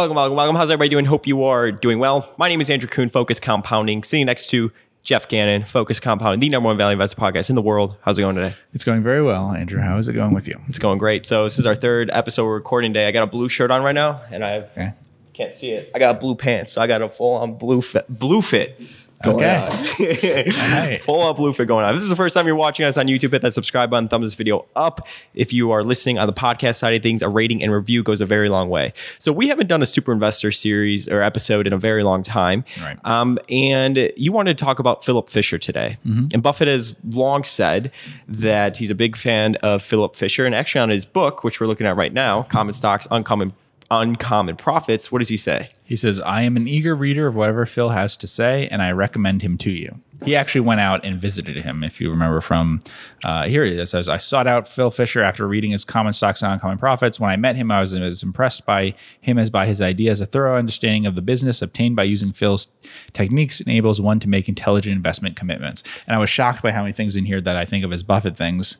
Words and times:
Welcome, 0.00 0.16
welcome, 0.16 0.34
welcome. 0.38 0.56
How's 0.56 0.70
everybody 0.70 0.88
doing? 0.88 1.04
Hope 1.04 1.26
you 1.26 1.44
are 1.44 1.70
doing 1.70 1.98
well. 1.98 2.32
My 2.38 2.48
name 2.48 2.62
is 2.62 2.70
Andrew 2.70 2.88
Kuhn, 2.88 3.10
Focus 3.10 3.38
Compounding, 3.38 4.02
sitting 4.02 4.24
next 4.24 4.48
to 4.48 4.72
Jeff 5.02 5.28
Gannon, 5.28 5.62
Focus 5.66 6.00
Compounding, 6.00 6.40
the 6.40 6.48
number 6.48 6.68
one 6.68 6.78
value 6.78 6.94
investor 6.94 7.20
podcast 7.20 7.50
in 7.50 7.54
the 7.54 7.60
world. 7.60 7.96
How's 8.00 8.16
it 8.16 8.22
going 8.22 8.34
today? 8.36 8.54
It's 8.72 8.82
going 8.82 9.02
very 9.02 9.22
well, 9.22 9.50
Andrew. 9.52 9.78
How 9.82 9.98
is 9.98 10.08
it 10.08 10.14
going 10.14 10.32
with 10.32 10.48
you? 10.48 10.58
It's 10.68 10.78
going 10.78 10.96
great. 10.96 11.26
So 11.26 11.44
this 11.44 11.58
is 11.58 11.66
our 11.66 11.74
third 11.74 12.08
episode 12.14 12.46
we're 12.46 12.54
recording 12.54 12.94
today. 12.94 13.08
I 13.08 13.10
got 13.10 13.24
a 13.24 13.26
blue 13.26 13.50
shirt 13.50 13.70
on 13.70 13.82
right 13.82 13.94
now, 13.94 14.22
and 14.30 14.42
I 14.42 14.52
have 14.52 14.70
Okay. 14.72 14.94
can't 15.34 15.54
see 15.54 15.72
it. 15.72 15.90
I 15.94 15.98
got 15.98 16.18
blue 16.18 16.34
pants, 16.34 16.72
so 16.72 16.80
I 16.80 16.86
got 16.86 17.02
a 17.02 17.08
full 17.10 17.34
on 17.34 17.56
blue 17.58 17.82
fit. 17.82 18.06
Blue 18.08 18.40
fit. 18.40 18.80
Going 19.22 19.36
Okay. 19.36 19.54
on. 19.54 20.72
right. 20.88 21.00
Full 21.00 21.22
up 21.22 21.36
fit 21.56 21.66
going 21.68 21.84
on. 21.84 21.92
This 21.94 22.02
is 22.02 22.08
the 22.08 22.16
first 22.16 22.34
time 22.34 22.46
you're 22.46 22.54
watching 22.56 22.86
us 22.86 22.96
on 22.96 23.06
YouTube, 23.06 23.32
hit 23.32 23.42
that 23.42 23.52
subscribe 23.52 23.90
button, 23.90 24.08
thumbs 24.08 24.24
this 24.24 24.34
video 24.34 24.64
up. 24.74 25.06
If 25.34 25.52
you 25.52 25.70
are 25.72 25.84
listening 25.84 26.18
on 26.18 26.26
the 26.26 26.32
podcast 26.32 26.76
side 26.76 26.94
of 26.94 27.02
things, 27.02 27.20
a 27.20 27.28
rating 27.28 27.62
and 27.62 27.70
review 27.70 28.02
goes 28.02 28.22
a 28.22 28.26
very 28.26 28.48
long 28.48 28.70
way. 28.70 28.94
So 29.18 29.30
we 29.30 29.48
haven't 29.48 29.66
done 29.66 29.82
a 29.82 29.86
super 29.86 30.12
investor 30.12 30.50
series 30.50 31.06
or 31.06 31.22
episode 31.22 31.66
in 31.66 31.74
a 31.74 31.78
very 31.78 32.02
long 32.02 32.22
time. 32.22 32.64
Right. 32.80 32.98
Um, 33.04 33.38
and 33.50 34.10
you 34.16 34.32
wanted 34.32 34.56
to 34.56 34.64
talk 34.64 34.78
about 34.78 35.04
Philip 35.04 35.28
Fisher 35.28 35.58
today. 35.58 35.98
And 36.04 36.42
Buffett 36.42 36.68
has 36.68 36.96
long 37.10 37.44
said 37.44 37.92
that 38.26 38.78
he's 38.78 38.90
a 38.90 38.94
big 38.94 39.16
fan 39.16 39.56
of 39.56 39.82
Philip 39.82 40.16
Fisher. 40.16 40.46
And 40.46 40.54
actually, 40.54 40.80
on 40.80 40.88
his 40.88 41.04
book, 41.04 41.44
which 41.44 41.60
we're 41.60 41.66
looking 41.66 41.86
at 41.86 41.94
right 41.96 42.12
now, 42.12 42.44
Common 42.44 42.72
Stocks, 42.72 43.06
Uncommon 43.10 43.52
Uncommon 43.90 44.54
Profits, 44.54 45.10
what 45.10 45.18
does 45.18 45.30
he 45.30 45.36
say? 45.36 45.68
He 45.84 45.96
says, 45.96 46.20
I 46.20 46.42
am 46.42 46.56
an 46.56 46.68
eager 46.68 46.94
reader 46.94 47.26
of 47.26 47.34
whatever 47.34 47.66
Phil 47.66 47.88
has 47.88 48.16
to 48.18 48.28
say, 48.28 48.68
and 48.68 48.80
I 48.82 48.92
recommend 48.92 49.42
him 49.42 49.58
to 49.58 49.70
you. 49.70 49.98
He 50.24 50.36
actually 50.36 50.60
went 50.60 50.80
out 50.80 51.04
and 51.04 51.20
visited 51.20 51.56
him, 51.56 51.82
if 51.82 52.00
you 52.00 52.10
remember 52.10 52.40
from 52.40 52.80
uh, 53.24 53.48
here 53.48 53.64
it 53.64 53.86
says, 53.88 54.08
I 54.08 54.18
sought 54.18 54.46
out 54.46 54.68
Phil 54.68 54.90
Fisher 54.90 55.22
after 55.22 55.48
reading 55.48 55.72
his 55.72 55.84
Common 55.84 56.12
Stocks 56.12 56.42
and 56.42 56.52
Uncommon 56.52 56.78
Profits. 56.78 57.18
When 57.18 57.30
I 57.30 57.36
met 57.36 57.56
him, 57.56 57.70
I 57.70 57.80
was 57.80 57.92
as 57.92 58.22
impressed 58.22 58.64
by 58.64 58.94
him 59.20 59.38
as 59.38 59.50
by 59.50 59.66
his 59.66 59.80
ideas. 59.80 60.20
A 60.20 60.26
thorough 60.26 60.56
understanding 60.56 61.06
of 61.06 61.14
the 61.14 61.22
business 61.22 61.62
obtained 61.62 61.96
by 61.96 62.04
using 62.04 62.32
Phil's 62.32 62.68
techniques 63.12 63.60
enables 63.60 64.00
one 64.00 64.20
to 64.20 64.28
make 64.28 64.48
intelligent 64.48 64.94
investment 64.94 65.36
commitments. 65.36 65.82
And 66.06 66.14
I 66.14 66.20
was 66.20 66.30
shocked 66.30 66.62
by 66.62 66.70
how 66.70 66.82
many 66.82 66.92
things 66.92 67.16
in 67.16 67.24
here 67.24 67.40
that 67.40 67.56
I 67.56 67.64
think 67.64 67.84
of 67.84 67.92
as 67.92 68.02
Buffett 68.02 68.36
things 68.36 68.76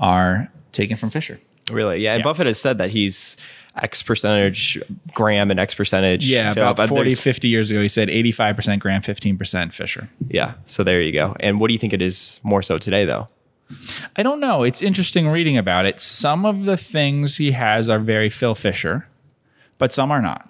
are 0.00 0.50
taken 0.72 0.96
from 0.96 1.10
Fisher. 1.10 1.38
Really? 1.70 2.00
Yeah. 2.00 2.14
And 2.14 2.22
Buffett 2.22 2.46
has 2.46 2.60
said 2.60 2.78
that 2.78 2.90
he's 2.90 3.36
X 3.82 4.02
percentage 4.02 4.80
Graham 5.14 5.50
and 5.50 5.58
X 5.58 5.74
percentage. 5.74 6.24
Yeah, 6.26 6.52
Phil, 6.54 6.62
about 6.62 6.76
but 6.76 6.88
40, 6.88 7.14
50 7.14 7.48
years 7.48 7.70
ago, 7.70 7.80
he 7.80 7.88
said 7.88 8.08
85% 8.08 8.78
Graham, 8.78 9.02
15% 9.02 9.72
Fisher. 9.72 10.08
Yeah. 10.28 10.54
So 10.66 10.84
there 10.84 11.00
you 11.00 11.12
go. 11.12 11.36
And 11.40 11.58
what 11.60 11.68
do 11.68 11.72
you 11.72 11.78
think 11.78 11.92
it 11.92 12.02
is 12.02 12.38
more 12.42 12.62
so 12.62 12.78
today, 12.78 13.04
though? 13.04 13.28
I 14.14 14.22
don't 14.22 14.40
know. 14.40 14.62
It's 14.62 14.82
interesting 14.82 15.26
reading 15.28 15.56
about 15.56 15.86
it. 15.86 16.00
Some 16.00 16.44
of 16.44 16.64
the 16.64 16.76
things 16.76 17.36
he 17.36 17.52
has 17.52 17.88
are 17.88 17.98
very 17.98 18.28
Phil 18.28 18.54
Fisher, 18.54 19.08
but 19.78 19.92
some 19.92 20.10
are 20.10 20.22
not. 20.22 20.48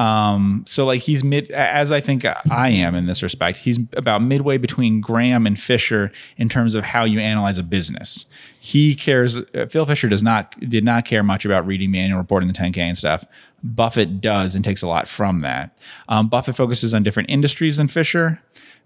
Um, 0.00 0.64
so 0.66 0.86
like 0.86 1.02
he's 1.02 1.22
mid, 1.22 1.50
as 1.50 1.92
I 1.92 2.00
think 2.00 2.24
I 2.24 2.70
am 2.70 2.94
in 2.94 3.04
this 3.04 3.22
respect, 3.22 3.58
he's 3.58 3.78
about 3.92 4.22
midway 4.22 4.56
between 4.56 5.02
Graham 5.02 5.46
and 5.46 5.60
Fisher 5.60 6.10
in 6.38 6.48
terms 6.48 6.74
of 6.74 6.82
how 6.82 7.04
you 7.04 7.20
analyze 7.20 7.58
a 7.58 7.62
business. 7.62 8.24
He 8.60 8.94
cares. 8.94 9.36
Uh, 9.36 9.66
Phil 9.68 9.84
Fisher 9.84 10.08
does 10.08 10.22
not 10.22 10.58
did 10.58 10.84
not 10.84 11.04
care 11.04 11.22
much 11.22 11.44
about 11.44 11.66
reading 11.66 11.92
the 11.92 11.98
annual 11.98 12.18
report 12.18 12.42
and 12.42 12.48
the 12.48 12.58
10K 12.58 12.78
and 12.78 12.96
stuff. 12.96 13.26
Buffett 13.62 14.22
does 14.22 14.54
and 14.54 14.64
takes 14.64 14.80
a 14.80 14.86
lot 14.88 15.06
from 15.06 15.42
that. 15.42 15.78
Um, 16.08 16.28
Buffett 16.28 16.56
focuses 16.56 16.94
on 16.94 17.02
different 17.02 17.28
industries 17.28 17.76
than 17.76 17.88
Fisher. 17.88 18.40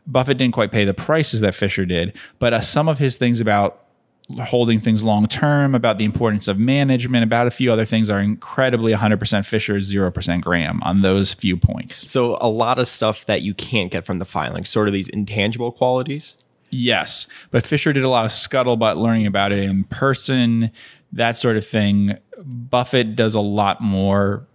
Buffett 0.08 0.36
didn't 0.36 0.54
quite 0.54 0.72
pay 0.72 0.84
the 0.84 0.94
prices 0.94 1.42
that 1.42 1.54
Fisher 1.54 1.86
did, 1.86 2.16
but 2.40 2.52
uh, 2.52 2.60
some 2.60 2.88
of 2.88 2.98
his 2.98 3.16
things 3.16 3.40
about 3.40 3.83
holding 4.30 4.80
things 4.80 5.05
long 5.05 5.27
term, 5.27 5.75
about 5.75 5.98
the 5.98 6.05
importance 6.05 6.48
of 6.48 6.58
management, 6.58 7.25
about 7.25 7.47
a 7.47 7.50
few 7.50 7.70
other 7.72 7.84
things 7.84 8.08
are 8.08 8.20
incredibly 8.20 8.92
100% 8.92 9.44
Fisher, 9.44 9.75
0% 9.75 10.41
Graham 10.41 10.83
on 10.83 11.03
those 11.03 11.34
few 11.34 11.56
points. 11.56 12.11
So 12.11 12.39
a 12.41 12.48
lot 12.48 12.78
of 12.78 12.89
stuff 12.89 13.27
that 13.27 13.42
you 13.42 13.55
can't 13.55 13.91
get 13.91 14.06
from 14.06 14.19
the 14.19 14.25
filing, 14.25 14.64
sort 14.64 14.89
of 14.89 14.94
these 14.94 15.08
intangible 15.08 15.72
qualities. 15.72 16.34
Yes, 16.70 17.27
but 17.50 17.64
Fisher 17.64 17.92
did 17.92 18.03
a 18.03 18.08
lot 18.08 18.25
of 18.25 18.33
scuttlebutt 18.33 18.97
learning 18.97 19.26
about 19.26 19.53
it 19.53 19.60
in 19.60 19.84
person, 19.84 20.72
that 21.12 21.37
sort 21.37 21.56
of 21.56 21.66
thing. 21.66 22.19
Buffett 22.43 23.15
does 23.15 23.34
a 23.34 23.41
lot 23.41 23.81
more 23.81 24.47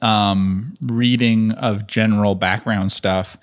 um, 0.00 0.74
reading 0.86 1.52
of 1.52 1.86
general 1.86 2.34
background 2.34 2.92
stuff 2.92 3.36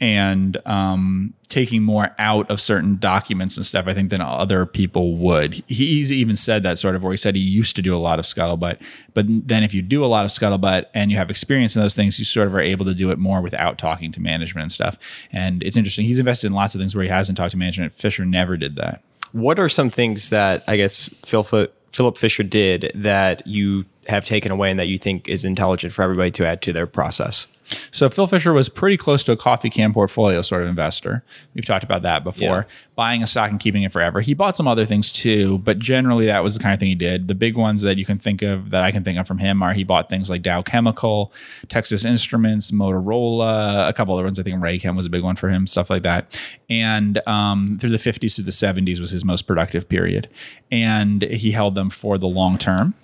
and 0.00 0.56
um, 0.66 1.34
taking 1.48 1.82
more 1.82 2.10
out 2.18 2.50
of 2.50 2.60
certain 2.60 2.96
documents 2.96 3.58
and 3.58 3.66
stuff, 3.66 3.86
I 3.86 3.92
think, 3.92 4.10
than 4.10 4.22
other 4.22 4.64
people 4.64 5.16
would. 5.16 5.62
He's 5.66 6.10
even 6.10 6.36
said 6.36 6.62
that 6.62 6.78
sort 6.78 6.94
of 6.94 7.02
where 7.02 7.12
he 7.12 7.18
said 7.18 7.34
he 7.34 7.42
used 7.42 7.76
to 7.76 7.82
do 7.82 7.94
a 7.94 7.98
lot 7.98 8.18
of 8.18 8.24
scuttlebutt. 8.24 8.80
But 9.12 9.26
then 9.28 9.62
if 9.62 9.74
you 9.74 9.82
do 9.82 10.02
a 10.02 10.06
lot 10.06 10.24
of 10.24 10.30
scuttlebutt 10.30 10.86
and 10.94 11.10
you 11.10 11.18
have 11.18 11.28
experience 11.28 11.76
in 11.76 11.82
those 11.82 11.94
things, 11.94 12.18
you 12.18 12.24
sort 12.24 12.46
of 12.46 12.54
are 12.54 12.60
able 12.60 12.86
to 12.86 12.94
do 12.94 13.10
it 13.10 13.18
more 13.18 13.42
without 13.42 13.76
talking 13.76 14.10
to 14.12 14.20
management 14.20 14.62
and 14.62 14.72
stuff. 14.72 14.96
And 15.32 15.62
it's 15.62 15.76
interesting. 15.76 16.06
He's 16.06 16.18
invested 16.18 16.46
in 16.46 16.54
lots 16.54 16.74
of 16.74 16.80
things 16.80 16.94
where 16.94 17.04
he 17.04 17.10
hasn't 17.10 17.36
talked 17.36 17.52
to 17.52 17.58
management. 17.58 17.94
Fisher 17.94 18.24
never 18.24 18.56
did 18.56 18.76
that. 18.76 19.02
What 19.32 19.58
are 19.58 19.68
some 19.68 19.90
things 19.90 20.30
that 20.30 20.64
I 20.66 20.76
guess 20.76 21.10
Phil, 21.26 21.44
Philip 21.44 22.16
Fisher 22.16 22.42
did 22.42 22.90
that 22.94 23.46
you 23.46 23.84
have 24.08 24.24
taken 24.24 24.50
away 24.50 24.70
and 24.70 24.80
that 24.80 24.88
you 24.88 24.98
think 24.98 25.28
is 25.28 25.44
intelligent 25.44 25.92
for 25.92 26.02
everybody 26.02 26.30
to 26.32 26.46
add 26.46 26.62
to 26.62 26.72
their 26.72 26.86
process? 26.86 27.46
So 27.90 28.08
Phil 28.08 28.26
Fisher 28.26 28.52
was 28.52 28.68
pretty 28.68 28.96
close 28.96 29.22
to 29.24 29.32
a 29.32 29.36
coffee 29.36 29.70
can 29.70 29.92
portfolio 29.92 30.42
sort 30.42 30.62
of 30.62 30.68
investor. 30.68 31.24
We've 31.54 31.64
talked 31.64 31.84
about 31.84 32.02
that 32.02 32.24
before. 32.24 32.66
Yeah. 32.68 32.74
Buying 32.96 33.22
a 33.22 33.26
stock 33.26 33.50
and 33.50 33.60
keeping 33.60 33.82
it 33.82 33.92
forever. 33.92 34.20
He 34.20 34.34
bought 34.34 34.56
some 34.56 34.68
other 34.68 34.86
things 34.86 35.12
too, 35.12 35.58
but 35.58 35.78
generally 35.78 36.26
that 36.26 36.42
was 36.42 36.54
the 36.54 36.62
kind 36.62 36.74
of 36.74 36.80
thing 36.80 36.88
he 36.88 36.94
did. 36.94 37.28
The 37.28 37.34
big 37.34 37.56
ones 37.56 37.82
that 37.82 37.96
you 37.96 38.04
can 38.04 38.18
think 38.18 38.42
of 38.42 38.70
that 38.70 38.82
I 38.82 38.90
can 38.90 39.04
think 39.04 39.18
of 39.18 39.26
from 39.26 39.38
him 39.38 39.62
are 39.62 39.72
he 39.72 39.84
bought 39.84 40.08
things 40.08 40.28
like 40.28 40.42
Dow 40.42 40.62
Chemical, 40.62 41.32
Texas 41.68 42.04
Instruments, 42.04 42.70
Motorola, 42.70 43.88
a 43.88 43.92
couple 43.92 44.14
other 44.14 44.24
ones. 44.24 44.38
I 44.38 44.42
think 44.42 44.60
Raychem 44.60 44.96
was 44.96 45.06
a 45.06 45.10
big 45.10 45.22
one 45.22 45.36
for 45.36 45.48
him, 45.48 45.66
stuff 45.66 45.90
like 45.90 46.02
that. 46.02 46.40
And 46.68 47.26
um, 47.26 47.78
through 47.80 47.90
the 47.90 47.98
50s 47.98 48.34
to 48.36 48.42
the 48.42 48.50
70s 48.50 48.98
was 48.98 49.10
his 49.10 49.24
most 49.24 49.42
productive 49.42 49.88
period. 49.88 50.28
And 50.70 51.22
he 51.22 51.50
held 51.50 51.74
them 51.74 51.90
for 51.90 52.18
the 52.18 52.28
long 52.28 52.58
term. 52.58 52.94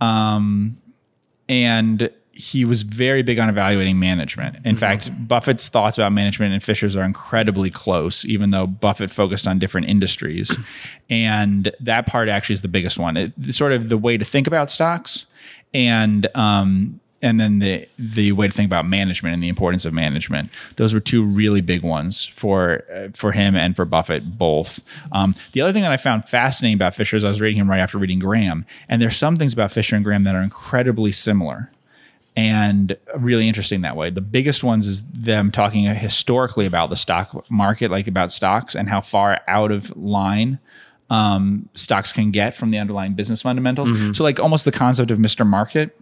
Um, 0.00 0.78
and 1.48 2.10
he 2.36 2.64
was 2.64 2.82
very 2.82 3.22
big 3.22 3.38
on 3.38 3.48
evaluating 3.48 3.98
management. 4.00 4.56
In 4.64 4.76
fact, 4.76 5.10
Buffett's 5.28 5.68
thoughts 5.68 5.96
about 5.98 6.12
management 6.12 6.52
and 6.52 6.62
Fisher's 6.62 6.96
are 6.96 7.04
incredibly 7.04 7.70
close, 7.70 8.24
even 8.24 8.50
though 8.50 8.66
Buffett 8.66 9.10
focused 9.10 9.46
on 9.46 9.58
different 9.58 9.88
industries. 9.88 10.56
And 11.10 11.70
that 11.80 12.06
part 12.06 12.30
actually 12.30 12.54
is 12.54 12.62
the 12.62 12.68
biggest 12.68 12.98
one. 12.98 13.18
It, 13.18 13.32
sort 13.50 13.72
of 13.72 13.90
the 13.90 13.98
way 13.98 14.16
to 14.16 14.24
think 14.24 14.46
about 14.46 14.70
stocks 14.70 15.26
and 15.74 16.26
um, 16.34 16.98
and 17.20 17.38
then 17.38 17.58
the 17.58 17.86
the 17.98 18.32
way 18.32 18.48
to 18.48 18.52
think 18.52 18.66
about 18.66 18.86
management 18.86 19.34
and 19.34 19.42
the 19.42 19.50
importance 19.50 19.84
of 19.84 19.92
management. 19.92 20.50
Those 20.76 20.94
were 20.94 21.00
two 21.00 21.22
really 21.22 21.60
big 21.60 21.82
ones 21.82 22.24
for 22.24 22.84
uh, 22.94 23.08
for 23.14 23.32
him 23.32 23.54
and 23.54 23.76
for 23.76 23.84
Buffett 23.84 24.38
both. 24.38 24.80
Um, 25.12 25.34
the 25.52 25.60
other 25.60 25.74
thing 25.74 25.82
that 25.82 25.92
I 25.92 25.98
found 25.98 26.26
fascinating 26.26 26.76
about 26.76 26.94
Fisher 26.94 27.18
is 27.18 27.24
I 27.24 27.28
was 27.28 27.40
reading 27.40 27.60
him 27.60 27.68
right 27.68 27.80
after 27.80 27.98
reading 27.98 28.18
Graham, 28.18 28.64
and 28.88 29.02
there's 29.02 29.16
some 29.16 29.36
things 29.36 29.52
about 29.52 29.72
Fisher 29.72 29.94
and 29.94 30.04
Graham 30.04 30.22
that 30.22 30.34
are 30.34 30.42
incredibly 30.42 31.12
similar 31.12 31.70
and 32.36 32.96
really 33.16 33.46
interesting 33.46 33.82
that 33.82 33.96
way. 33.96 34.10
The 34.10 34.20
biggest 34.20 34.64
ones 34.64 34.88
is 34.88 35.02
them 35.12 35.50
talking 35.50 35.84
historically 35.84 36.66
about 36.66 36.90
the 36.90 36.96
stock 36.96 37.48
market, 37.50 37.90
like 37.90 38.08
about 38.08 38.32
stocks 38.32 38.74
and 38.74 38.88
how 38.88 39.00
far 39.00 39.40
out 39.46 39.70
of 39.70 39.96
line 39.96 40.58
um, 41.10 41.68
stocks 41.74 42.12
can 42.12 42.30
get 42.30 42.54
from 42.54 42.70
the 42.70 42.78
underlying 42.78 43.14
business 43.14 43.42
fundamentals. 43.42 43.90
So, 44.16 44.24
like 44.24 44.40
almost 44.40 44.64
the 44.64 44.72
concept 44.72 45.10
of 45.10 45.18
Mr. 45.18 45.46
Market 45.46 45.96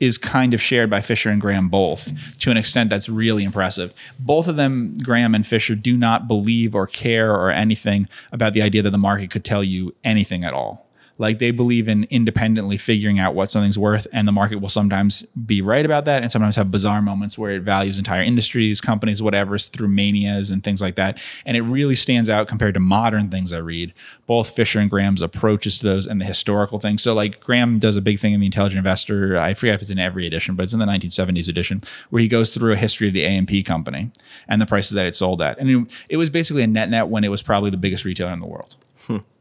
is 0.00 0.16
kind 0.16 0.54
of 0.54 0.62
shared 0.62 0.88
by 0.88 1.00
Fisher 1.00 1.28
and 1.28 1.40
Graham 1.40 1.68
both 1.68 2.10
to 2.38 2.50
an 2.50 2.56
extent 2.56 2.88
that's 2.90 3.08
really 3.08 3.44
impressive. 3.44 3.92
Both 4.18 4.46
of 4.48 4.56
them, 4.56 4.94
Graham 5.02 5.34
and 5.34 5.46
Fisher, 5.46 5.74
do 5.74 5.96
not 5.96 6.28
believe 6.28 6.74
or 6.74 6.86
care 6.86 7.34
or 7.34 7.50
anything 7.50 8.08
about 8.32 8.52
the 8.52 8.62
idea 8.62 8.82
that 8.82 8.90
the 8.90 8.98
market 8.98 9.30
could 9.30 9.44
tell 9.44 9.64
you 9.64 9.94
anything 10.04 10.44
at 10.44 10.54
all. 10.54 10.87
Like 11.18 11.38
they 11.38 11.50
believe 11.50 11.88
in 11.88 12.04
independently 12.04 12.78
figuring 12.78 13.18
out 13.18 13.34
what 13.34 13.50
something's 13.50 13.78
worth, 13.78 14.06
and 14.12 14.26
the 14.26 14.32
market 14.32 14.56
will 14.56 14.68
sometimes 14.68 15.22
be 15.46 15.60
right 15.60 15.84
about 15.84 16.04
that, 16.06 16.22
and 16.22 16.30
sometimes 16.30 16.56
have 16.56 16.70
bizarre 16.70 17.02
moments 17.02 17.36
where 17.36 17.56
it 17.56 17.62
values 17.62 17.98
entire 17.98 18.22
industries, 18.22 18.80
companies, 18.80 19.22
whatever, 19.22 19.58
through 19.58 19.88
manias 19.88 20.50
and 20.50 20.62
things 20.62 20.80
like 20.80 20.94
that. 20.94 21.18
And 21.44 21.56
it 21.56 21.62
really 21.62 21.96
stands 21.96 22.30
out 22.30 22.48
compared 22.48 22.74
to 22.74 22.80
modern 22.80 23.30
things 23.30 23.52
I 23.52 23.58
read. 23.58 23.92
Both 24.26 24.54
Fisher 24.54 24.80
and 24.80 24.88
Graham's 24.88 25.22
approaches 25.22 25.78
to 25.78 25.86
those 25.86 26.06
and 26.06 26.20
the 26.20 26.24
historical 26.24 26.78
things. 26.78 27.02
So, 27.02 27.14
like 27.14 27.40
Graham 27.40 27.78
does 27.78 27.96
a 27.96 28.02
big 28.02 28.20
thing 28.20 28.32
in 28.32 28.40
the 28.40 28.46
Intelligent 28.46 28.78
Investor. 28.78 29.36
I 29.36 29.54
forget 29.54 29.74
if 29.74 29.82
it's 29.82 29.90
in 29.90 29.98
every 29.98 30.26
edition, 30.26 30.54
but 30.54 30.62
it's 30.62 30.72
in 30.72 30.78
the 30.78 30.86
1970s 30.86 31.48
edition 31.48 31.82
where 32.10 32.22
he 32.22 32.28
goes 32.28 32.52
through 32.52 32.72
a 32.72 32.76
history 32.76 33.08
of 33.08 33.14
the 33.14 33.24
A&P 33.24 33.62
company 33.62 34.10
and 34.46 34.60
the 34.60 34.66
prices 34.66 34.92
that 34.92 35.06
it 35.06 35.16
sold 35.16 35.42
at. 35.42 35.58
And 35.58 35.70
it, 35.70 35.94
it 36.10 36.16
was 36.16 36.30
basically 36.30 36.62
a 36.62 36.66
net 36.66 36.88
net 36.88 37.08
when 37.08 37.24
it 37.24 37.28
was 37.28 37.42
probably 37.42 37.70
the 37.70 37.76
biggest 37.76 38.04
retailer 38.04 38.32
in 38.32 38.38
the 38.38 38.46
world 38.46 38.76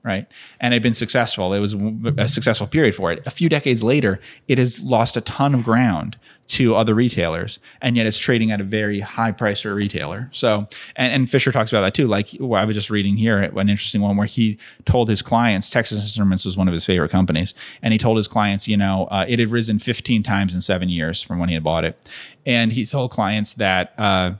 right? 0.08 0.26
And 0.62 0.74
it 0.74 0.76
had 0.76 0.84
been 0.84 0.94
successful. 0.94 1.54
It 1.54 1.60
was 1.60 1.76
a 2.18 2.30
successful 2.30 2.66
period 2.66 2.96
for 2.96 3.12
it. 3.12 3.22
A 3.26 3.30
few 3.30 3.50
decades 3.50 3.84
later, 3.84 4.22
it 4.48 4.58
has 4.58 4.80
lost 4.82 5.18
a 5.18 5.22
ton 5.22 5.54
of 5.54 5.64
ground 5.66 6.18
to 6.48 6.76
other 6.76 6.96
retailers, 6.96 7.60
and 7.82 7.98
yet 7.98 8.06
it's 8.06 8.18
trading 8.18 8.52
at 8.52 8.62
a 8.62 8.64
very 8.64 9.02
high 9.02 9.34
price 9.34 9.62
for 9.62 9.72
a 9.72 9.76
retailer. 9.76 10.30
So, 10.32 10.66
and, 10.96 11.12
and 11.12 11.30
Fisher 11.30 11.52
talks 11.52 11.74
about 11.74 11.82
that 11.82 11.94
too. 11.94 12.08
Like 12.08 12.30
well, 12.40 12.60
I 12.60 12.64
was 12.64 12.74
just 12.74 12.90
reading 12.90 13.18
here 13.18 13.38
an 13.38 13.70
interesting 13.70 14.00
one 14.00 14.16
where 14.16 14.28
he 14.28 14.58
told 14.86 15.10
his 15.10 15.22
clients, 15.22 15.70
Texas 15.70 15.98
Instruments 15.98 16.46
was 16.46 16.56
one 16.56 16.70
of 16.70 16.74
his 16.74 16.86
favorite 16.86 17.12
companies, 17.12 17.54
and 17.82 17.92
he 17.92 17.98
told 17.98 18.16
his 18.16 18.30
clients, 18.30 18.66
you 18.66 18.78
know, 18.78 19.10
uh, 19.12 19.26
it 19.28 19.40
had 19.40 19.50
risen 19.50 19.78
15 19.78 20.24
times 20.24 20.56
in 20.56 20.62
seven 20.62 20.88
years 20.88 21.22
from 21.22 21.38
when 21.38 21.50
he 21.50 21.56
had 21.56 21.66
bought 21.66 21.84
it, 21.84 22.10
and 22.46 22.72
he 22.72 22.86
told 22.86 23.12
clients 23.12 23.52
that 23.54 23.94
uh, 23.98 24.32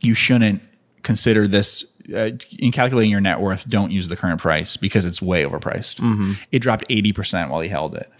you 0.00 0.14
shouldn't 0.14 0.62
consider 1.02 1.46
this 1.46 1.84
uh, 2.14 2.30
in 2.58 2.72
calculating 2.72 3.10
your 3.10 3.20
net 3.20 3.40
worth, 3.40 3.68
don't 3.68 3.90
use 3.90 4.08
the 4.08 4.16
current 4.16 4.40
price 4.40 4.76
because 4.76 5.04
it's 5.04 5.20
way 5.20 5.44
overpriced. 5.44 5.96
Mm-hmm. 5.96 6.32
It 6.52 6.60
dropped 6.60 6.88
80% 6.88 7.50
while 7.50 7.60
he 7.60 7.68
held 7.68 7.94
it. 7.94 8.10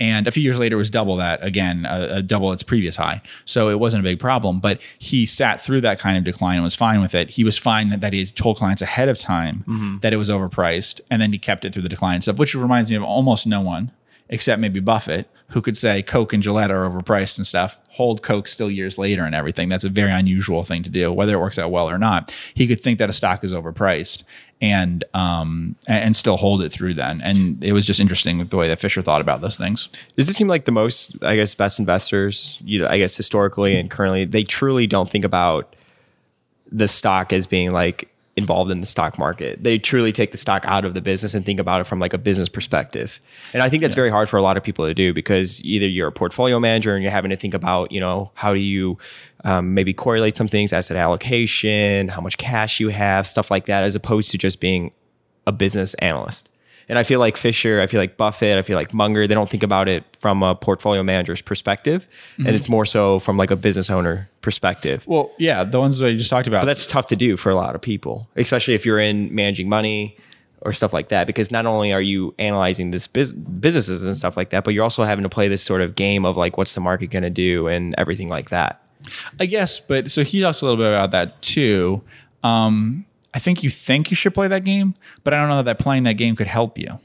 And 0.00 0.28
a 0.28 0.30
few 0.30 0.42
years 0.42 0.58
later, 0.58 0.76
it 0.76 0.78
was 0.78 0.90
double 0.90 1.16
that 1.16 1.42
again, 1.42 1.84
uh, 1.84 2.22
double 2.24 2.52
its 2.52 2.62
previous 2.62 2.96
high. 2.96 3.20
So 3.44 3.68
it 3.68 3.80
wasn't 3.80 4.00
a 4.00 4.04
big 4.04 4.20
problem. 4.20 4.60
But 4.60 4.80
he 4.98 5.26
sat 5.26 5.60
through 5.60 5.80
that 5.82 5.98
kind 5.98 6.16
of 6.16 6.24
decline 6.24 6.54
and 6.54 6.62
was 6.62 6.74
fine 6.74 7.00
with 7.00 7.14
it. 7.14 7.30
He 7.30 7.42
was 7.42 7.58
fine 7.58 7.98
that 7.98 8.12
he 8.12 8.26
told 8.26 8.58
clients 8.58 8.80
ahead 8.80 9.08
of 9.08 9.18
time 9.18 9.64
mm-hmm. 9.66 9.98
that 9.98 10.12
it 10.12 10.16
was 10.16 10.28
overpriced, 10.28 11.00
and 11.10 11.20
then 11.20 11.32
he 11.32 11.38
kept 11.38 11.64
it 11.64 11.72
through 11.72 11.82
the 11.82 11.88
decline 11.88 12.14
and 12.14 12.22
stuff, 12.22 12.38
which 12.38 12.54
reminds 12.54 12.90
me 12.90 12.96
of 12.96 13.02
almost 13.02 13.46
no 13.46 13.60
one 13.60 13.90
except 14.28 14.60
maybe 14.60 14.80
Buffett, 14.80 15.28
who 15.48 15.62
could 15.62 15.76
say 15.76 16.02
Coke 16.02 16.32
and 16.32 16.42
Gillette 16.42 16.70
are 16.70 16.88
overpriced 16.88 17.38
and 17.38 17.46
stuff, 17.46 17.78
hold 17.90 18.22
Coke 18.22 18.46
still 18.46 18.70
years 18.70 18.98
later 18.98 19.24
and 19.24 19.34
everything. 19.34 19.68
That's 19.68 19.84
a 19.84 19.88
very 19.88 20.12
unusual 20.12 20.62
thing 20.62 20.82
to 20.82 20.90
do, 20.90 21.12
whether 21.12 21.34
it 21.34 21.40
works 21.40 21.58
out 21.58 21.70
well 21.70 21.88
or 21.88 21.98
not. 21.98 22.34
He 22.54 22.66
could 22.66 22.80
think 22.80 22.98
that 22.98 23.08
a 23.08 23.14
stock 23.14 23.42
is 23.44 23.52
overpriced 23.52 24.24
and 24.60 25.04
um 25.14 25.76
and 25.86 26.16
still 26.16 26.36
hold 26.36 26.62
it 26.62 26.72
through 26.72 26.92
then. 26.92 27.20
And 27.20 27.62
it 27.62 27.72
was 27.72 27.86
just 27.86 28.00
interesting 28.00 28.44
the 28.44 28.56
way 28.56 28.68
that 28.68 28.80
Fisher 28.80 29.02
thought 29.02 29.20
about 29.20 29.40
those 29.40 29.56
things. 29.56 29.88
Does 30.16 30.28
it 30.28 30.34
seem 30.34 30.48
like 30.48 30.64
the 30.64 30.72
most, 30.72 31.16
I 31.22 31.36
guess, 31.36 31.54
best 31.54 31.78
investors, 31.78 32.58
you 32.64 32.80
know, 32.80 32.88
I 32.88 32.98
guess 32.98 33.16
historically 33.16 33.78
and 33.78 33.90
currently, 33.90 34.24
they 34.24 34.42
truly 34.42 34.86
don't 34.86 35.08
think 35.08 35.24
about 35.24 35.74
the 36.70 36.88
stock 36.88 37.32
as 37.32 37.46
being 37.46 37.70
like 37.70 38.10
involved 38.38 38.70
in 38.70 38.80
the 38.80 38.86
stock 38.86 39.18
market. 39.18 39.62
They 39.62 39.78
truly 39.78 40.12
take 40.12 40.30
the 40.30 40.38
stock 40.38 40.64
out 40.64 40.84
of 40.84 40.94
the 40.94 41.00
business 41.00 41.34
and 41.34 41.44
think 41.44 41.60
about 41.60 41.80
it 41.80 41.84
from 41.84 41.98
like 41.98 42.14
a 42.14 42.18
business 42.18 42.48
perspective. 42.48 43.20
And 43.52 43.62
I 43.62 43.68
think 43.68 43.82
that's 43.82 43.92
yeah. 43.92 43.96
very 43.96 44.10
hard 44.10 44.28
for 44.28 44.38
a 44.38 44.42
lot 44.42 44.56
of 44.56 44.62
people 44.62 44.86
to 44.86 44.94
do 44.94 45.12
because 45.12 45.62
either 45.64 45.86
you're 45.86 46.08
a 46.08 46.12
portfolio 46.12 46.58
manager 46.58 46.94
and 46.94 47.02
you're 47.02 47.12
having 47.12 47.30
to 47.30 47.36
think 47.36 47.52
about, 47.52 47.92
you 47.92 48.00
know, 48.00 48.30
how 48.34 48.54
do 48.54 48.60
you 48.60 48.96
um, 49.44 49.74
maybe 49.74 49.92
correlate 49.92 50.36
some 50.36 50.48
things, 50.48 50.72
asset 50.72 50.96
allocation, 50.96 52.08
how 52.08 52.20
much 52.20 52.38
cash 52.38 52.80
you 52.80 52.88
have, 52.88 53.26
stuff 53.26 53.50
like 53.50 53.66
that, 53.66 53.84
as 53.84 53.94
opposed 53.94 54.30
to 54.30 54.38
just 54.38 54.60
being 54.60 54.92
a 55.46 55.52
business 55.52 55.94
analyst. 55.94 56.47
And 56.88 56.98
I 56.98 57.02
feel 57.02 57.20
like 57.20 57.36
Fisher, 57.36 57.80
I 57.80 57.86
feel 57.86 58.00
like 58.00 58.16
Buffett, 58.16 58.56
I 58.56 58.62
feel 58.62 58.76
like 58.76 58.94
Munger, 58.94 59.26
they 59.26 59.34
don't 59.34 59.50
think 59.50 59.62
about 59.62 59.88
it 59.88 60.04
from 60.20 60.42
a 60.42 60.54
portfolio 60.54 61.02
manager's 61.02 61.42
perspective. 61.42 62.06
Mm-hmm. 62.32 62.46
And 62.46 62.56
it's 62.56 62.68
more 62.68 62.86
so 62.86 63.18
from 63.18 63.36
like 63.36 63.50
a 63.50 63.56
business 63.56 63.90
owner 63.90 64.28
perspective. 64.40 65.06
Well, 65.06 65.30
yeah, 65.38 65.64
the 65.64 65.78
ones 65.78 65.98
that 65.98 66.10
you 66.10 66.18
just 66.18 66.30
talked 66.30 66.46
about. 66.46 66.62
But 66.62 66.66
that's 66.66 66.86
tough 66.86 67.08
to 67.08 67.16
do 67.16 67.36
for 67.36 67.50
a 67.50 67.54
lot 67.54 67.74
of 67.74 67.82
people, 67.82 68.28
especially 68.36 68.74
if 68.74 68.86
you're 68.86 69.00
in 69.00 69.34
managing 69.34 69.68
money 69.68 70.16
or 70.62 70.72
stuff 70.72 70.92
like 70.92 71.08
that 71.08 71.26
because 71.26 71.50
not 71.50 71.66
only 71.66 71.92
are 71.92 72.00
you 72.00 72.34
analyzing 72.38 72.90
this 72.90 73.06
biz- 73.06 73.32
businesses 73.32 74.02
and 74.02 74.16
stuff 74.16 74.36
like 74.36 74.50
that 74.50 74.64
but 74.64 74.74
you're 74.74 74.82
also 74.82 75.04
having 75.04 75.22
to 75.22 75.28
play 75.28 75.48
this 75.48 75.62
sort 75.62 75.80
of 75.80 75.94
game 75.94 76.24
of 76.24 76.36
like 76.36 76.56
what's 76.56 76.74
the 76.74 76.80
market 76.80 77.08
going 77.08 77.22
to 77.22 77.30
do 77.30 77.68
and 77.68 77.94
everything 77.96 78.28
like 78.28 78.50
that 78.50 78.82
i 79.38 79.46
guess 79.46 79.78
but 79.78 80.10
so 80.10 80.24
he 80.24 80.40
talks 80.40 80.60
a 80.60 80.64
little 80.64 80.76
bit 80.76 80.88
about 80.88 81.12
that 81.12 81.40
too 81.42 82.02
um, 82.44 83.04
I 83.34 83.38
think 83.38 83.62
you 83.62 83.70
think 83.70 84.10
you 84.10 84.16
should 84.16 84.34
play 84.34 84.48
that 84.48 84.64
game, 84.64 84.94
but 85.24 85.34
I 85.34 85.36
don't 85.36 85.48
know 85.48 85.62
that 85.62 85.78
playing 85.78 86.04
that 86.04 86.14
game 86.14 86.36
could 86.36 86.46
help 86.46 86.78
you. 86.78 86.98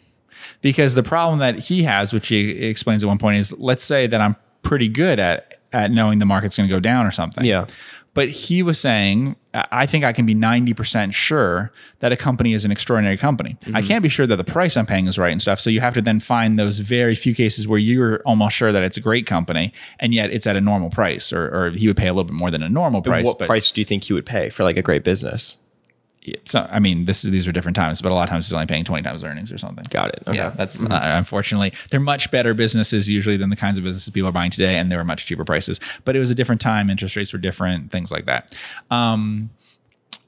Because 0.61 0.95
the 0.95 1.03
problem 1.03 1.39
that 1.39 1.59
he 1.59 1.83
has, 1.83 2.13
which 2.13 2.27
he 2.27 2.65
explains 2.65 3.03
at 3.03 3.07
one 3.07 3.17
point, 3.17 3.37
is 3.37 3.53
let's 3.53 3.83
say 3.83 4.07
that 4.07 4.21
I'm 4.21 4.35
pretty 4.61 4.87
good 4.87 5.19
at 5.19 5.55
at 5.73 5.91
knowing 5.91 6.19
the 6.19 6.25
market's 6.25 6.55
going 6.55 6.69
to 6.69 6.73
go 6.73 6.79
down 6.79 7.05
or 7.05 7.11
something. 7.11 7.43
Yeah. 7.43 7.65
But 8.13 8.29
he 8.29 8.61
was 8.61 8.79
saying, 8.79 9.35
I 9.55 9.87
think 9.87 10.03
I 10.03 10.13
can 10.13 10.27
be 10.27 10.35
90% 10.35 11.13
sure 11.13 11.71
that 11.99 12.11
a 12.11 12.15
company 12.15 12.53
is 12.53 12.63
an 12.63 12.71
extraordinary 12.71 13.17
company. 13.17 13.57
Mm-hmm. 13.61 13.75
I 13.75 13.81
can't 13.81 14.03
be 14.03 14.09
sure 14.09 14.27
that 14.27 14.35
the 14.35 14.43
price 14.43 14.77
I'm 14.77 14.85
paying 14.85 15.07
is 15.07 15.17
right 15.17 15.31
and 15.31 15.41
stuff. 15.41 15.59
So 15.59 15.71
you 15.71 15.79
have 15.79 15.95
to 15.95 16.01
then 16.01 16.19
find 16.19 16.59
those 16.59 16.77
very 16.77 17.15
few 17.15 17.33
cases 17.33 17.67
where 17.67 17.79
you're 17.79 18.21
almost 18.23 18.55
sure 18.55 18.71
that 18.71 18.83
it's 18.83 18.97
a 18.97 19.01
great 19.01 19.25
company 19.25 19.73
and 19.99 20.13
yet 20.13 20.29
it's 20.29 20.45
at 20.45 20.55
a 20.55 20.61
normal 20.61 20.91
price, 20.91 21.33
or, 21.33 21.47
or 21.47 21.71
he 21.71 21.87
would 21.87 21.97
pay 21.97 22.07
a 22.07 22.13
little 22.13 22.25
bit 22.25 22.35
more 22.35 22.51
than 22.51 22.61
a 22.61 22.69
normal 22.69 23.01
price. 23.01 23.25
what 23.25 23.39
price 23.39 23.71
do 23.71 23.81
you 23.81 23.85
think 23.85 24.03
he 24.03 24.13
would 24.13 24.27
pay 24.27 24.49
for 24.49 24.63
like 24.63 24.77
a 24.77 24.83
great 24.83 25.03
business? 25.03 25.57
So 26.45 26.67
I 26.69 26.79
mean, 26.79 27.05
this 27.05 27.23
is 27.23 27.31
these 27.31 27.47
are 27.47 27.51
different 27.51 27.75
times, 27.75 28.01
but 28.01 28.11
a 28.11 28.15
lot 28.15 28.23
of 28.23 28.29
times 28.29 28.47
he's 28.47 28.53
only 28.53 28.65
paying 28.65 28.83
twenty 28.83 29.03
times 29.03 29.23
earnings 29.23 29.51
or 29.51 29.57
something. 29.57 29.85
Got 29.89 30.09
it. 30.09 30.23
Okay. 30.27 30.37
Yeah, 30.37 30.51
that's 30.51 30.79
mm-hmm. 30.79 30.91
uh, 30.91 31.17
unfortunately 31.17 31.73
they're 31.89 31.99
much 31.99 32.31
better 32.31 32.53
businesses 32.53 33.09
usually 33.09 33.37
than 33.37 33.49
the 33.49 33.55
kinds 33.55 33.77
of 33.77 33.83
businesses 33.83 34.09
people 34.09 34.29
are 34.29 34.33
buying 34.33 34.51
today, 34.51 34.77
and 34.77 34.91
they 34.91 34.95
were 34.95 35.03
much 35.03 35.25
cheaper 35.25 35.45
prices. 35.45 35.79
But 36.05 36.15
it 36.15 36.19
was 36.19 36.29
a 36.29 36.35
different 36.35 36.61
time; 36.61 36.89
interest 36.89 37.15
rates 37.15 37.33
were 37.33 37.39
different, 37.39 37.91
things 37.91 38.11
like 38.11 38.25
that. 38.25 38.55
Um, 38.91 39.49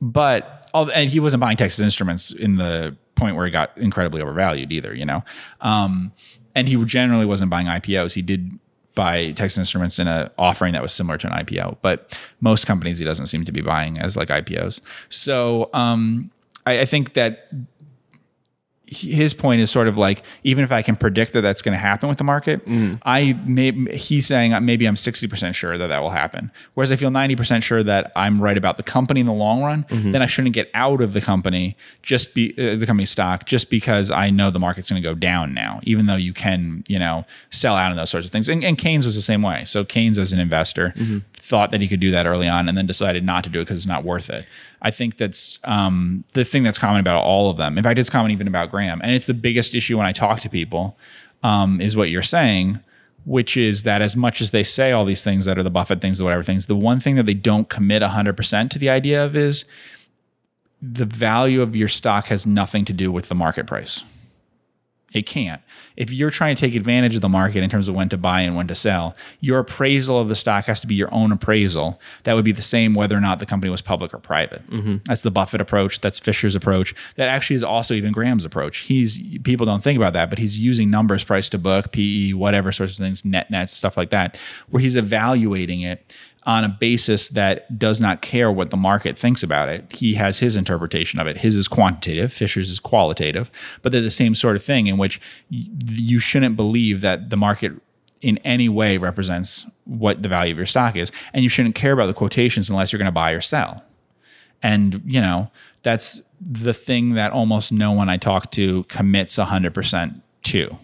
but 0.02 0.70
all, 0.74 0.92
and 0.92 1.10
he 1.10 1.20
wasn't 1.20 1.42
buying 1.42 1.58
Texas 1.58 1.80
Instruments 1.80 2.32
in 2.32 2.58
the 2.58 2.96
point 3.16 3.36
where 3.36 3.46
he 3.46 3.52
got 3.52 3.78
incredibly 3.78 4.22
overvalued 4.22 4.72
either, 4.72 4.94
you 4.94 5.06
know. 5.06 5.24
Um, 5.62 6.12
and 6.54 6.68
he 6.68 6.84
generally 6.86 7.26
wasn't 7.26 7.50
buying 7.50 7.68
IPOs. 7.68 8.14
He 8.14 8.22
did 8.22 8.60
buy 8.96 9.32
Texas 9.34 9.58
Instruments 9.58 10.00
in 10.00 10.08
an 10.08 10.30
offering 10.38 10.74
that 10.74 10.82
was 10.82 10.94
similar 10.94 11.18
to 11.18 11.28
an 11.28 11.46
IPO, 11.46 11.78
but 11.82 12.18
most 12.42 12.66
companies 12.66 12.98
he 12.98 13.06
doesn't 13.06 13.28
seem 13.28 13.46
to 13.46 13.52
be 13.52 13.62
buying 13.62 14.00
as 14.00 14.18
like 14.18 14.30
IPOs. 14.30 14.80
So 15.10 15.70
um, 15.74 16.32
I, 16.66 16.82
I 16.82 16.86
think 16.86 17.14
that 17.14 17.50
his 18.88 19.34
point 19.34 19.62
is 19.62 19.72
sort 19.72 19.88
of 19.88 19.98
like 19.98 20.22
even 20.44 20.64
if 20.64 20.72
I 20.72 20.82
can 20.82 20.96
predict 20.96 21.34
that 21.34 21.42
that's 21.42 21.62
going 21.62 21.74
to 21.74 21.80
happen 21.80 22.08
with 22.08 22.18
the 22.18 22.24
market, 22.24 22.66
mm. 22.66 23.00
I 23.04 23.34
may 23.46 23.72
he's 23.96 24.28
saying 24.28 24.54
maybe 24.64 24.86
I'm 24.88 24.96
60% 24.96 25.56
sure 25.56 25.78
that 25.78 25.88
that 25.88 26.02
will 26.02 26.12
happen. 26.12 26.52
Whereas 26.76 26.92
I 26.92 26.96
feel 26.96 27.10
90% 27.10 27.64
sure 27.64 27.84
that 27.84 28.12
I'm 28.16 28.42
right 28.42 28.58
about 28.58 28.78
the 28.78 28.84
company 28.84 29.22
in 29.22 29.26
the 29.26 29.34
long 29.34 29.64
run, 29.64 29.86
mm-hmm. 29.86 30.12
then 30.12 30.22
I 30.22 30.28
shouldn't 30.28 30.54
get 30.54 30.70
out 30.74 31.02
of 31.02 31.14
the 31.14 31.22
company 31.22 31.76
just 32.04 32.34
be 32.34 32.54
uh, 32.58 32.76
the 32.76 32.86
company 32.86 33.06
stock 33.06 33.46
just 33.46 33.70
because 33.70 34.12
I 34.12 34.30
know 34.30 34.52
the 34.52 34.60
market's 34.60 34.90
going 34.90 35.02
to 35.02 35.08
go 35.08 35.16
down 35.16 35.54
now, 35.54 35.80
even 35.84 36.06
though 36.06 36.16
you 36.16 36.34
can, 36.34 36.84
you 36.88 37.00
know, 37.00 37.24
sell 37.50 37.76
out 37.76 37.92
and 37.92 38.00
those 38.00 38.10
sorts 38.10 38.26
of 38.26 38.32
things. 38.32 38.50
And, 38.50 38.64
and 38.64 38.78
Keynes 38.78 39.06
was 39.06 39.16
the 39.16 39.22
same 39.22 39.42
way. 39.42 39.66
So 39.66 39.84
Keynes 39.84 40.20
as 40.20 40.32
an 40.32 40.40
investor 40.40 40.94
mm-hmm. 40.96 41.20
Thought 41.46 41.72
that 41.72 41.80
he 41.80 41.88
could 41.88 42.00
do 42.00 42.12
that 42.12 42.26
early 42.26 42.48
on 42.48 42.68
and 42.68 42.78
then 42.78 42.88
decided 42.88 43.24
not 43.24 43.44
to 43.44 43.50
do 43.50 43.60
it 43.60 43.64
because 43.64 43.78
it's 43.78 43.88
not 43.88 44.04
worth 44.04 44.30
it. 44.30 44.48
I 44.82 44.90
think 44.90 45.18
that's 45.18 45.60
um, 45.64 46.24
the 46.34 46.44
thing 46.44 46.64
that's 46.64 46.80
common 46.80 47.00
about 47.00 47.24
all 47.24 47.50
of 47.52 47.58
them. 47.58 47.78
In 47.78 47.84
fact, 47.84 48.00
it's 48.00 48.10
common 48.10 48.32
even 48.32 48.48
about 48.48 48.72
Graham, 48.72 49.00
and 49.02 49.12
it's 49.12 49.28
the 49.28 49.34
biggest 49.34 49.76
issue 49.76 49.98
when 49.98 50.08
I 50.08 50.12
talk 50.12 50.40
to 50.42 50.50
people. 50.50 50.98
Um, 51.44 51.80
is 51.80 51.96
what 51.96 52.10
you're 52.10 52.24
saying, 52.24 52.80
which 53.26 53.56
is 53.56 53.84
that 53.84 54.02
as 54.02 54.16
much 54.16 54.42
as 54.42 54.50
they 54.50 54.64
say 54.64 54.92
all 54.92 55.06
these 55.06 55.24
things 55.24 55.46
that 55.46 55.60
are 55.60 55.64
the 55.64 55.70
Buffett 55.70 56.02
things 56.02 56.20
or 56.20 56.24
whatever 56.24 56.42
things, 56.42 56.66
the 56.66 56.76
one 56.76 57.00
thing 57.00 57.18
that 57.18 57.28
they 57.28 57.36
don't 57.36 57.70
commit 57.70 58.02
100% 58.02 58.70
to 58.72 58.80
the 58.80 58.90
idea 58.90 59.24
of 59.24 59.36
is 59.36 59.66
the 60.82 61.06
value 61.06 61.62
of 61.62 61.76
your 61.76 61.88
stock 61.88 62.28
has 62.28 62.48
nothing 62.48 62.84
to 62.86 62.94
do 62.94 63.12
with 63.12 63.30
the 63.30 63.36
market 63.36 63.68
price. 63.68 64.04
It 65.16 65.26
can't. 65.26 65.62
If 65.96 66.12
you're 66.12 66.30
trying 66.30 66.58
to 66.58 66.60
take 66.60 66.76
advantage 66.76 67.16
of 67.16 67.22
the 67.22 67.30
market 67.30 67.64
in 67.64 67.70
terms 67.70 67.88
of 67.88 67.96
when 67.96 68.10
to 68.10 68.18
buy 68.18 68.42
and 68.42 68.54
when 68.54 68.68
to 68.68 68.76
sell, 68.76 69.16
your 69.40 69.60
appraisal 69.60 70.20
of 70.20 70.28
the 70.28 70.36
stock 70.36 70.66
has 70.66 70.82
to 70.82 70.88
be 70.88 70.94
your 70.94 71.12
own 71.14 71.32
appraisal. 71.32 72.02
That 72.26 72.34
would 72.34 72.44
be 72.44 72.52
the 72.52 72.62
same 72.62 72.94
whether 72.94 73.16
or 73.16 73.22
not 73.22 73.40
the 73.40 73.46
company 73.46 73.70
was 73.70 73.82
public 73.82 74.14
or 74.14 74.20
private. 74.20 74.70
Mm-hmm. 74.70 74.98
That's 75.06 75.22
the 75.22 75.32
Buffett 75.32 75.62
approach. 75.62 76.02
That's 76.02 76.20
Fisher's 76.20 76.54
approach. 76.54 76.94
That 77.16 77.30
actually 77.30 77.56
is 77.56 77.64
also 77.64 77.94
even 77.94 78.12
Graham's 78.12 78.44
approach. 78.44 78.80
He's 78.80 79.18
people 79.40 79.66
don't 79.66 79.82
think 79.82 79.96
about 79.96 80.12
that, 80.14 80.30
but 80.30 80.38
he's 80.38 80.60
using 80.60 80.90
numbers, 80.90 81.24
price 81.24 81.48
to 81.50 81.58
book, 81.58 81.94
PE, 81.94 82.34
whatever 82.34 82.74
sorts 82.74 83.00
of 83.00 83.06
things, 83.06 83.24
net 83.24 83.50
nets, 83.50 83.74
stuff 83.74 83.96
like 83.96 84.10
that, 84.10 84.38
where 84.70 84.82
he's 84.82 84.98
evaluating 84.98 85.80
it 85.80 86.14
on 86.46 86.64
a 86.64 86.70
basis 86.70 87.30
that 87.30 87.80
does 87.80 88.00
not 88.00 88.22
care 88.22 88.52
what 88.52 88.70
the 88.70 88.78
market 88.78 89.18
thinks 89.18 89.42
about 89.42 89.68
it. 89.68 89.92
He 89.92 90.14
has 90.14 90.40
his 90.40 90.56
interpretation 90.56 91.20
of 91.20 91.26
it. 91.26 91.38
His 91.38 91.56
is 91.56 91.68
quantitative, 91.68 92.32
Fisher's 92.32 92.70
is 92.70 92.80
qualitative, 92.80 93.52
but 93.82 93.92
they're 93.92 94.02
the 94.02 94.12
same 94.12 94.36
sort 94.36 94.56
of 94.56 94.64
thing 94.64 94.88
in 94.88 94.98
which 94.98 95.20
you 95.50 96.20
shouldn't 96.20 96.56
believe 96.56 97.02
that 97.02 97.30
the 97.32 97.38
market 97.38 97.74
in 98.22 98.38
any 98.40 98.70
way 98.70 98.98
represents 98.98 99.66
what 99.86 100.24
the 100.24 100.30
value 100.30 100.52
of 100.52 100.58
your 100.58 100.66
stock 100.66 100.96
is. 100.96 101.12
And 101.34 101.44
you 101.44 101.50
shouldn't 101.50 101.76
care 101.76 101.94
about 101.94 102.08
the 102.08 102.14
quotations 102.14 102.70
unless 102.70 102.92
you're 102.92 102.98
going 102.98 103.06
to 103.06 103.12
buy 103.12 103.32
or 103.32 103.42
sell. 103.42 103.84
And, 104.64 105.02
you 105.06 105.22
know, 105.22 105.52
that's 105.84 106.22
the 106.40 106.74
thing 106.74 107.14
that 107.14 107.32
almost 107.32 107.72
no 107.72 107.92
one 107.92 108.10
I 108.10 108.18
talk 108.18 108.52
to 108.52 108.84
commits 108.86 109.38
100% 109.38 110.22
to. 110.44 110.78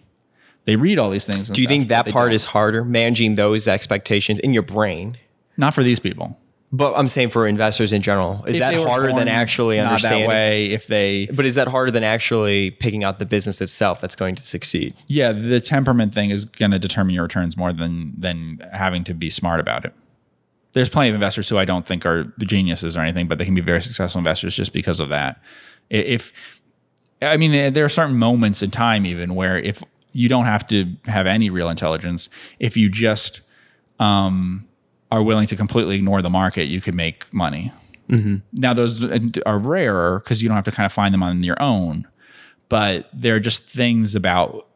They 0.66 0.76
read 0.76 1.00
all 1.00 1.10
these 1.10 1.26
things. 1.26 1.50
Do 1.50 1.62
you 1.62 1.66
stuff, 1.66 1.72
think 1.72 1.88
that 1.88 2.08
part 2.10 2.30
don't. 2.30 2.36
is 2.36 2.46
harder, 2.46 2.86
managing 2.86 3.36
those 3.36 3.68
expectations 3.68 4.40
in 4.40 4.54
your 4.54 4.64
brain? 4.64 5.18
Not 5.62 5.76
for 5.76 5.84
these 5.84 6.00
people. 6.00 6.36
But 6.74 6.96
I'm 6.96 7.08
saying 7.08 7.30
for 7.30 7.46
investors 7.46 7.94
in 7.94 8.02
general, 8.02 8.44
is 8.46 8.56
if 8.56 8.62
that 8.62 8.74
harder 8.74 9.14
than 9.14 9.28
actually 9.28 9.78
not 9.78 9.88
understanding? 9.88 10.22
that 10.22 10.28
way? 10.30 10.72
If 10.72 10.88
they, 10.88 11.28
but 11.28 11.46
is 11.46 11.56
that 11.56 11.68
harder 11.68 11.92
than 11.92 12.04
actually 12.04 12.72
picking 12.72 13.04
out 13.04 13.20
the 13.20 13.28
business 13.28 13.62
itself 13.62 14.02
that's 14.02 14.16
going 14.16 14.36
to 14.36 14.44
succeed? 14.44 14.96
Yeah, 15.06 15.34
the 15.34 15.60
temperament 15.60 16.16
thing 16.16 16.32
is 16.32 16.46
going 16.46 16.72
to 16.72 16.80
determine 16.80 17.14
your 17.14 17.24
returns 17.24 17.58
more 17.58 17.74
than 17.74 18.14
than 18.18 18.60
having 18.74 19.04
to 19.04 19.14
be 19.14 19.30
smart 19.30 19.60
about 19.60 19.86
it. 19.86 19.94
There's 20.72 20.90
plenty 20.90 21.10
of 21.10 21.16
investors 21.16 21.48
who 21.48 21.60
I 21.60 21.66
don't 21.66 21.86
think 21.86 22.06
are 22.06 22.34
the 22.38 22.46
geniuses 22.46 22.98
or 22.98 23.02
anything, 23.02 23.28
but 23.28 23.38
they 23.38 23.46
can 23.46 23.54
be 23.54 23.62
very 23.62 23.84
successful 23.84 24.18
investors 24.18 24.56
just 24.56 24.74
because 24.74 25.00
of 25.00 25.10
that. 25.10 25.40
If 25.92 26.34
I 27.22 27.38
mean, 27.38 27.54
eh, 27.54 27.70
there 27.70 27.86
are 27.86 27.90
certain 27.90 28.18
moments 28.18 28.64
in 28.64 28.72
time 28.72 29.06
even 29.06 29.36
where 29.36 29.60
if 29.60 29.84
you 30.14 30.28
don't 30.28 30.46
have 30.46 30.66
to 30.70 30.96
have 31.06 31.28
any 31.28 31.52
real 31.52 31.70
intelligence, 31.70 32.30
if 32.60 32.78
you 32.78 32.90
just 32.90 33.42
um, 34.00 34.68
are 35.12 35.22
willing 35.22 35.48
to 35.48 35.56
completely 35.56 35.96
ignore 35.98 36.22
the 36.22 36.30
market, 36.30 36.66
you 36.66 36.82
can 36.82 36.96
make 36.96 37.32
money. 37.34 37.72
Now, 38.54 38.74
those 38.74 39.04
are 39.46 39.60
rarer 39.60 40.20
because 40.20 40.42
you 40.42 40.48
don't 40.50 40.56
have 40.56 40.66
to 40.66 40.72
kind 40.72 40.86
of 40.86 40.94
find 40.94 41.14
them 41.14 41.24
on 41.24 41.44
your 41.44 41.62
own, 41.62 42.08
but 42.70 43.10
there 43.14 43.36
are 43.36 43.40
just 43.40 43.64
things 43.70 44.16
about 44.16 44.68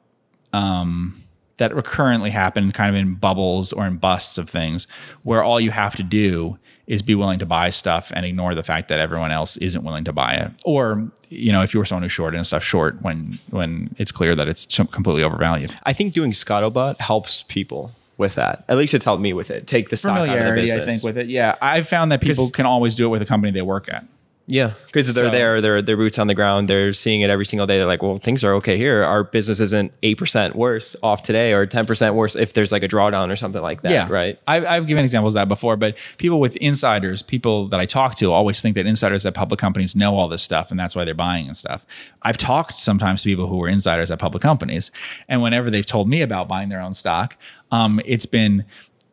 um, 0.54 1.22
that 1.58 1.75
recurrently 1.75 2.30
happen 2.30 2.72
kind 2.72 2.89
of 2.89 2.96
in 2.96 3.15
bubbles 3.15 3.74
or 3.74 3.86
in 3.86 3.98
busts 3.98 4.38
of 4.38 4.50
things 4.50 4.88
where 5.24 5.44
all 5.44 5.60
you 5.60 5.72
have 5.72 5.96
to 5.96 6.04
do 6.04 6.58
is 6.88 7.01
be 7.01 7.15
willing 7.15 7.39
to 7.39 7.46
buy 7.46 7.70
stuff 7.72 8.12
and 8.15 8.25
ignore 8.25 8.54
the 8.54 8.62
fact 8.63 8.89
that 8.89 9.00
everyone 9.00 9.32
else 9.32 9.58
isn't 9.58 9.84
willing 9.84 10.04
to 10.04 10.13
buy 10.13 10.36
it. 10.36 10.51
Or, 10.65 11.10
you 11.30 11.51
know, 11.51 11.62
if 11.62 11.74
you 11.74 11.80
were 11.80 11.86
someone 11.86 12.04
who's 12.04 12.12
short 12.12 12.36
and 12.36 12.46
stuff 12.46 12.63
short 12.63 13.01
when 13.01 13.39
when 13.50 13.96
it's 13.98 14.12
clear 14.12 14.36
that 14.36 14.48
it's 14.48 14.65
completely 14.65 15.24
overvalued. 15.24 15.75
I 15.84 15.94
think 15.94 16.13
doing 16.13 16.32
scuttlebutt 16.32 17.01
helps 17.01 17.44
people 17.44 17.92
with 18.17 18.36
that. 18.36 18.63
At 18.67 18.77
least 18.77 18.93
it's 18.93 19.05
helped 19.05 19.22
me 19.22 19.34
with 19.34 19.51
it. 19.51 19.67
Take 19.67 19.89
the 19.89 19.98
stock 19.98 20.17
out 20.17 20.38
of 20.38 20.55
the 20.55 20.62
business. 20.62 20.84
I 20.84 20.89
think, 20.89 21.03
with 21.03 21.17
it. 21.17 21.27
Yeah. 21.27 21.55
I've 21.62 21.88
found 21.88 22.12
that 22.12 22.22
people 22.22 22.50
can 22.50 22.65
always 22.65 22.95
do 22.95 23.05
it 23.05 23.10
with 23.10 23.22
a 23.22 23.25
company 23.25 23.51
they 23.51 23.62
work 23.62 23.89
at. 23.91 24.05
Yeah, 24.48 24.74
because 24.86 25.12
they're 25.16 25.25
So- 25.25 25.32
there, 25.32 25.60
they're 25.60 25.82
they're 25.82 25.98
boots 25.98 26.20
on 26.20 26.28
the 26.28 26.36
ground, 26.36 26.68
they're 26.68 26.94
seeing 26.94 27.22
it 27.22 27.32
every 27.32 27.46
single 27.46 27.66
day. 27.66 27.78
They're 27.78 27.88
like, 27.88 28.04
well, 28.04 28.18
things 28.18 28.44
are 28.44 28.54
okay 28.56 28.78
here. 28.78 29.04
Our 29.04 29.24
business 29.24 29.60
isn't 29.60 29.92
eight 30.04 30.20
percent 30.20 30.56
worse 30.56 30.96
off 31.02 31.24
today, 31.24 31.52
or 31.54 31.66
ten 31.66 31.88
percent 31.88 32.14
worse 32.14 32.36
if 32.36 32.54
there's 32.54 32.72
like 32.72 32.84
a 32.84 32.88
drawdown 32.88 33.32
or 33.32 33.36
something 33.36 33.64
like 33.64 33.82
that. 33.82 33.92
yeah, 33.92 34.08
right. 34.08 34.40
I've, 34.48 34.64
I've 34.66 34.86
given 34.86 35.04
examples 35.04 35.34
of 35.36 35.40
that 35.42 35.48
before, 35.48 35.78
but 35.78 35.98
people 36.18 36.40
with 36.40 36.56
insiders, 36.58 37.24
people 37.24 37.68
that 37.70 37.80
I 37.80 37.88
talk 37.88 38.16
to, 38.18 38.32
always 38.32 38.62
think 38.62 38.75
that 38.75 38.86
insiders 38.86 39.25
at 39.25 39.34
public 39.34 39.60
companies 39.60 39.96
know 39.96 40.16
all 40.16 40.28
this 40.28 40.44
stuff, 40.44 40.70
and 40.70 40.80
that's 40.80 40.96
why 40.96 41.06
they're 41.06 41.16
buying 41.16 41.48
and 41.48 41.58
stuff. 41.58 41.84
I've 42.22 42.38
talked 42.38 42.78
sometimes 42.78 43.24
to 43.24 43.30
people 43.30 43.48
who 43.48 43.58
were 43.58 43.68
insiders 43.68 44.12
at 44.12 44.20
public 44.20 44.44
companies, 44.44 44.92
and 45.28 45.42
whenever 45.42 45.72
they've 45.72 45.86
told 45.88 46.08
me 46.08 46.22
about 46.22 46.48
buying 46.48 46.70
their 46.70 46.82
own 46.82 46.94
stock, 46.94 47.36
um, 47.72 48.00
it's 48.06 48.28
been 48.28 48.64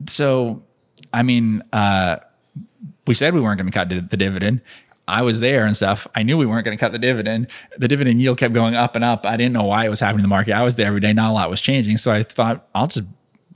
so. 0.08 0.62
I 1.14 1.22
mean, 1.22 1.62
uh, 1.72 2.18
we 3.06 3.14
said 3.14 3.34
we 3.34 3.40
weren't 3.40 3.58
going 3.58 3.70
to 3.70 3.72
cut 3.72 3.88
the 4.10 4.16
dividend. 4.16 4.60
I 5.08 5.22
was 5.22 5.40
there 5.40 5.66
and 5.66 5.76
stuff. 5.76 6.06
I 6.14 6.22
knew 6.22 6.38
we 6.38 6.46
weren't 6.46 6.64
going 6.64 6.76
to 6.76 6.80
cut 6.80 6.92
the 6.92 6.98
dividend. 6.98 7.48
The 7.76 7.88
dividend 7.88 8.20
yield 8.20 8.38
kept 8.38 8.54
going 8.54 8.74
up 8.74 8.94
and 8.94 9.04
up. 9.04 9.26
I 9.26 9.36
didn't 9.36 9.52
know 9.52 9.64
why 9.64 9.84
it 9.84 9.88
was 9.88 10.00
happening 10.00 10.20
in 10.20 10.22
the 10.22 10.28
market. 10.28 10.52
I 10.52 10.62
was 10.62 10.76
there 10.76 10.86
every 10.86 11.00
day. 11.00 11.12
Not 11.12 11.30
a 11.30 11.32
lot 11.32 11.50
was 11.50 11.60
changing. 11.60 11.98
So 11.98 12.12
I 12.12 12.22
thought 12.22 12.68
I'll 12.74 12.86
just, 12.86 13.06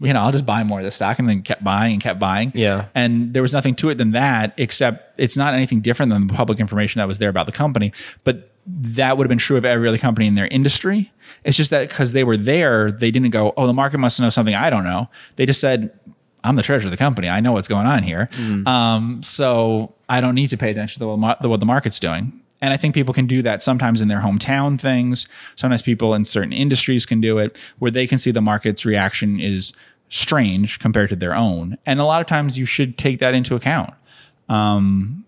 you 0.00 0.12
know, 0.12 0.20
I'll 0.20 0.32
just 0.32 0.44
buy 0.44 0.64
more 0.64 0.80
of 0.80 0.84
this 0.84 0.96
stock 0.96 1.18
and 1.18 1.28
then 1.28 1.42
kept 1.42 1.62
buying 1.62 1.94
and 1.94 2.02
kept 2.02 2.18
buying. 2.18 2.52
Yeah. 2.54 2.86
And 2.94 3.32
there 3.32 3.42
was 3.42 3.52
nothing 3.52 3.74
to 3.76 3.90
it 3.90 3.94
than 3.96 4.10
that, 4.12 4.54
except 4.58 5.18
it's 5.20 5.36
not 5.36 5.54
anything 5.54 5.80
different 5.80 6.10
than 6.10 6.26
the 6.26 6.34
public 6.34 6.58
information 6.58 6.98
that 6.98 7.08
was 7.08 7.18
there 7.18 7.30
about 7.30 7.46
the 7.46 7.52
company. 7.52 7.92
But 8.24 8.50
that 8.66 9.16
would 9.16 9.24
have 9.24 9.28
been 9.28 9.38
true 9.38 9.56
of 9.56 9.64
every 9.64 9.88
other 9.88 9.98
company 9.98 10.26
in 10.26 10.34
their 10.34 10.48
industry. 10.48 11.12
It's 11.44 11.56
just 11.56 11.70
that 11.70 11.88
because 11.88 12.12
they 12.12 12.24
were 12.24 12.36
there, 12.36 12.90
they 12.90 13.12
didn't 13.12 13.30
go, 13.30 13.54
oh, 13.56 13.68
the 13.68 13.72
market 13.72 13.98
must 13.98 14.20
know 14.20 14.30
something 14.30 14.54
I 14.54 14.68
don't 14.68 14.84
know. 14.84 15.08
They 15.36 15.46
just 15.46 15.60
said, 15.60 15.96
I'm 16.46 16.56
the 16.56 16.62
treasurer 16.62 16.86
of 16.86 16.90
the 16.92 16.96
company. 16.96 17.28
I 17.28 17.40
know 17.40 17.52
what's 17.52 17.68
going 17.68 17.86
on 17.86 18.02
here. 18.02 18.28
Um, 18.66 19.22
so 19.22 19.92
I 20.08 20.20
don't 20.20 20.34
need 20.34 20.48
to 20.48 20.56
pay 20.56 20.70
attention 20.70 21.00
to 21.00 21.08
what, 21.08 21.46
what 21.46 21.60
the 21.60 21.66
market's 21.66 22.00
doing. 22.00 22.40
And 22.62 22.72
I 22.72 22.78
think 22.78 22.94
people 22.94 23.12
can 23.12 23.26
do 23.26 23.42
that 23.42 23.62
sometimes 23.62 24.00
in 24.00 24.08
their 24.08 24.20
hometown 24.20 24.80
things. 24.80 25.28
Sometimes 25.56 25.82
people 25.82 26.14
in 26.14 26.24
certain 26.24 26.54
industries 26.54 27.04
can 27.04 27.20
do 27.20 27.36
it 27.36 27.58
where 27.80 27.90
they 27.90 28.06
can 28.06 28.16
see 28.16 28.30
the 28.30 28.40
market's 28.40 28.86
reaction 28.86 29.38
is 29.38 29.74
strange 30.08 30.78
compared 30.78 31.10
to 31.10 31.16
their 31.16 31.34
own. 31.34 31.76
And 31.84 32.00
a 32.00 32.04
lot 32.04 32.22
of 32.22 32.26
times 32.26 32.56
you 32.56 32.64
should 32.64 32.96
take 32.96 33.18
that 33.18 33.34
into 33.34 33.54
account. 33.56 33.92
Um, 34.48 35.25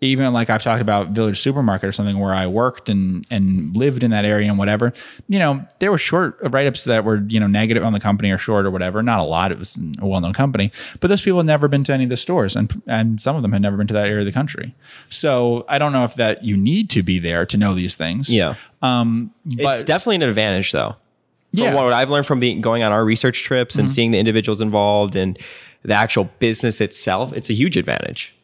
even 0.00 0.32
like 0.32 0.48
I've 0.48 0.62
talked 0.62 0.80
about 0.80 1.08
Village 1.08 1.40
Supermarket 1.40 1.88
or 1.88 1.92
something 1.92 2.18
where 2.20 2.32
I 2.32 2.46
worked 2.46 2.88
and 2.88 3.26
and 3.30 3.74
lived 3.76 4.04
in 4.04 4.12
that 4.12 4.24
area 4.24 4.48
and 4.48 4.58
whatever, 4.58 4.92
you 5.28 5.38
know, 5.38 5.64
there 5.80 5.90
were 5.90 5.98
short 5.98 6.38
write 6.50 6.66
ups 6.66 6.84
that 6.84 7.04
were, 7.04 7.24
you 7.26 7.40
know, 7.40 7.48
negative 7.48 7.82
on 7.82 7.92
the 7.92 8.00
company 8.00 8.30
or 8.30 8.38
short 8.38 8.64
or 8.64 8.70
whatever. 8.70 9.02
Not 9.02 9.18
a 9.18 9.24
lot. 9.24 9.50
It 9.50 9.58
was 9.58 9.78
a 10.00 10.06
well 10.06 10.20
known 10.20 10.32
company. 10.32 10.70
But 11.00 11.08
those 11.08 11.22
people 11.22 11.40
had 11.40 11.46
never 11.46 11.66
been 11.66 11.82
to 11.84 11.92
any 11.92 12.04
of 12.04 12.10
the 12.10 12.16
stores 12.16 12.54
and 12.54 12.80
and 12.86 13.20
some 13.20 13.34
of 13.34 13.42
them 13.42 13.52
had 13.52 13.62
never 13.62 13.76
been 13.76 13.88
to 13.88 13.94
that 13.94 14.06
area 14.06 14.20
of 14.20 14.26
the 14.26 14.32
country. 14.32 14.74
So 15.08 15.64
I 15.68 15.78
don't 15.78 15.92
know 15.92 16.04
if 16.04 16.14
that 16.14 16.44
you 16.44 16.56
need 16.56 16.90
to 16.90 17.02
be 17.02 17.18
there 17.18 17.44
to 17.46 17.56
know 17.56 17.74
these 17.74 17.96
things. 17.96 18.32
Yeah, 18.32 18.54
Um 18.82 19.32
it's 19.46 19.82
definitely 19.82 20.16
an 20.16 20.22
advantage 20.22 20.70
though. 20.70 20.96
Yeah. 21.50 21.68
Mm-hmm. 21.68 21.76
what 21.76 21.92
I've 21.92 22.10
learned 22.10 22.26
from 22.26 22.40
being 22.40 22.60
going 22.60 22.82
on 22.82 22.92
our 22.92 23.04
research 23.04 23.42
trips 23.42 23.76
and 23.76 23.90
seeing 23.90 24.10
the 24.10 24.18
individuals 24.18 24.60
involved 24.60 25.16
and 25.16 25.38
the 25.82 25.94
actual 25.94 26.28
business 26.38 26.80
itself, 26.80 27.32
it's 27.32 27.48
a 27.48 27.54
huge 27.54 27.76
advantage 27.78 28.34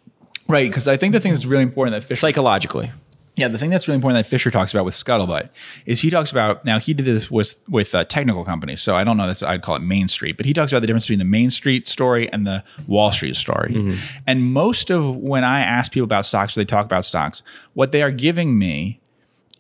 right, 0.48 0.68
because 0.68 0.88
I 0.88 0.96
think 0.96 1.12
the 1.12 1.20
thing 1.20 1.32
that's 1.32 1.46
really 1.46 1.62
important 1.62 1.94
that 1.94 2.06
Fisher 2.06 2.20
psychologically. 2.20 2.92
Yeah, 3.36 3.48
the 3.48 3.58
thing 3.58 3.70
that's 3.70 3.88
really 3.88 3.96
important 3.96 4.22
that 4.22 4.30
Fisher 4.30 4.52
talks 4.52 4.72
about 4.72 4.84
with 4.84 4.94
Scuttlebutt 4.94 5.48
is 5.86 6.00
he 6.00 6.08
talks 6.08 6.30
about 6.30 6.64
now 6.64 6.78
he 6.78 6.94
did 6.94 7.04
this 7.04 7.32
with 7.32 7.60
with 7.68 7.92
uh, 7.92 8.04
technical 8.04 8.44
companies, 8.44 8.80
so 8.80 8.94
I 8.94 9.02
don't 9.02 9.16
know 9.16 9.26
that's 9.26 9.42
I'd 9.42 9.62
call 9.62 9.74
it 9.74 9.82
Main 9.82 10.06
Street, 10.06 10.36
but 10.36 10.46
he 10.46 10.52
talks 10.52 10.70
about 10.70 10.80
the 10.80 10.86
difference 10.86 11.06
between 11.06 11.18
the 11.18 11.24
Main 11.24 11.50
Street 11.50 11.88
story 11.88 12.30
and 12.32 12.46
the 12.46 12.62
Wall 12.86 13.10
Street 13.10 13.34
story. 13.34 13.96
And 14.28 14.44
most 14.44 14.90
of 14.90 15.16
when 15.16 15.42
I 15.42 15.60
ask 15.60 15.90
people 15.90 16.04
about 16.04 16.26
stocks, 16.26 16.56
or 16.56 16.60
they 16.60 16.64
talk 16.64 16.84
about 16.84 17.04
stocks, 17.04 17.42
what 17.72 17.90
they 17.90 18.02
are 18.02 18.12
giving 18.12 18.56
me 18.56 19.00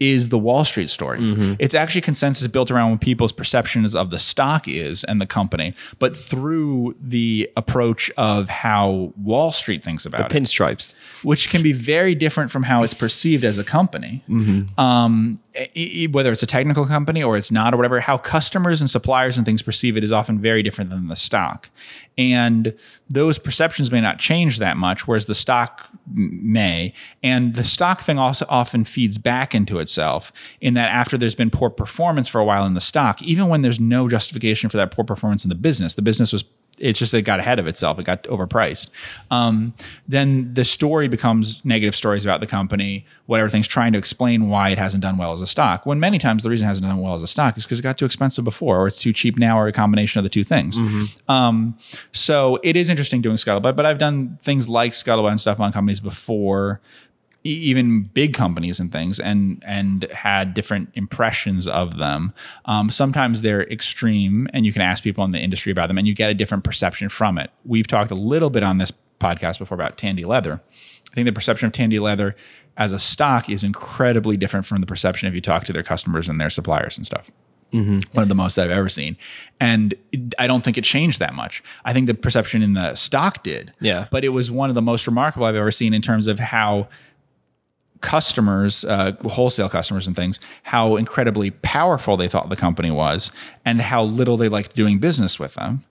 is 0.00 0.28
the 0.30 0.38
Wall 0.38 0.64
Street 0.64 0.90
story. 0.90 1.20
It's 1.60 1.74
actually 1.74 2.00
consensus 2.00 2.46
built 2.48 2.70
around 2.70 2.90
what 2.90 3.00
people's 3.00 3.32
perceptions 3.32 3.94
of 3.94 4.10
the 4.10 4.18
stock 4.18 4.66
is 4.66 5.04
and 5.04 5.20
the 5.20 5.26
company, 5.26 5.74
but 5.98 6.16
through 6.16 6.96
the 7.00 7.48
approach 7.56 8.10
of 8.16 8.48
how 8.48 9.12
Wall 9.22 9.52
Street 9.52 9.84
thinks 9.84 10.04
about 10.04 10.32
it 10.32 10.42
Pinstripes. 10.42 10.94
which 11.22 11.48
can 11.48 11.62
be 11.62 11.72
very 11.72 12.14
different 12.14 12.50
from 12.50 12.64
how 12.64 12.82
it's 12.82 12.94
perceived 12.94 13.44
as 13.44 13.56
a 13.58 13.64
company. 13.64 14.22
Um, 14.76 15.38
e- 15.56 16.04
e- 16.04 16.06
whether 16.08 16.32
it's 16.32 16.42
a 16.42 16.46
technical 16.46 16.86
company 16.86 17.22
or 17.22 17.36
it's 17.36 17.52
not 17.52 17.72
or 17.72 17.76
whatever, 17.76 18.00
how 18.00 18.18
customers 18.18 18.80
and 18.80 18.90
suppliers 18.90 19.36
and 19.36 19.46
things 19.46 19.62
perceive 19.62 19.96
it 19.96 20.02
is 20.04 20.10
often 20.12 20.40
very 20.40 20.62
different 20.62 20.90
than 20.90 21.06
the 21.08 21.16
stock. 21.16 21.70
And 22.16 22.74
those 23.08 23.38
perceptions 23.38 23.90
may 23.90 24.00
not 24.00 24.18
change 24.18 24.58
that 24.58 24.76
much, 24.76 25.06
whereas 25.06 25.26
the 25.26 25.34
stock 25.34 25.88
may. 26.12 26.92
And 27.22 27.54
the 27.54 27.64
stock 27.64 28.02
thing 28.02 28.18
also 28.18 28.46
often 28.48 28.84
feeds 28.84 29.18
back 29.18 29.54
into 29.54 29.78
itself 29.78 30.32
in 30.60 30.74
that 30.74 30.90
after 30.90 31.18
there's 31.18 31.34
been 31.34 31.50
poor 31.50 31.70
performance 31.70 32.28
for 32.28 32.40
a 32.40 32.44
while 32.44 32.66
in 32.66 32.74
the 32.74 32.80
stock, 32.80 33.22
even 33.22 33.48
when 33.48 33.62
there's 33.62 33.80
no 33.80 34.08
justification 34.08 34.70
for 34.70 34.76
that 34.76 34.92
poor 34.92 35.04
performance 35.04 35.44
in 35.44 35.48
the 35.48 35.54
business, 35.54 35.94
the 35.94 36.02
business 36.02 36.32
was 36.32 36.44
it's 36.78 36.98
just 36.98 37.14
it 37.14 37.22
got 37.22 37.40
ahead 37.40 37.58
of 37.58 37.66
itself. 37.66 37.98
It 37.98 38.04
got 38.04 38.24
overpriced. 38.24 38.88
Um, 39.30 39.74
then 40.08 40.52
the 40.54 40.64
story 40.64 41.08
becomes 41.08 41.64
negative 41.64 41.94
stories 41.94 42.24
about 42.24 42.40
the 42.40 42.46
company, 42.46 43.06
whatever 43.26 43.48
things, 43.48 43.68
trying 43.68 43.92
to 43.92 43.98
explain 43.98 44.48
why 44.48 44.70
it 44.70 44.78
hasn't 44.78 45.02
done 45.02 45.16
well 45.16 45.32
as 45.32 45.40
a 45.40 45.46
stock. 45.46 45.86
When 45.86 46.00
many 46.00 46.18
times 46.18 46.42
the 46.42 46.50
reason 46.50 46.66
it 46.66 46.68
hasn't 46.68 46.86
done 46.86 47.00
well 47.00 47.14
as 47.14 47.22
a 47.22 47.26
stock 47.26 47.56
is 47.56 47.64
because 47.64 47.78
it 47.78 47.82
got 47.82 47.98
too 47.98 48.04
expensive 48.06 48.44
before, 48.44 48.80
or 48.80 48.86
it's 48.86 48.98
too 48.98 49.12
cheap 49.12 49.38
now, 49.38 49.58
or 49.58 49.66
a 49.66 49.72
combination 49.72 50.18
of 50.18 50.24
the 50.24 50.30
two 50.30 50.44
things. 50.44 50.76
Um, 51.28 51.78
so 52.12 52.58
it 52.62 52.76
is 52.76 52.90
interesting 52.90 53.20
doing 53.22 53.36
scuttlebutt, 53.36 53.76
but 53.76 53.86
I've 53.86 53.98
done 53.98 54.36
things 54.42 54.68
like 54.68 54.92
scuttlebutt 54.92 55.30
and 55.30 55.40
stuff 55.40 55.60
on 55.60 55.72
companies 55.72 56.00
before 56.00 56.80
even 57.44 58.02
big 58.14 58.32
companies 58.32 58.80
and 58.80 58.90
things 58.90 59.20
and 59.20 59.62
and 59.66 60.04
had 60.10 60.54
different 60.54 60.88
impressions 60.94 61.68
of 61.68 61.98
them 61.98 62.32
um, 62.64 62.90
sometimes 62.90 63.42
they're 63.42 63.68
extreme 63.70 64.48
and 64.52 64.64
you 64.64 64.72
can 64.72 64.82
ask 64.82 65.04
people 65.04 65.24
in 65.24 65.32
the 65.32 65.38
industry 65.38 65.70
about 65.70 65.88
them 65.88 65.98
and 65.98 66.06
you 66.06 66.14
get 66.14 66.30
a 66.30 66.34
different 66.34 66.64
perception 66.64 67.08
from 67.08 67.38
it 67.38 67.50
we've 67.64 67.86
talked 67.86 68.10
a 68.10 68.16
little 68.16 68.50
bit 68.50 68.62
on 68.62 68.78
this 68.78 68.92
podcast 69.20 69.58
before 69.58 69.76
about 69.76 69.98
tandy 69.98 70.24
leather 70.24 70.60
i 71.10 71.14
think 71.14 71.26
the 71.26 71.32
perception 71.32 71.66
of 71.66 71.72
tandy 71.72 71.98
leather 71.98 72.34
as 72.76 72.92
a 72.92 72.98
stock 72.98 73.48
is 73.48 73.62
incredibly 73.62 74.36
different 74.36 74.66
from 74.66 74.80
the 74.80 74.86
perception 74.86 75.28
if 75.28 75.34
you 75.34 75.40
talk 75.40 75.64
to 75.64 75.72
their 75.72 75.82
customers 75.82 76.28
and 76.28 76.40
their 76.40 76.50
suppliers 76.50 76.96
and 76.96 77.06
stuff 77.06 77.30
one 78.12 78.22
of 78.22 78.28
the 78.28 78.36
most 78.36 78.56
I've 78.56 78.70
ever 78.70 78.88
seen. 78.88 79.16
And 79.58 79.94
I 80.38 80.46
don't 80.46 80.62
think 80.62 80.78
it 80.78 80.84
changed 80.84 81.18
that 81.18 81.34
much. 81.34 81.60
I 81.84 81.92
think 81.92 82.06
the 82.06 82.14
perception 82.14 82.62
in 82.62 82.74
the 82.74 82.94
stock 82.94 83.42
did. 83.42 83.72
Yeah. 83.80 84.06
But 84.12 84.22
it 84.24 84.28
was 84.28 84.48
one 84.48 84.68
of 84.68 84.76
the 84.76 84.82
most 84.82 85.08
remarkable 85.08 85.46
I've 85.46 85.56
ever 85.56 85.72
seen 85.72 85.92
in 85.92 86.00
terms 86.00 86.28
of 86.28 86.38
how 86.38 86.86
customers, 88.04 88.84
uh, 88.84 89.12
wholesale 89.24 89.70
customers 89.70 90.06
and 90.06 90.14
things, 90.14 90.38
how 90.62 90.96
incredibly 90.96 91.50
powerful 91.50 92.18
they 92.18 92.28
thought 92.28 92.50
the 92.50 92.56
company 92.56 92.90
was 92.90 93.32
and 93.64 93.80
how 93.80 94.02
little 94.02 94.36
they 94.36 94.50
liked 94.50 94.76
doing 94.76 94.98
business 94.98 95.38
with 95.38 95.54
them. 95.54 95.82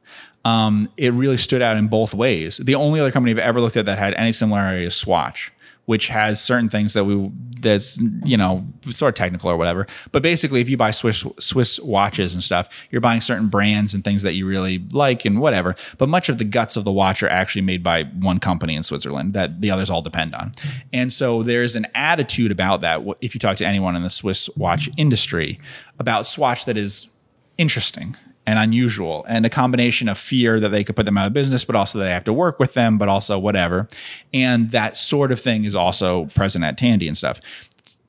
Um, 0.45 0.89
it 0.95 1.11
really 1.13 1.37
stood 1.37 1.63
out 1.63 1.75
in 1.75 1.87
both 1.87 2.13
ways. 2.13 2.57
The 2.57 2.75
only 2.75 2.99
other 2.99 3.09
company 3.09 3.31
I've 3.31 3.39
ever 3.39 3.59
looked 3.59 3.77
at 3.77 3.87
that 3.87 3.97
had 3.97 4.13
any 4.13 4.31
similarity 4.31 4.85
is 4.85 4.95
Swatch, 4.95 5.51
which 5.85 6.07
has 6.07 6.39
certain 6.41 6.69
things 6.69 6.93
that 6.93 7.03
we 7.05 7.29
that's 7.59 7.99
you 8.23 8.37
know 8.37 8.65
sort 8.91 9.09
of 9.09 9.15
technical 9.15 9.49
or 9.49 9.57
whatever. 9.57 9.87
But 10.11 10.21
basically, 10.21 10.61
if 10.61 10.69
you 10.69 10.77
buy 10.77 10.91
Swiss 10.91 11.23
Swiss 11.39 11.79
watches 11.79 12.33
and 12.33 12.43
stuff, 12.43 12.69
you're 12.91 13.01
buying 13.01 13.21
certain 13.21 13.47
brands 13.47 13.93
and 13.93 14.03
things 14.03 14.21
that 14.23 14.33
you 14.33 14.47
really 14.47 14.83
like 14.91 15.25
and 15.25 15.39
whatever. 15.39 15.75
But 15.97 16.09
much 16.09 16.29
of 16.29 16.37
the 16.37 16.43
guts 16.43 16.77
of 16.77 16.83
the 16.83 16.91
watch 16.91 17.23
are 17.23 17.29
actually 17.29 17.63
made 17.63 17.83
by 17.83 18.03
one 18.03 18.39
company 18.39 18.75
in 18.75 18.83
Switzerland 18.83 19.33
that 19.33 19.61
the 19.61 19.71
others 19.71 19.89
all 19.89 20.01
depend 20.01 20.35
on. 20.35 20.51
And 20.91 21.11
so 21.11 21.43
there's 21.43 21.75
an 21.75 21.87
attitude 21.95 22.51
about 22.51 22.81
that. 22.81 23.01
If 23.21 23.33
you 23.33 23.39
talk 23.39 23.57
to 23.57 23.65
anyone 23.65 23.95
in 23.95 24.03
the 24.03 24.09
Swiss 24.09 24.49
watch 24.55 24.89
industry 24.97 25.59
about 25.99 26.25
Swatch, 26.25 26.65
that 26.65 26.77
is 26.77 27.07
interesting 27.57 28.15
and 28.45 28.59
unusual 28.59 29.25
and 29.29 29.45
a 29.45 29.49
combination 29.49 30.09
of 30.09 30.17
fear 30.17 30.59
that 30.59 30.69
they 30.69 30.83
could 30.83 30.95
put 30.95 31.05
them 31.05 31.17
out 31.17 31.25
of 31.27 31.33
business 31.33 31.63
but 31.65 31.75
also 31.75 31.97
that 31.99 32.05
they 32.05 32.11
have 32.11 32.23
to 32.25 32.33
work 32.33 32.59
with 32.59 32.73
them 32.73 32.97
but 32.97 33.07
also 33.07 33.39
whatever 33.39 33.87
and 34.33 34.71
that 34.71 34.97
sort 34.97 35.31
of 35.31 35.39
thing 35.39 35.65
is 35.65 35.75
also 35.75 36.25
present 36.35 36.63
at 36.65 36.77
tandy 36.77 37.07
and 37.07 37.17
stuff 37.17 37.39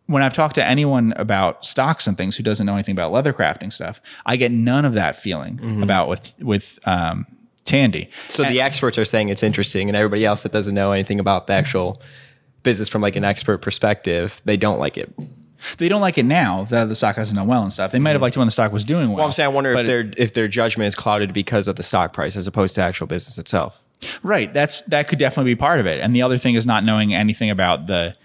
when 0.07 0.23
I've 0.23 0.35
talked 0.35 0.57
to 0.57 0.65
anyone 0.65 1.15
about 1.17 1.65
stocks 1.65 2.07
and 2.07 2.15
things 2.15 2.37
who 2.37 2.43
doesn't 2.43 2.67
know 2.67 2.75
anything 2.75 2.93
about 2.93 3.11
leather 3.11 3.33
crafting 3.33 3.73
stuff, 3.73 4.03
I 4.27 4.37
get 4.37 4.53
none 4.53 4.85
of 4.85 4.93
that 4.93 5.17
feeling 5.17 5.57
Mm-hmm. 5.57 5.83
about 5.83 6.09
with 6.11 6.35
with 6.43 6.79
um, 6.85 7.27
Tandy. 7.65 8.11
So 8.29 8.45
the 8.45 8.61
experts 8.61 8.99
are 8.99 9.07
saying 9.07 9.31
it's 9.31 9.43
interesting, 9.43 9.89
and 9.89 9.97
everybody 9.97 10.27
else 10.27 10.43
that 10.43 10.53
doesn't 10.53 10.75
know 10.75 10.93
anything 10.93 11.21
about 11.21 11.47
the 11.47 11.55
actual 11.55 12.03
business 12.65 12.87
from 12.87 13.01
like 13.01 13.17
an 13.17 13.25
expert 13.25 13.63
perspective, 13.63 14.43
they 14.45 14.59
don't 14.59 14.79
like 14.79 14.99
it. 14.99 15.11
They 15.79 15.89
don't 15.89 16.01
like 16.01 16.19
it 16.19 16.25
now 16.25 16.65
that 16.65 16.89
the 16.89 16.95
stock 16.95 17.17
hasn't 17.17 17.37
done 17.37 17.47
well 17.47 17.63
and 17.63 17.73
stuff. 17.73 17.93
They 17.93 17.99
might 17.99 18.13
have 18.13 18.23
liked 18.23 18.37
it 18.37 18.39
when 18.39 18.47
the 18.47 18.53
stock 18.53 18.73
was 18.73 18.85
doing 18.85 19.09
well. 19.09 19.19
Well, 19.19 19.27
I'm 19.27 19.33
saying 19.33 19.51
I 19.51 19.53
wonder 19.53 19.73
if 19.73 19.87
their 19.87 20.11
if 20.17 20.35
their 20.35 20.49
judgment 20.49 20.87
is 20.89 20.95
clouded 20.95 21.33
because 21.33 21.69
of 21.69 21.77
the 21.77 21.83
stock 21.83 22.13
price 22.13 22.37
as 22.37 22.47
opposed 22.47 22.75
to 22.77 22.83
actual 22.83 23.07
business 23.07 23.39
itself. 23.39 23.81
Right. 24.23 24.53
That's 24.53 24.83
that 24.83 25.09
could 25.09 25.19
definitely 25.19 25.53
be 25.53 25.59
part 25.59 25.81
of 25.81 25.87
it. 25.87 26.01
And 26.01 26.15
the 26.15 26.23
other 26.23 26.39
thing 26.39 26.55
is 26.55 26.67
not 26.67 26.85
knowing 26.85 27.15
anything 27.15 27.51
about 27.51 27.87
the 27.87 28.17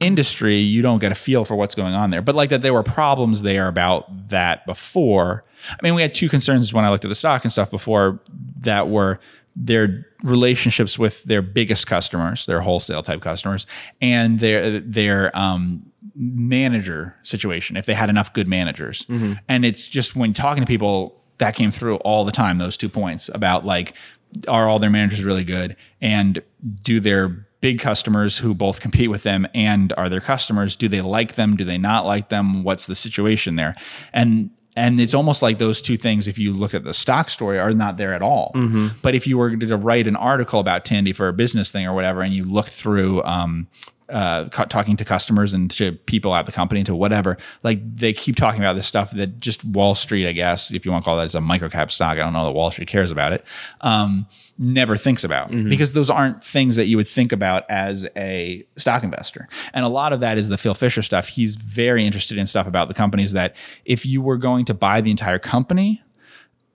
industry, 0.00 0.56
you 0.56 0.82
don't 0.82 0.98
get 0.98 1.12
a 1.12 1.14
feel 1.14 1.44
for 1.44 1.54
what's 1.54 1.74
going 1.74 1.94
on 1.94 2.10
there. 2.10 2.22
But 2.22 2.34
like 2.34 2.50
that 2.50 2.62
there 2.62 2.72
were 2.72 2.82
problems 2.82 3.42
there 3.42 3.68
about 3.68 4.28
that 4.28 4.66
before. 4.66 5.44
I 5.70 5.76
mean, 5.82 5.94
we 5.94 6.02
had 6.02 6.12
two 6.12 6.28
concerns 6.28 6.72
when 6.72 6.84
I 6.84 6.90
looked 6.90 7.04
at 7.04 7.08
the 7.08 7.14
stock 7.14 7.44
and 7.44 7.52
stuff 7.52 7.70
before 7.70 8.20
that 8.60 8.88
were 8.88 9.20
their 9.54 10.06
relationships 10.24 10.98
with 10.98 11.22
their 11.24 11.42
biggest 11.42 11.86
customers, 11.86 12.46
their 12.46 12.60
wholesale 12.60 13.02
type 13.02 13.20
customers, 13.20 13.66
and 14.00 14.40
their 14.40 14.80
their 14.80 15.36
um 15.36 15.91
manager 16.14 17.14
situation 17.22 17.76
if 17.76 17.86
they 17.86 17.94
had 17.94 18.08
enough 18.10 18.32
good 18.32 18.48
managers. 18.48 19.06
And 19.48 19.64
it's 19.64 19.86
just 19.88 20.16
when 20.16 20.32
talking 20.32 20.62
to 20.62 20.66
people 20.66 21.20
that 21.38 21.54
came 21.54 21.70
through 21.70 21.96
all 21.96 22.24
the 22.24 22.32
time 22.32 22.58
those 22.58 22.76
two 22.76 22.88
points 22.88 23.30
about 23.34 23.64
like 23.64 23.94
are 24.48 24.68
all 24.68 24.78
their 24.78 24.90
managers 24.90 25.24
really 25.24 25.44
good? 25.44 25.76
And 26.00 26.42
do 26.82 27.00
their 27.00 27.46
big 27.60 27.78
customers 27.78 28.38
who 28.38 28.54
both 28.54 28.80
compete 28.80 29.10
with 29.10 29.22
them 29.22 29.46
and 29.54 29.92
are 29.96 30.08
their 30.08 30.20
customers 30.20 30.74
do 30.74 30.88
they 30.88 31.00
like 31.00 31.34
them? 31.34 31.56
Do 31.56 31.64
they 31.64 31.78
not 31.78 32.06
like 32.06 32.28
them? 32.28 32.64
What's 32.64 32.86
the 32.86 32.94
situation 32.94 33.56
there? 33.56 33.74
And 34.12 34.50
and 34.74 34.98
it's 35.00 35.12
almost 35.12 35.42
like 35.42 35.58
those 35.58 35.82
two 35.82 35.98
things 35.98 36.26
if 36.26 36.38
you 36.38 36.50
look 36.52 36.72
at 36.72 36.82
the 36.82 36.94
stock 36.94 37.28
story 37.28 37.58
are 37.58 37.72
not 37.72 37.98
there 37.98 38.14
at 38.14 38.22
all. 38.22 38.52
But 39.02 39.14
if 39.14 39.26
you 39.26 39.36
were 39.36 39.54
to 39.54 39.76
write 39.76 40.06
an 40.06 40.16
article 40.16 40.60
about 40.60 40.86
tandy 40.86 41.12
for 41.12 41.28
a 41.28 41.32
business 41.34 41.70
thing 41.70 41.86
or 41.86 41.94
whatever 41.94 42.22
and 42.22 42.32
you 42.32 42.44
looked 42.44 42.70
through 42.72 43.22
um, 43.24 43.68
uh, 44.12 44.48
cu- 44.50 44.66
talking 44.66 44.96
to 44.96 45.04
customers 45.04 45.54
and 45.54 45.70
to 45.70 45.92
people 46.06 46.34
at 46.34 46.46
the 46.46 46.52
company 46.52 46.84
to 46.84 46.94
whatever 46.94 47.36
like 47.62 47.80
they 47.96 48.12
keep 48.12 48.36
talking 48.36 48.60
about 48.60 48.74
this 48.74 48.86
stuff 48.86 49.10
that 49.12 49.40
just 49.40 49.64
wall 49.64 49.94
street 49.94 50.28
i 50.28 50.32
guess 50.32 50.70
if 50.72 50.84
you 50.84 50.92
want 50.92 51.02
to 51.02 51.08
call 51.08 51.16
that 51.16 51.24
as 51.24 51.34
a 51.34 51.40
microcap 51.40 51.90
stock 51.90 52.12
i 52.12 52.20
don't 52.20 52.32
know 52.32 52.44
that 52.44 52.52
wall 52.52 52.70
street 52.70 52.88
cares 52.88 53.10
about 53.10 53.32
it 53.32 53.44
um, 53.80 54.26
never 54.58 54.96
thinks 54.96 55.24
about 55.24 55.50
because 55.50 55.92
those 55.92 56.10
aren't 56.10 56.44
things 56.44 56.76
that 56.76 56.86
you 56.86 56.96
would 56.96 57.08
think 57.08 57.32
about 57.32 57.64
as 57.68 58.06
a 58.16 58.64
stock 58.76 59.02
investor. 59.02 59.48
And 59.72 59.84
a 59.84 59.88
lot 59.88 60.12
of 60.12 60.20
that 60.20 60.38
is 60.38 60.48
the 60.48 60.58
phil 60.58 60.74
fisher 60.74 61.02
stuff. 61.02 61.26
He's 61.26 61.56
very 61.56 62.06
interested 62.06 62.38
in 62.38 62.46
stuff 62.46 62.66
about 62.66 62.88
the 62.88 62.94
companies 62.94 63.32
that 63.32 63.56
if 63.84 64.06
you 64.06 64.20
were 64.20 64.36
going 64.36 64.64
to 64.66 64.74
buy 64.74 65.00
the 65.00 65.10
entire 65.10 65.38
company 65.38 66.02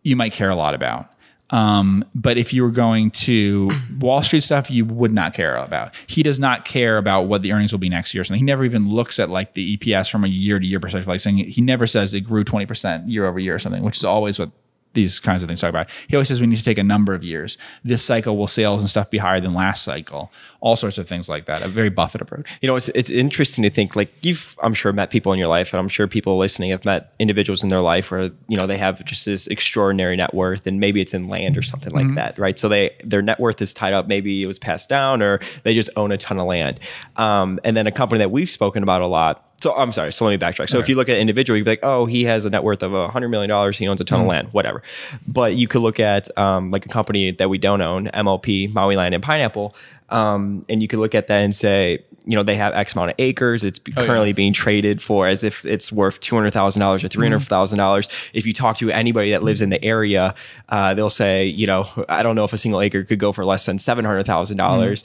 you 0.08 0.16
might 0.16 0.32
care 0.32 0.50
a 0.50 0.56
lot 0.56 0.74
about. 0.74 1.12
Um, 1.50 2.04
but 2.14 2.38
if 2.38 2.54
you 2.54 2.64
were 2.64 2.72
going 2.72 3.12
to 3.12 3.72
Wall 4.00 4.22
Street 4.22 4.42
stuff, 4.42 4.70
you 4.70 4.86
would 4.86 5.14
not 5.14 5.34
care 5.34 5.56
about. 5.56 5.96
He 6.08 6.24
does 6.24 6.40
not 6.40 6.66
care 6.66 6.98
about 6.98 7.24
what 7.24 7.42
the 7.42 7.54
earnings 7.54 7.72
will 7.72 7.80
be 7.80 7.90
next 7.90 8.14
year. 8.14 8.24
So 8.24 8.34
he 8.34 8.44
never 8.44 8.66
even 8.66 8.90
looks 8.90 9.20
at 9.20 9.30
like 9.30 9.54
the 9.54 9.78
EPS 9.78 10.12
from 10.12 10.26
a 10.26 10.28
year 10.28 10.60
to 10.60 10.66
year 10.66 10.80
perspective. 10.80 11.08
Like 11.08 11.22
saying 11.22 11.38
he 11.38 11.62
never 11.62 11.88
says 11.88 12.14
it 12.14 12.22
grew 12.22 12.44
20% 12.44 13.10
year 13.10 13.26
over 13.26 13.40
year 13.40 13.56
or 13.56 13.60
something, 13.60 13.84
which 13.84 13.98
is 13.98 14.04
always 14.04 14.40
what 14.40 14.52
these 14.98 15.20
kinds 15.20 15.44
of 15.44 15.48
things 15.48 15.62
talk 15.62 15.70
about. 15.70 15.90
He 16.08 16.16
always 16.16 16.28
says 16.28 16.42
we 16.42 16.48
need 16.48 16.58
to 16.58 16.64
take 16.64 16.80
a 16.80 16.84
number 16.84 17.14
of 17.14 17.24
years. 17.24 17.58
This 17.84 18.04
cycle 18.04 18.36
will 18.36 18.48
sales 18.48 18.82
and 18.82 18.90
stuff 18.90 19.10
be 19.10 19.20
higher 19.20 19.40
than 19.40 19.54
last 19.54 19.84
cycle. 19.84 20.32
All 20.60 20.76
sorts 20.76 20.98
of 20.98 21.08
things 21.08 21.30
like 21.30 21.46
that. 21.46 21.62
A 21.62 21.68
very 21.68 21.90
Buffett 21.90 22.20
approach. 22.20 22.52
You 22.62 22.68
know, 22.68 22.76
it's 22.76 22.90
it's 22.90 23.12
interesting 23.12 23.64
to 23.64 23.70
think 23.70 23.96
like 23.96 24.12
you've 24.26 24.58
I'm 24.62 24.74
sure 24.74 24.92
met 24.92 25.12
people 25.12 25.32
in 25.32 25.40
your 25.40 25.48
life, 25.48 25.72
and 25.72 25.80
I'm 25.80 25.88
sure 25.88 26.08
people 26.08 26.38
listening 26.38 26.72
have 26.72 26.84
met 26.84 27.14
individuals 27.20 27.62
in 27.62 27.70
their 27.70 27.82
life 27.82 28.10
where 28.10 28.32
you 28.48 28.58
know 28.58 28.66
they 28.66 28.78
have 28.78 29.06
just 29.06 29.26
this 29.26 29.48
extraordinary 29.48 30.16
net 30.16 30.34
worth, 30.34 30.66
and 30.66 30.80
maybe 30.80 31.00
it's 31.00 31.14
in 31.14 31.30
land 31.30 31.58
or 31.58 31.62
something 31.62 31.94
like 31.94 32.16
that, 32.16 32.38
right? 32.40 32.58
So 32.58 32.68
they 32.68 32.96
their 33.04 33.22
net 33.22 33.40
worth 33.40 33.62
is 33.62 33.74
tied 33.74 33.94
up. 33.94 34.08
Maybe 34.08 34.42
it 34.42 34.48
was 34.48 34.58
passed 34.58 34.90
down, 34.90 35.22
or 35.22 35.40
they 35.64 35.76
just 35.76 35.92
own 35.96 36.12
a 36.12 36.18
ton 36.18 36.40
of 36.40 36.48
land. 36.48 36.80
Um, 37.16 37.60
and 37.64 37.78
then 37.78 37.86
a 37.86 37.92
company 37.92 38.20
that 38.20 38.32
we've 38.32 38.50
spoken 38.50 38.82
about 38.82 39.02
a 39.02 39.08
lot. 39.08 39.47
So 39.60 39.74
I'm 39.76 39.92
sorry. 39.92 40.14
So 40.14 40.26
let 40.26 40.32
me 40.32 40.38
backtrack. 40.38 40.70
So 40.70 40.78
if 40.78 40.88
you 40.88 40.96
look 40.96 41.10
at 41.10 41.16
an 41.16 41.22
individual, 41.22 41.58
you'd 41.58 41.64
be 41.64 41.72
like, 41.72 41.80
oh, 41.84 42.06
he 42.06 42.26
has 42.26 42.46
a 42.46 42.50
net 42.50 42.64
worth 42.64 42.84
of 42.84 43.12
hundred 43.12 43.30
million 43.30 43.50
dollars. 43.50 43.78
He 43.78 43.88
owns 43.88 44.00
a 44.00 44.04
ton 44.04 44.22
of 44.22 44.28
land, 44.28 44.50
whatever. 44.54 44.84
But 45.28 45.56
you 45.56 45.68
could 45.68 45.82
look 45.82 46.00
at 46.00 46.36
um, 46.38 46.70
like 46.70 46.86
a 46.86 46.90
company 46.90 47.32
that 47.32 47.50
we 47.50 47.58
don't 47.58 47.82
own, 47.82 48.06
MLP, 48.08 48.72
Maui 48.72 48.96
Land 48.96 49.16
and 49.16 49.24
Pineapple, 49.24 49.76
um, 50.10 50.64
and 50.70 50.82
you 50.82 50.88
could 50.88 51.00
look 51.00 51.16
at 51.16 51.28
that 51.28 51.40
and 51.40 51.56
say, 51.56 52.04
you 52.26 52.36
know, 52.36 52.44
they 52.44 52.56
have 52.56 52.74
X 52.74 52.94
amount 52.94 53.12
of 53.12 53.16
acres. 53.20 53.64
It's 53.64 53.80
currently 53.96 54.34
being 54.34 54.54
traded 54.54 55.02
for 55.02 55.28
as 55.28 55.44
if 55.44 55.66
it's 55.66 55.92
worth 55.92 56.20
two 56.20 56.36
hundred 56.36 56.52
thousand 56.52 56.82
dollars 56.82 57.04
or 57.04 57.08
three 57.08 57.26
hundred 57.28 57.42
thousand 57.42 57.80
dollars. 57.80 58.10
If 58.34 58.46
you 58.46 58.54
talk 58.54 58.78
to 58.78 58.92
anybody 58.92 59.32
that 59.32 59.44
lives 59.44 59.62
in 59.62 59.70
the 59.70 59.84
area, 59.84 60.36
uh, 60.70 60.94
they'll 60.94 61.10
say, 61.10 61.46
you 61.46 61.66
know, 61.66 61.88
I 62.10 62.24
don't 62.24 62.36
know 62.36 62.44
if 62.44 62.54
a 62.54 62.58
single 62.58 62.82
acre 62.82 63.04
could 63.04 63.20
go 63.20 63.32
for 63.32 63.44
less 63.44 63.66
than 63.66 63.80
seven 63.80 64.06
hundred 64.06 64.26
thousand 64.26 64.58
dollars 64.58 65.04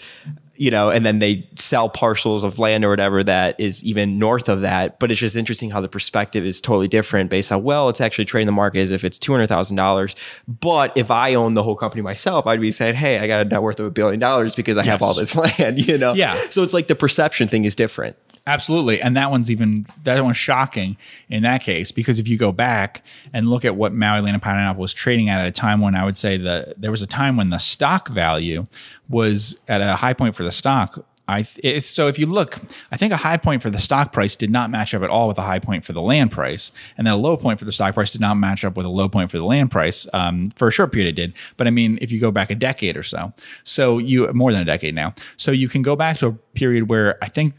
you 0.63 0.71
know, 0.71 0.91
and 0.91 1.05
then 1.05 1.19
they 1.19 1.45
sell 1.57 1.89
parcels 1.89 2.45
of 2.45 2.61
land 2.61 2.85
or 2.85 2.91
whatever 2.91 3.25
that 3.25 3.59
is 3.59 3.83
even 3.83 4.17
north 4.17 4.49
of 4.49 4.61
that. 4.61 5.01
But 5.01 5.11
it's 5.11 5.19
just 5.19 5.35
interesting 5.35 5.73
how 5.73 5.81
the 5.81 5.89
perspective 5.89 6.47
is 6.47 6.61
totally 6.61 6.87
different 6.87 7.31
based 7.31 7.51
on, 7.51 7.65
well, 7.65 7.89
it's 7.89 8.01
actually 8.01 8.27
trading 8.27 8.47
the 8.47 8.53
market 8.53 8.79
as 8.79 8.93
if 8.93 9.03
it's 9.03 9.19
$200,000. 9.19 10.15
But 10.47 10.93
if 10.97 11.11
I 11.11 11.35
own 11.35 11.55
the 11.55 11.65
whole 11.65 11.75
company 11.75 12.01
myself, 12.01 12.47
I'd 12.47 12.61
be 12.61 12.71
saying, 12.71 12.95
hey, 12.95 13.19
I 13.19 13.27
got 13.27 13.45
a 13.45 13.45
net 13.45 13.61
worth 13.61 13.81
of 13.81 13.87
a 13.87 13.91
billion 13.91 14.21
dollars 14.21 14.55
because 14.55 14.79
I 14.79 14.85
have 14.85 15.03
all 15.03 15.15
this 15.15 15.35
land, 15.59 15.85
you 15.85 15.99
know? 15.99 16.13
Yeah. 16.13 16.41
So 16.51 16.63
it's 16.63 16.73
like 16.73 16.87
the 16.87 16.95
perception 16.95 17.49
thing 17.49 17.65
is 17.65 17.75
different. 17.75 18.17
Absolutely. 18.47 19.01
And 19.01 19.17
that 19.17 19.31
one's 19.31 19.53
even 19.53 19.87
that 20.03 20.23
one's 20.25 20.37
shocking 20.37 20.97
in 21.29 21.45
that 21.45 21.63
case 21.63 21.93
because 21.93 22.19
if 22.19 22.27
you 22.27 22.37
go 22.37 22.51
back 22.51 23.05
and 23.33 23.49
look 23.49 23.65
at 23.65 23.77
what 23.77 23.93
Maui 23.93 24.21
Land 24.21 24.35
and 24.35 24.43
Pineapple 24.43 24.81
was 24.81 24.93
trading 24.93 25.29
at 25.29 25.41
at 25.41 25.47
a 25.47 25.53
time 25.53 25.81
when 25.81 25.95
I 25.95 26.05
would 26.05 26.17
say 26.17 26.39
that 26.39 26.81
there 26.81 26.91
was 26.91 27.03
a 27.03 27.07
time 27.07 27.37
when 27.37 27.51
the 27.51 27.59
stock 27.59 28.09
value 28.09 28.67
was 29.09 29.57
at 29.69 29.81
a 29.81 29.95
high 29.95 30.15
point 30.15 30.35
for 30.35 30.43
the 30.43 30.51
stock. 30.53 31.05
I 31.29 31.43
th- 31.43 31.61
it's, 31.63 31.87
so 31.87 32.09
if 32.09 32.19
you 32.19 32.27
look, 32.27 32.61
I 32.91 32.97
think 32.97 33.13
a 33.13 33.17
high 33.17 33.37
point 33.37 33.63
for 33.63 33.71
the 33.71 33.79
stock 33.79 34.13
price 34.13 34.35
did 34.35 34.51
not 34.51 34.71
match 34.71 34.93
up 34.93 35.03
at 35.03 35.11
all 35.11 35.29
with 35.29 35.39
a 35.39 35.43
high 35.43 35.61
point 35.61 35.85
for 35.85 35.93
the 35.93 36.03
land 36.03 36.33
price, 36.33 36.73
and 36.99 37.07
then 37.07 37.15
a 37.15 37.17
low 37.17 37.37
point 37.37 37.59
for 37.59 37.65
the 37.65 37.73
stock 37.73 37.95
price 37.95 38.13
did 38.13 38.21
not 38.21 38.35
match 38.35 38.65
up 38.65 38.77
with 38.77 38.87
a 38.87 38.91
low 38.91 39.09
point 39.09 39.31
for 39.31 39.39
the 39.39 39.45
land 39.45 39.71
price. 39.71 40.07
Um, 40.13 40.47
for 40.57 40.69
a 40.69 40.73
short 40.73 40.93
period, 40.93 41.11
it 41.11 41.21
did, 41.21 41.35
but 41.57 41.67
I 41.67 41.71
mean, 41.71 41.99
if 42.03 42.11
you 42.11 42.21
go 42.21 42.31
back 42.31 42.51
a 42.51 42.55
decade 42.55 42.97
or 42.97 43.05
so, 43.05 43.33
so 43.65 43.99
you 43.99 44.31
more 44.33 44.53
than 44.53 44.63
a 44.63 44.65
decade 44.65 44.95
now, 44.95 45.15
so 45.37 45.53
you 45.53 45.69
can 45.69 45.83
go 45.83 45.95
back 45.95 46.19
to 46.19 46.27
a 46.27 46.33
period 46.33 46.89
where 46.89 47.23
I 47.23 47.29
think 47.29 47.55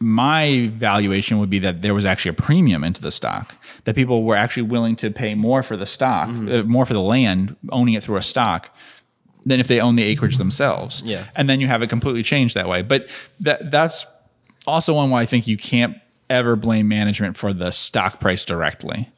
my 0.00 0.70
valuation 0.74 1.38
would 1.38 1.50
be 1.50 1.58
that 1.58 1.82
there 1.82 1.94
was 1.94 2.04
actually 2.04 2.30
a 2.30 2.34
premium 2.34 2.84
into 2.84 3.02
the 3.02 3.10
stock 3.10 3.56
that 3.84 3.96
people 3.96 4.22
were 4.22 4.36
actually 4.36 4.62
willing 4.62 4.94
to 4.94 5.10
pay 5.10 5.34
more 5.34 5.62
for 5.62 5.76
the 5.76 5.86
stock 5.86 6.28
uh, 6.28 6.62
more 6.62 6.86
for 6.86 6.94
the 6.94 7.00
land 7.00 7.56
owning 7.70 7.94
it 7.94 8.04
through 8.04 8.16
a 8.16 8.22
stock 8.22 8.76
than 9.48 9.60
if 9.60 9.68
they 9.68 9.80
own 9.80 9.96
the 9.96 10.02
acreage 10.02 10.36
themselves. 10.36 11.02
Yeah. 11.04 11.24
and 11.34 11.48
then 11.48 11.60
you 11.60 11.66
have 11.66 11.82
it 11.82 11.88
completely 11.90 12.22
changed 12.22 12.54
that 12.54 12.68
way. 12.68 12.82
But 12.82 13.08
that 13.40 13.70
that's 13.70 14.06
also 14.66 14.94
one 14.94 15.10
why 15.10 15.22
i 15.22 15.26
think 15.26 15.46
you 15.46 15.56
can't 15.56 15.96
ever 16.28 16.54
blame 16.56 16.86
management 16.88 17.36
for 17.36 17.54
the 17.54 17.70
stock 17.70 18.20
price 18.20 18.44
directly. 18.44 19.08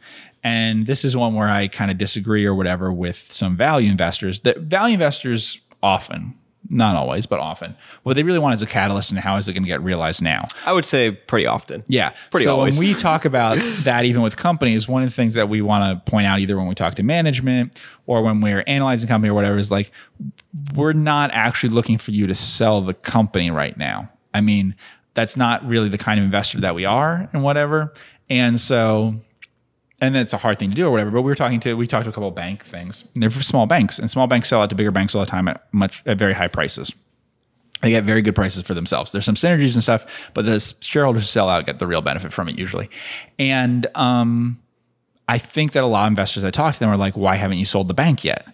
And 0.45 0.87
this 0.87 1.05
is 1.05 1.17
one 1.17 1.35
where 1.35 1.49
i 1.49 1.69
kind 1.69 1.91
of 1.91 1.99
disagree 1.99 2.47
or 2.47 2.55
whatever 2.55 2.93
with 2.93 3.17
some 3.17 3.57
value 3.57 3.91
investors. 3.91 4.41
That 4.41 4.59
value 4.59 4.95
investors 4.95 5.61
often 5.83 6.35
not 6.69 6.95
always 6.95 7.25
but 7.27 7.41
often 7.41 7.75
what 8.03 8.15
they 8.15 8.23
really 8.23 8.39
want 8.39 8.55
is 8.55 8.61
a 8.61 8.67
catalyst 8.67 9.11
and 9.11 9.19
how 9.19 9.37
is 9.37 9.49
it 9.49 9.55
going 9.55 9.63
to 9.63 9.69
get 9.69 9.83
realized 9.83 10.23
now 10.23 10.45
I 10.67 10.73
would 10.73 10.85
say 10.85 11.11
pretty 11.11 11.47
often. 11.47 11.85
yeah. 11.89 12.13
Pretty 12.31 12.45
so 12.45 12.57
always. 12.57 12.79
when 12.79 12.89
we 12.89 12.95
talk 12.95 13.25
about 13.25 13.59
that, 13.85 14.05
even 14.05 14.23
with 14.23 14.37
companies, 14.37 14.89
one 14.89 15.03
of 15.03 15.09
the 15.09 15.15
things 15.15 15.35
that 15.35 15.49
we 15.49 15.63
want 15.63 15.85
to 15.85 16.11
point 16.11 16.27
out, 16.27 16.41
either 16.41 16.57
when 16.57 16.67
we 16.67 16.75
talk 16.75 16.95
to 16.97 17.03
management 17.03 17.81
or 18.07 18.23
when 18.23 18.41
we're 18.41 18.65
analyzing 18.67 19.09
a 19.09 19.11
company 19.11 19.31
or 19.31 19.35
whatever, 19.35 19.59
is 19.59 19.71
like 19.71 19.91
we're 20.75 20.93
not 20.93 21.31
actually 21.33 21.71
looking 21.71 21.99
for 21.99 22.11
you 22.11 22.27
to 22.27 22.35
sell 22.35 22.83
the 22.83 22.95
company 22.95 23.51
right 23.51 23.77
now. 23.77 24.11
I 24.35 24.41
mean, 24.41 24.75
that's 25.15 25.37
not 25.37 25.67
really 25.67 25.89
the 25.89 25.99
kind 25.99 26.19
of 26.19 26.25
investor 26.25 26.61
that 26.61 26.75
we 26.75 26.85
are 26.85 27.29
and 27.33 27.43
whatever. 27.43 27.93
And 28.29 28.61
so 28.61 29.15
and 30.01 30.17
it's 30.17 30.33
a 30.33 30.39
hard 30.39 30.59
thing 30.59 30.71
to 30.71 30.77
do 30.77 30.87
or 30.87 30.91
whatever. 30.91 31.11
But 31.11 31.23
we 31.23 31.31
were 31.31 31.35
talking 31.37 31.61
to 31.61 31.75
we 31.75 31.87
talked 31.87 32.05
to 32.05 32.11
a 32.11 32.13
couple 32.13 32.31
bank 32.31 32.65
things. 32.65 33.05
And 33.15 33.23
they're 33.23 33.31
for 33.31 33.43
small 33.43 33.67
banks, 33.67 33.99
and 33.99 34.11
small 34.11 34.27
banks 34.27 34.49
sell 34.49 34.63
out 34.63 34.71
to 34.71 34.77
bigger 34.77 34.91
banks 34.91 35.15
all 35.15 35.21
the 35.21 35.31
time 35.31 35.49
at 35.49 35.67
much 35.73 36.03
at 36.07 36.19
very 36.19 36.33
high 36.33 36.49
prices. 36.49 36.93
They 37.83 37.91
get 37.91 38.05
very 38.05 38.21
good 38.21 38.35
prices 38.35 38.63
for 38.63 38.75
themselves. 38.75 39.13
There's 39.13 39.25
some 39.25 39.37
synergies 39.37 39.75
and 39.75 39.83
stuff, 39.83 40.31
but 40.35 40.45
the 40.45 40.61
shareholders 40.81 41.23
who 41.23 41.27
sell 41.27 41.49
out 41.49 41.65
get 41.65 41.79
the 41.79 41.87
real 41.87 42.03
benefit 42.03 42.33
from 42.33 42.49
it 42.49 42.59
usually. 42.59 42.91
And 43.39 43.87
um, 43.95 44.61
I 45.29 45.39
think 45.39 45.73
that 45.73 45.83
a 45.83 45.87
lot 45.87 46.05
of 46.05 46.09
investors 46.13 46.45
I 46.45 46.51
talk 46.51 46.75
to 46.75 46.81
them 46.81 46.91
are 46.91 46.97
like, 46.97 47.17
"Why 47.17 47.37
haven't 47.37 47.59
you 47.59 47.65
sold 47.65 47.89
the 47.89 47.95
bank 47.95 48.25
yet?" 48.25 48.47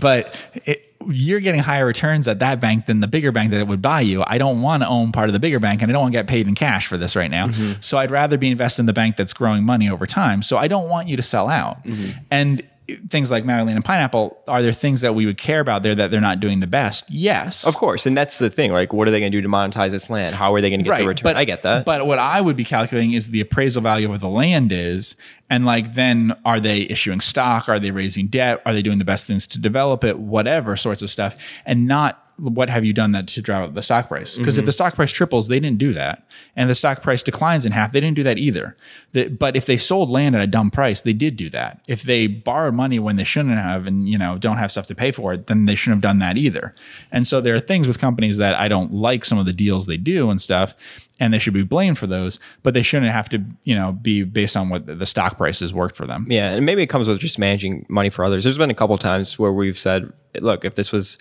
But 0.00 0.36
it, 0.64 0.93
you're 1.08 1.40
getting 1.40 1.60
higher 1.60 1.86
returns 1.86 2.28
at 2.28 2.38
that 2.40 2.60
bank 2.60 2.86
than 2.86 3.00
the 3.00 3.08
bigger 3.08 3.32
bank 3.32 3.50
that 3.50 3.66
would 3.66 3.82
buy 3.82 4.00
you. 4.00 4.22
I 4.26 4.38
don't 4.38 4.62
want 4.62 4.82
to 4.82 4.88
own 4.88 5.12
part 5.12 5.28
of 5.28 5.32
the 5.32 5.38
bigger 5.38 5.60
bank, 5.60 5.82
and 5.82 5.90
I 5.90 5.92
don't 5.92 6.02
want 6.02 6.12
to 6.12 6.18
get 6.18 6.26
paid 6.26 6.46
in 6.46 6.54
cash 6.54 6.86
for 6.86 6.96
this 6.96 7.16
right 7.16 7.30
now. 7.30 7.48
Mm-hmm. 7.48 7.80
So 7.80 7.98
I'd 7.98 8.10
rather 8.10 8.38
be 8.38 8.50
invested 8.50 8.82
in 8.82 8.86
the 8.86 8.92
bank 8.92 9.16
that's 9.16 9.32
growing 9.32 9.64
money 9.64 9.90
over 9.90 10.06
time. 10.06 10.42
So 10.42 10.56
I 10.56 10.68
don't 10.68 10.88
want 10.88 11.08
you 11.08 11.16
to 11.16 11.22
sell 11.22 11.48
out. 11.48 11.84
Mm-hmm. 11.84 12.18
And 12.30 12.62
things 13.08 13.30
like 13.30 13.44
Maui 13.44 13.62
Land 13.62 13.76
and 13.76 13.84
Pineapple, 13.84 14.36
are 14.46 14.62
there 14.62 14.72
things 14.72 15.00
that 15.00 15.14
we 15.14 15.26
would 15.26 15.38
care 15.38 15.60
about 15.60 15.82
there 15.82 15.94
that 15.94 16.10
they're 16.10 16.20
not 16.20 16.40
doing 16.40 16.60
the 16.60 16.66
best? 16.66 17.10
Yes. 17.10 17.66
Of 17.66 17.74
course. 17.74 18.06
And 18.06 18.16
that's 18.16 18.38
the 18.38 18.50
thing. 18.50 18.72
Like, 18.72 18.92
what 18.92 19.08
are 19.08 19.10
they 19.10 19.20
going 19.20 19.32
to 19.32 19.38
do 19.38 19.42
to 19.42 19.48
monetize 19.48 19.90
this 19.90 20.10
land? 20.10 20.34
How 20.34 20.54
are 20.54 20.60
they 20.60 20.70
going 20.70 20.80
to 20.80 20.84
get 20.84 20.98
the 20.98 21.06
return? 21.06 21.24
But, 21.24 21.36
I 21.36 21.44
get 21.44 21.62
that. 21.62 21.84
But 21.84 22.06
what 22.06 22.18
I 22.18 22.40
would 22.40 22.56
be 22.56 22.64
calculating 22.64 23.12
is 23.12 23.30
the 23.30 23.40
appraisal 23.40 23.82
value 23.82 24.12
of 24.12 24.20
the 24.20 24.28
land 24.28 24.72
is. 24.72 25.16
And 25.48 25.64
like, 25.64 25.94
then 25.94 26.34
are 26.44 26.60
they 26.60 26.82
issuing 26.82 27.20
stock? 27.20 27.68
Are 27.68 27.78
they 27.78 27.90
raising 27.90 28.26
debt? 28.26 28.62
Are 28.66 28.72
they 28.72 28.82
doing 28.82 28.98
the 28.98 29.04
best 29.04 29.26
things 29.26 29.46
to 29.48 29.60
develop 29.60 30.04
it? 30.04 30.18
Whatever 30.18 30.76
sorts 30.76 31.02
of 31.02 31.10
stuff. 31.10 31.36
And 31.64 31.86
not 31.86 32.23
what 32.36 32.68
have 32.68 32.84
you 32.84 32.92
done 32.92 33.12
that 33.12 33.28
to 33.28 33.42
drive 33.42 33.68
up 33.68 33.74
the 33.74 33.82
stock 33.82 34.08
price? 34.08 34.36
Because 34.36 34.54
mm-hmm. 34.54 34.60
if 34.60 34.66
the 34.66 34.72
stock 34.72 34.94
price 34.94 35.12
triples, 35.12 35.48
they 35.48 35.60
didn't 35.60 35.78
do 35.78 35.92
that, 35.92 36.28
and 36.56 36.68
the 36.68 36.74
stock 36.74 37.02
price 37.02 37.22
declines 37.22 37.64
in 37.64 37.72
half, 37.72 37.92
they 37.92 38.00
didn't 38.00 38.16
do 38.16 38.22
that 38.24 38.38
either. 38.38 38.76
The, 39.12 39.28
but 39.28 39.56
if 39.56 39.66
they 39.66 39.76
sold 39.76 40.10
land 40.10 40.34
at 40.34 40.42
a 40.42 40.46
dumb 40.46 40.70
price, 40.70 41.00
they 41.00 41.12
did 41.12 41.36
do 41.36 41.48
that. 41.50 41.80
If 41.86 42.02
they 42.02 42.26
borrowed 42.26 42.74
money 42.74 42.98
when 42.98 43.16
they 43.16 43.24
shouldn't 43.24 43.58
have, 43.58 43.86
and 43.86 44.08
you 44.08 44.18
know 44.18 44.38
don't 44.38 44.56
have 44.56 44.72
stuff 44.72 44.86
to 44.88 44.94
pay 44.94 45.12
for 45.12 45.32
it, 45.32 45.46
then 45.46 45.66
they 45.66 45.74
shouldn't 45.74 45.96
have 45.96 46.10
done 46.10 46.18
that 46.20 46.36
either. 46.36 46.74
And 47.12 47.26
so 47.26 47.40
there 47.40 47.54
are 47.54 47.60
things 47.60 47.86
with 47.86 48.00
companies 48.00 48.38
that 48.38 48.54
I 48.54 48.68
don't 48.68 48.92
like 48.92 49.24
some 49.24 49.38
of 49.38 49.46
the 49.46 49.52
deals 49.52 49.86
they 49.86 49.96
do 49.96 50.30
and 50.30 50.40
stuff, 50.40 50.74
and 51.20 51.32
they 51.32 51.38
should 51.38 51.54
be 51.54 51.62
blamed 51.62 51.98
for 51.98 52.06
those, 52.06 52.38
but 52.62 52.74
they 52.74 52.82
shouldn't 52.82 53.12
have 53.12 53.28
to, 53.28 53.42
you 53.62 53.74
know, 53.74 53.92
be 53.92 54.24
based 54.24 54.56
on 54.56 54.68
what 54.68 54.86
the 54.86 55.06
stock 55.06 55.36
prices 55.36 55.72
worked 55.72 55.96
for 55.96 56.06
them. 56.06 56.26
Yeah, 56.28 56.52
and 56.52 56.66
maybe 56.66 56.82
it 56.82 56.88
comes 56.88 57.06
with 57.06 57.20
just 57.20 57.38
managing 57.38 57.86
money 57.88 58.10
for 58.10 58.24
others. 58.24 58.44
There's 58.44 58.58
been 58.58 58.70
a 58.70 58.74
couple 58.74 58.98
times 58.98 59.38
where 59.38 59.52
we've 59.52 59.78
said, 59.78 60.12
look, 60.40 60.64
if 60.64 60.74
this 60.74 60.90
was 60.90 61.16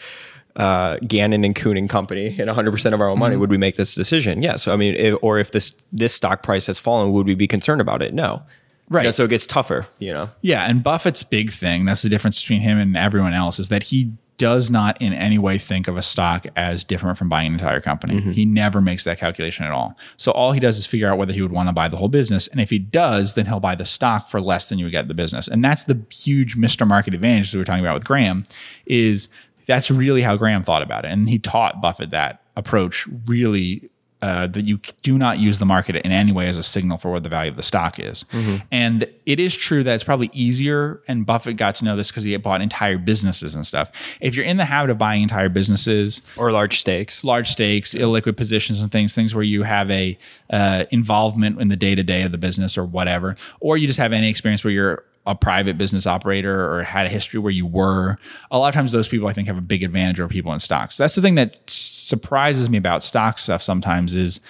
uh, 0.56 0.98
Gannon 1.08 1.44
and 1.44 1.56
Kuhn 1.56 1.78
and 1.78 1.89
company 1.89 2.28
and 2.28 2.50
100% 2.50 2.94
of 2.94 3.02
our 3.02 3.10
own 3.10 3.20
money, 3.20 3.34
mm-hmm. 3.34 3.42
would 3.42 3.50
we 3.50 3.58
make 3.58 3.76
this 3.76 3.96
decision? 3.96 4.42
Yes. 4.44 4.68
I 4.68 4.76
mean, 4.76 4.96
if, 4.96 5.18
or 5.22 5.39
if 5.39 5.52
this 5.52 5.76
this 5.92 6.13
stock 6.13 6.44
price 6.44 6.68
has 6.68 6.80
fallen, 6.80 7.12
would 7.12 7.26
we 7.26 7.36
be 7.36 7.48
concerned 7.48 7.82
about 7.82 8.02
it? 8.02 8.13
No. 8.13 8.44
Right. 8.89 9.13
so 9.16 9.24
it 9.24 9.30
gets 9.30 9.48
tougher, 9.48 9.88
you 9.98 10.12
know? 10.12 10.30
Yeah. 10.42 10.70
And 10.70 10.84
Buffett's 10.84 11.24
big 11.24 11.50
thing, 11.50 11.86
that's 11.86 12.04
the 12.04 12.10
difference 12.10 12.39
between 12.39 12.62
him 12.62 12.78
and 12.78 12.96
everyone 12.96 13.34
else, 13.34 13.58
is 13.58 13.70
that 13.70 13.84
he 13.84 14.12
does 14.38 14.70
not 14.70 15.02
in 15.02 15.13
any 15.13 15.38
way 15.38 15.58
think 15.58 15.88
of 15.88 15.96
a 15.96 16.02
stock 16.02 16.46
as 16.56 16.84
different 16.84 17.18
from 17.18 17.30
buying 17.30 17.48
an 17.48 17.54
entire 17.54 17.80
company. 17.80 18.16
Mm-hmm. 18.16 18.32
He 18.32 18.46
never 18.46 18.82
makes 18.82 19.04
that 19.04 19.18
calculation 19.18 19.66
at 19.66 19.72
all. 19.72 19.96
So 20.18 20.32
all 20.32 20.52
he 20.52 20.60
does 20.60 20.78
is 20.78 20.86
figure 20.86 21.08
out 21.08 21.18
whether 21.18 21.34
he 21.34 21.42
would 21.42 21.52
want 21.52 21.70
to 21.70 21.74
buy 21.74 21.88
the 21.88 21.98
whole 21.98 22.10
business. 22.10 22.48
And 22.48 22.60
if 22.60 22.70
he 22.70 22.80
does, 22.80 23.36
then 23.36 23.46
he'll 23.46 23.60
buy 23.60 23.76
the 23.76 23.86
stock 23.86 24.28
for 24.28 24.42
less 24.42 24.70
than 24.70 24.80
you 24.80 24.86
would 24.86 24.92
get 24.92 25.08
the 25.08 25.13
business. 25.13 25.48
And 25.48 25.63
that's 25.63 25.86
the 25.86 26.02
huge 26.12 26.58
Mr. 26.58 26.88
Market 26.88 27.13
advantage 27.13 27.52
that 27.52 27.58
we 27.58 27.62
are 27.62 27.66
talking 27.66 27.86
about 27.86 27.94
with 27.94 28.06
Graham 28.06 28.44
is 28.86 29.30
that's 29.65 29.89
really 29.91 30.21
how 30.21 30.38
Graham 30.38 30.63
thought 30.63 30.82
about 30.82 31.06
it. 31.06 31.12
And 31.12 31.30
he 31.30 31.39
taught 31.39 31.82
Buffett 31.82 32.12
that 32.12 32.41
approach 32.56 33.08
really 33.26 33.89
uh, 34.23 34.47
that 34.47 34.63
you 34.63 34.78
do 35.02 35.17
not 35.17 35.38
use 35.38 35.60
the 35.60 35.65
market 35.65 35.97
in 35.97 36.10
any 36.13 36.32
way 36.32 36.47
as 36.47 36.58
a 36.58 36.63
signal 36.63 36.97
for 36.97 37.12
what 37.12 37.23
the 37.23 37.30
value 37.30 37.52
of 37.52 37.58
the 37.58 37.62
stock 37.62 37.99
is. 37.99 38.23
Mm-hmm. 38.32 38.56
And 38.71 39.06
it 39.26 39.38
is 39.38 39.54
true 39.54 39.84
that 39.84 39.93
it's 39.93 40.04
probably 40.06 40.30
easier, 40.32 41.02
and 41.10 41.26
Buffett 41.26 41.58
got 41.58 41.76
to 41.76 41.86
know 41.86 41.97
this 41.97 42.10
because 42.10 42.23
he 42.23 42.32
had 42.32 42.41
bought 42.41 42.62
entire 42.62 42.97
businesses 42.97 43.54
and 43.54 43.67
stuff. 43.67 43.91
If 44.21 44.38
you're 44.38 44.45
in 44.45 44.56
the 44.56 44.63
habit 44.63 44.91
of 44.91 44.97
buying 44.97 45.23
entire 45.23 45.49
businesses 45.49 46.21
or 46.38 46.54
large 46.54 46.80
stakes, 46.80 47.26
large 47.26 47.49
stakes, 47.49 47.93
illiquid 47.95 48.38
positions 48.38 48.80
and 48.80 48.89
things, 48.93 49.13
things 49.13 49.36
where 49.36 49.43
you 49.43 49.63
have 49.63 49.91
a 49.91 50.17
uh, 50.49 50.86
involvement 50.91 51.60
in 51.60 51.67
the 51.67 51.76
day 51.76 51.93
to 51.93 52.02
day 52.02 52.21
of 52.21 52.32
the 52.32 52.38
business 52.38 52.78
or 52.78 52.86
whatever, 52.86 53.36
or 53.60 53.76
you 53.76 53.88
just 53.88 53.99
have 53.99 54.13
any 54.13 54.30
experience 54.30 54.63
where 54.63 54.71
you're 54.71 55.04
a 55.26 55.36
private 55.36 55.78
business 55.78 56.06
operator 56.06 56.74
or 56.74 56.84
had 56.84 57.06
a 57.06 57.10
history 57.10 57.40
where 57.40 57.52
you 57.52 57.66
were, 57.66 58.18
a 58.52 58.58
lot 58.58 58.68
of 58.68 58.74
times 58.74 58.92
those 58.92 59.08
people 59.08 59.28
I 59.28 59.34
think 59.34 59.48
have 59.48 59.58
a 59.58 59.62
big 59.62 59.84
advantage 59.84 60.20
over 60.20 60.28
people 60.28 60.52
in 60.54 60.60
stocks. 60.60 60.98
That's 60.98 61.16
the 61.16 61.22
thing 61.22 61.36
that 61.36 61.58
surprises 61.68 62.70
me 62.70 62.78
about 62.78 63.04
stock 63.04 63.40
stuff 63.40 63.64
sometimes 63.64 64.16
is, 64.16 64.42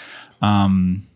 um, 0.42 1.08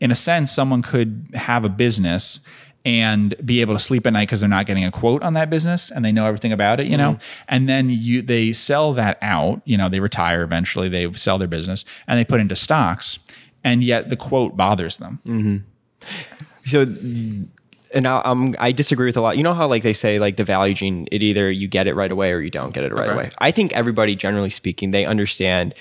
in 0.00 0.10
a 0.10 0.16
sense, 0.16 0.50
someone 0.52 0.82
could 0.82 1.28
have 1.34 1.64
a 1.64 1.68
business 1.68 2.40
and 2.84 3.34
be 3.44 3.60
able 3.60 3.74
to 3.74 3.80
sleep 3.80 4.06
at 4.06 4.12
night 4.12 4.28
because 4.28 4.40
they're 4.40 4.48
not 4.48 4.66
getting 4.66 4.84
a 4.84 4.90
quote 4.90 5.22
on 5.22 5.34
that 5.34 5.48
business 5.48 5.90
and 5.90 6.04
they 6.04 6.12
know 6.12 6.26
everything 6.26 6.52
about 6.52 6.80
it, 6.80 6.86
you 6.86 6.98
mm-hmm. 6.98 7.12
know. 7.12 7.18
And 7.48 7.68
then 7.68 7.88
you 7.88 8.20
they 8.20 8.52
sell 8.52 8.92
that 8.94 9.18
out, 9.22 9.62
you 9.64 9.78
know, 9.78 9.88
they 9.88 10.00
retire 10.00 10.42
eventually, 10.42 10.88
they 10.88 11.10
sell 11.14 11.38
their 11.38 11.48
business 11.48 11.84
and 12.06 12.18
they 12.18 12.24
put 12.24 12.40
into 12.40 12.56
stocks, 12.56 13.18
and 13.62 13.82
yet 13.82 14.10
the 14.10 14.16
quote 14.16 14.56
bothers 14.56 14.98
them. 14.98 15.20
Mm-hmm. 15.24 15.56
So 16.66 16.84
and 17.94 18.06
I, 18.06 18.20
um, 18.22 18.54
I 18.58 18.72
disagree 18.72 19.06
with 19.06 19.16
a 19.16 19.20
lot. 19.20 19.36
You 19.36 19.42
know 19.42 19.54
how 19.54 19.66
like 19.66 19.82
they 19.82 19.92
say 19.92 20.18
like 20.18 20.36
the 20.36 20.44
value 20.44 20.74
gene, 20.74 21.08
it 21.10 21.22
either 21.22 21.50
you 21.50 21.68
get 21.68 21.86
it 21.86 21.94
right 21.94 22.10
away 22.10 22.32
or 22.32 22.40
you 22.40 22.50
don't 22.50 22.74
get 22.74 22.84
it 22.84 22.92
right 22.92 23.12
away. 23.12 23.30
I 23.38 23.50
think 23.50 23.72
everybody, 23.72 24.14
generally 24.16 24.50
speaking, 24.50 24.90
they 24.90 25.04
understand 25.04 25.74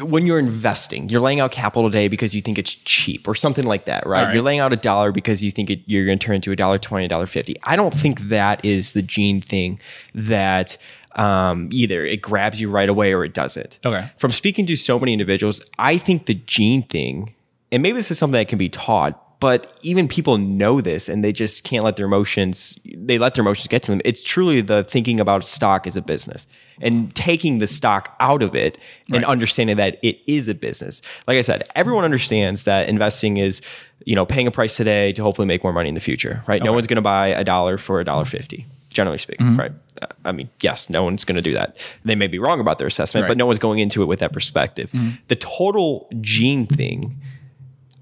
when 0.00 0.26
you're 0.26 0.38
investing, 0.38 1.08
you're 1.08 1.20
laying 1.20 1.40
out 1.40 1.50
capital 1.50 1.88
today 1.88 2.08
because 2.08 2.34
you 2.34 2.42
think 2.42 2.58
it's 2.58 2.74
cheap 2.74 3.26
or 3.26 3.34
something 3.34 3.64
like 3.64 3.86
that, 3.86 4.06
right? 4.06 4.26
right. 4.26 4.34
You're 4.34 4.42
laying 4.42 4.60
out 4.60 4.72
a 4.72 4.76
dollar 4.76 5.12
because 5.12 5.42
you 5.42 5.50
think 5.50 5.70
it, 5.70 5.80
you're 5.86 6.04
going 6.04 6.18
to 6.18 6.24
turn 6.24 6.36
into 6.36 6.52
a 6.52 6.56
dollar 6.56 6.78
twenty, 6.78 7.06
a 7.06 7.08
dollar 7.08 7.26
fifty. 7.26 7.56
I 7.64 7.76
don't 7.76 7.94
think 7.94 8.20
that 8.28 8.64
is 8.64 8.92
the 8.92 9.02
gene 9.02 9.40
thing 9.40 9.80
that 10.14 10.76
um, 11.16 11.68
either 11.72 12.04
it 12.04 12.22
grabs 12.22 12.60
you 12.60 12.70
right 12.70 12.88
away 12.88 13.12
or 13.12 13.24
it 13.24 13.34
doesn't. 13.34 13.78
Okay. 13.84 14.10
From 14.18 14.30
speaking 14.30 14.66
to 14.66 14.76
so 14.76 14.98
many 14.98 15.12
individuals, 15.12 15.62
I 15.78 15.98
think 15.98 16.26
the 16.26 16.34
gene 16.34 16.82
thing, 16.82 17.34
and 17.70 17.82
maybe 17.82 17.96
this 17.96 18.10
is 18.10 18.18
something 18.18 18.38
that 18.38 18.48
can 18.48 18.58
be 18.58 18.68
taught, 18.68 19.21
but 19.42 19.76
even 19.82 20.06
people 20.06 20.38
know 20.38 20.80
this 20.80 21.08
and 21.08 21.24
they 21.24 21.32
just 21.32 21.64
can't 21.64 21.84
let 21.84 21.96
their 21.96 22.06
emotions 22.06 22.78
they 22.94 23.18
let 23.18 23.34
their 23.34 23.42
emotions 23.42 23.66
get 23.66 23.82
to 23.82 23.90
them 23.90 24.00
it's 24.04 24.22
truly 24.22 24.60
the 24.60 24.84
thinking 24.84 25.18
about 25.18 25.44
stock 25.44 25.84
as 25.84 25.96
a 25.96 26.00
business 26.00 26.46
and 26.80 27.12
taking 27.16 27.58
the 27.58 27.66
stock 27.66 28.14
out 28.20 28.40
of 28.40 28.54
it 28.54 28.78
and 29.12 29.22
right. 29.22 29.30
understanding 29.30 29.76
that 29.76 29.98
it 30.02 30.20
is 30.28 30.46
a 30.46 30.54
business 30.54 31.02
like 31.26 31.36
i 31.36 31.42
said 31.42 31.64
everyone 31.74 32.04
understands 32.04 32.64
that 32.64 32.88
investing 32.88 33.36
is 33.36 33.60
you 34.06 34.14
know 34.14 34.24
paying 34.24 34.46
a 34.46 34.50
price 34.52 34.76
today 34.76 35.12
to 35.12 35.22
hopefully 35.22 35.46
make 35.46 35.64
more 35.64 35.72
money 35.72 35.88
in 35.88 35.96
the 35.96 36.00
future 36.00 36.44
right 36.46 36.62
okay. 36.62 36.64
no 36.64 36.72
one's 36.72 36.86
going 36.86 36.96
to 36.96 37.02
buy 37.02 37.26
a 37.26 37.42
dollar 37.42 37.76
for 37.76 38.00
a 38.00 38.04
dollar 38.04 38.24
50 38.24 38.64
generally 38.90 39.18
speaking 39.18 39.44
mm-hmm. 39.44 39.60
right 39.60 39.72
i 40.24 40.30
mean 40.30 40.48
yes 40.60 40.88
no 40.88 41.02
one's 41.02 41.24
going 41.24 41.36
to 41.36 41.42
do 41.42 41.52
that 41.52 41.78
they 42.04 42.14
may 42.14 42.28
be 42.28 42.38
wrong 42.38 42.60
about 42.60 42.78
their 42.78 42.86
assessment 42.86 43.24
right. 43.24 43.28
but 43.28 43.36
no 43.36 43.46
one's 43.46 43.58
going 43.58 43.80
into 43.80 44.02
it 44.02 44.06
with 44.06 44.20
that 44.20 44.32
perspective 44.32 44.88
mm-hmm. 44.92 45.16
the 45.26 45.36
total 45.36 46.08
gene 46.20 46.64
thing 46.64 47.18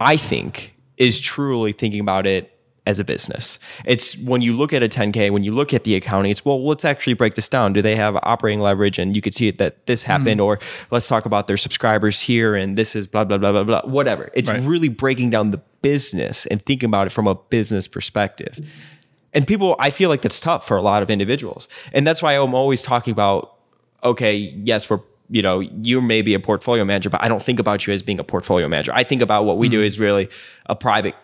i 0.00 0.18
think 0.18 0.74
is 1.00 1.18
truly 1.18 1.72
thinking 1.72 1.98
about 1.98 2.26
it 2.26 2.56
as 2.86 2.98
a 2.98 3.04
business. 3.04 3.58
It's 3.84 4.18
when 4.18 4.42
you 4.42 4.52
look 4.52 4.72
at 4.72 4.82
a 4.82 4.88
10K, 4.88 5.30
when 5.30 5.42
you 5.42 5.52
look 5.52 5.72
at 5.72 5.84
the 5.84 5.94
accounting, 5.94 6.30
it's 6.30 6.44
well, 6.44 6.64
let's 6.64 6.84
actually 6.84 7.14
break 7.14 7.34
this 7.34 7.48
down. 7.48 7.72
Do 7.72 7.82
they 7.82 7.96
have 7.96 8.16
operating 8.22 8.60
leverage? 8.60 8.98
And 8.98 9.16
you 9.16 9.22
could 9.22 9.34
see 9.34 9.48
it 9.48 9.58
that 9.58 9.86
this 9.86 10.02
happened, 10.02 10.40
mm. 10.40 10.44
or 10.44 10.58
let's 10.90 11.08
talk 11.08 11.24
about 11.24 11.46
their 11.46 11.56
subscribers 11.56 12.20
here, 12.20 12.54
and 12.54 12.76
this 12.76 12.94
is 12.94 13.06
blah, 13.06 13.24
blah, 13.24 13.38
blah, 13.38 13.52
blah, 13.52 13.64
blah, 13.64 13.82
whatever. 13.82 14.30
It's 14.34 14.50
right. 14.50 14.60
really 14.62 14.88
breaking 14.88 15.30
down 15.30 15.50
the 15.50 15.58
business 15.82 16.46
and 16.46 16.64
thinking 16.64 16.88
about 16.88 17.06
it 17.06 17.10
from 17.10 17.26
a 17.26 17.34
business 17.34 17.88
perspective. 17.88 18.60
And 19.32 19.46
people, 19.46 19.76
I 19.78 19.90
feel 19.90 20.10
like 20.10 20.22
that's 20.22 20.40
tough 20.40 20.66
for 20.66 20.76
a 20.76 20.82
lot 20.82 21.02
of 21.02 21.08
individuals. 21.08 21.68
And 21.92 22.06
that's 22.06 22.22
why 22.22 22.34
I'm 22.34 22.54
always 22.54 22.82
talking 22.82 23.12
about, 23.12 23.56
okay, 24.02 24.34
yes, 24.36 24.90
we're 24.90 25.00
you 25.30 25.42
know, 25.42 25.60
you 25.60 26.00
may 26.00 26.22
be 26.22 26.34
a 26.34 26.40
portfolio 26.40 26.84
manager, 26.84 27.08
but 27.08 27.22
I 27.22 27.28
don't 27.28 27.42
think 27.42 27.58
about 27.58 27.86
you 27.86 27.92
as 27.92 28.02
being 28.02 28.18
a 28.18 28.24
portfolio 28.24 28.68
manager. 28.68 28.92
I 28.94 29.04
think 29.04 29.22
about 29.22 29.44
what 29.44 29.58
we 29.58 29.68
mm-hmm. 29.68 29.78
do 29.78 29.82
is 29.82 29.98
really 29.98 30.28
a 30.66 30.76
private 30.76 31.14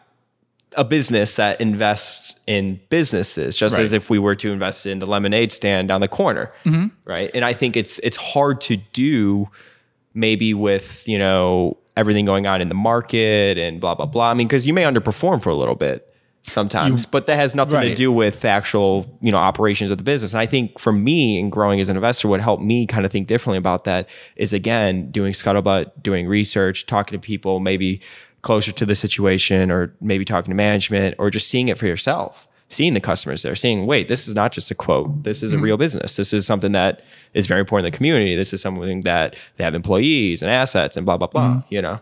a 0.77 0.85
business 0.85 1.37
that 1.37 1.61
invests 1.61 2.37
in 2.47 2.79
businesses 2.91 3.57
just 3.57 3.77
right. 3.77 3.83
as 3.83 3.93
if 3.93 4.11
we 4.11 4.19
were 4.19 4.35
to 4.35 4.53
invest 4.53 4.85
in 4.85 4.99
the 4.99 5.07
lemonade 5.07 5.51
stand 5.51 5.89
down 5.89 6.03
the 6.03 6.09
corner 6.09 6.53
mm-hmm. 6.65 6.89
right 7.07 7.31
and 7.35 7.45
i 7.45 7.53
think 7.53 7.77
it's 7.77 7.99
it's 8.01 8.17
hard 8.17 8.61
to 8.61 8.77
do 8.93 9.49
maybe 10.13 10.53
with 10.53 11.07
you 11.09 11.17
know 11.17 11.77
everything 11.97 12.27
going 12.27 12.47
on 12.47 12.61
in 12.61 12.69
the 12.69 12.75
market 12.75 13.57
and 13.57 13.81
blah 13.81 13.95
blah 13.95 14.05
blah 14.05 14.31
i 14.31 14.35
mean 14.35 14.47
because 14.47 14.67
you 14.67 14.75
may 14.75 14.83
underperform 14.83 15.41
for 15.41 15.49
a 15.49 15.55
little 15.55 15.77
bit 15.77 16.15
sometimes, 16.51 17.03
you, 17.03 17.09
but 17.11 17.27
that 17.27 17.37
has 17.37 17.55
nothing 17.55 17.75
right. 17.75 17.89
to 17.89 17.95
do 17.95 18.11
with 18.11 18.41
the 18.41 18.49
actual, 18.49 19.19
you 19.21 19.31
know, 19.31 19.39
operations 19.39 19.91
of 19.91 19.99
the 19.99 20.05
business. 20.05 20.33
And 20.33 20.41
I 20.41 20.47
think 20.47 20.79
for 20.79 20.93
me 20.93 21.39
in 21.39 21.51
growing 21.51 21.81
as 21.81 21.89
an 21.89 21.97
investor, 21.97 22.29
what 22.29 22.41
helped 22.41 22.63
me 22.63 22.87
kind 22.87 23.05
of 23.05 23.13
think 23.13 23.29
differently 23.29 23.59
about 23.59 23.85
that 23.85 24.09
is 24.37 24.53
again, 24.53 25.11
doing 25.11 25.33
scuttlebutt, 25.33 26.03
doing 26.03 26.27
research, 26.27 26.87
talking 26.87 27.19
to 27.19 27.25
people 27.25 27.61
maybe 27.61 28.01
closer 28.43 28.73
to 28.73 28.87
the 28.87 28.95
situation 28.95 29.71
or 29.71 29.95
maybe 30.01 30.25
talking 30.25 30.51
to 30.51 30.55
management 30.55 31.17
or 31.19 31.31
just 31.31 31.49
seeing 31.49 31.69
it 31.69 31.77
for 31.77 31.87
yourself 31.87 32.47
seeing 32.69 32.95
the 32.95 33.01
customers 33.01 33.43
there, 33.43 33.55
seeing, 33.55 33.87
wait, 33.87 34.09
this 34.09 34.27
is 34.27 34.35
not 34.35 34.51
just 34.51 34.71
a 34.71 34.75
quote. 34.75 35.23
This 35.23 35.43
is 35.43 35.53
a 35.53 35.55
mm-hmm. 35.55 35.65
real 35.65 35.77
business. 35.77 36.17
This 36.17 36.33
is 36.33 36.47
something 36.47 36.73
that 36.73 37.03
is 37.33 37.47
very 37.47 37.61
important 37.61 37.87
in 37.87 37.93
the 37.93 37.97
community. 37.97 38.35
This 38.35 38.53
is 38.53 38.61
something 38.61 39.03
that 39.03 39.37
they 39.57 39.65
have 39.65 39.75
employees 39.75 40.43
and 40.43 40.51
assets 40.51 40.97
and 40.97 41.07
blah, 41.07 41.17
blah, 41.17 41.29
blah, 41.29 41.49
mm-hmm. 41.49 41.75
you 41.75 41.81
know? 41.81 41.99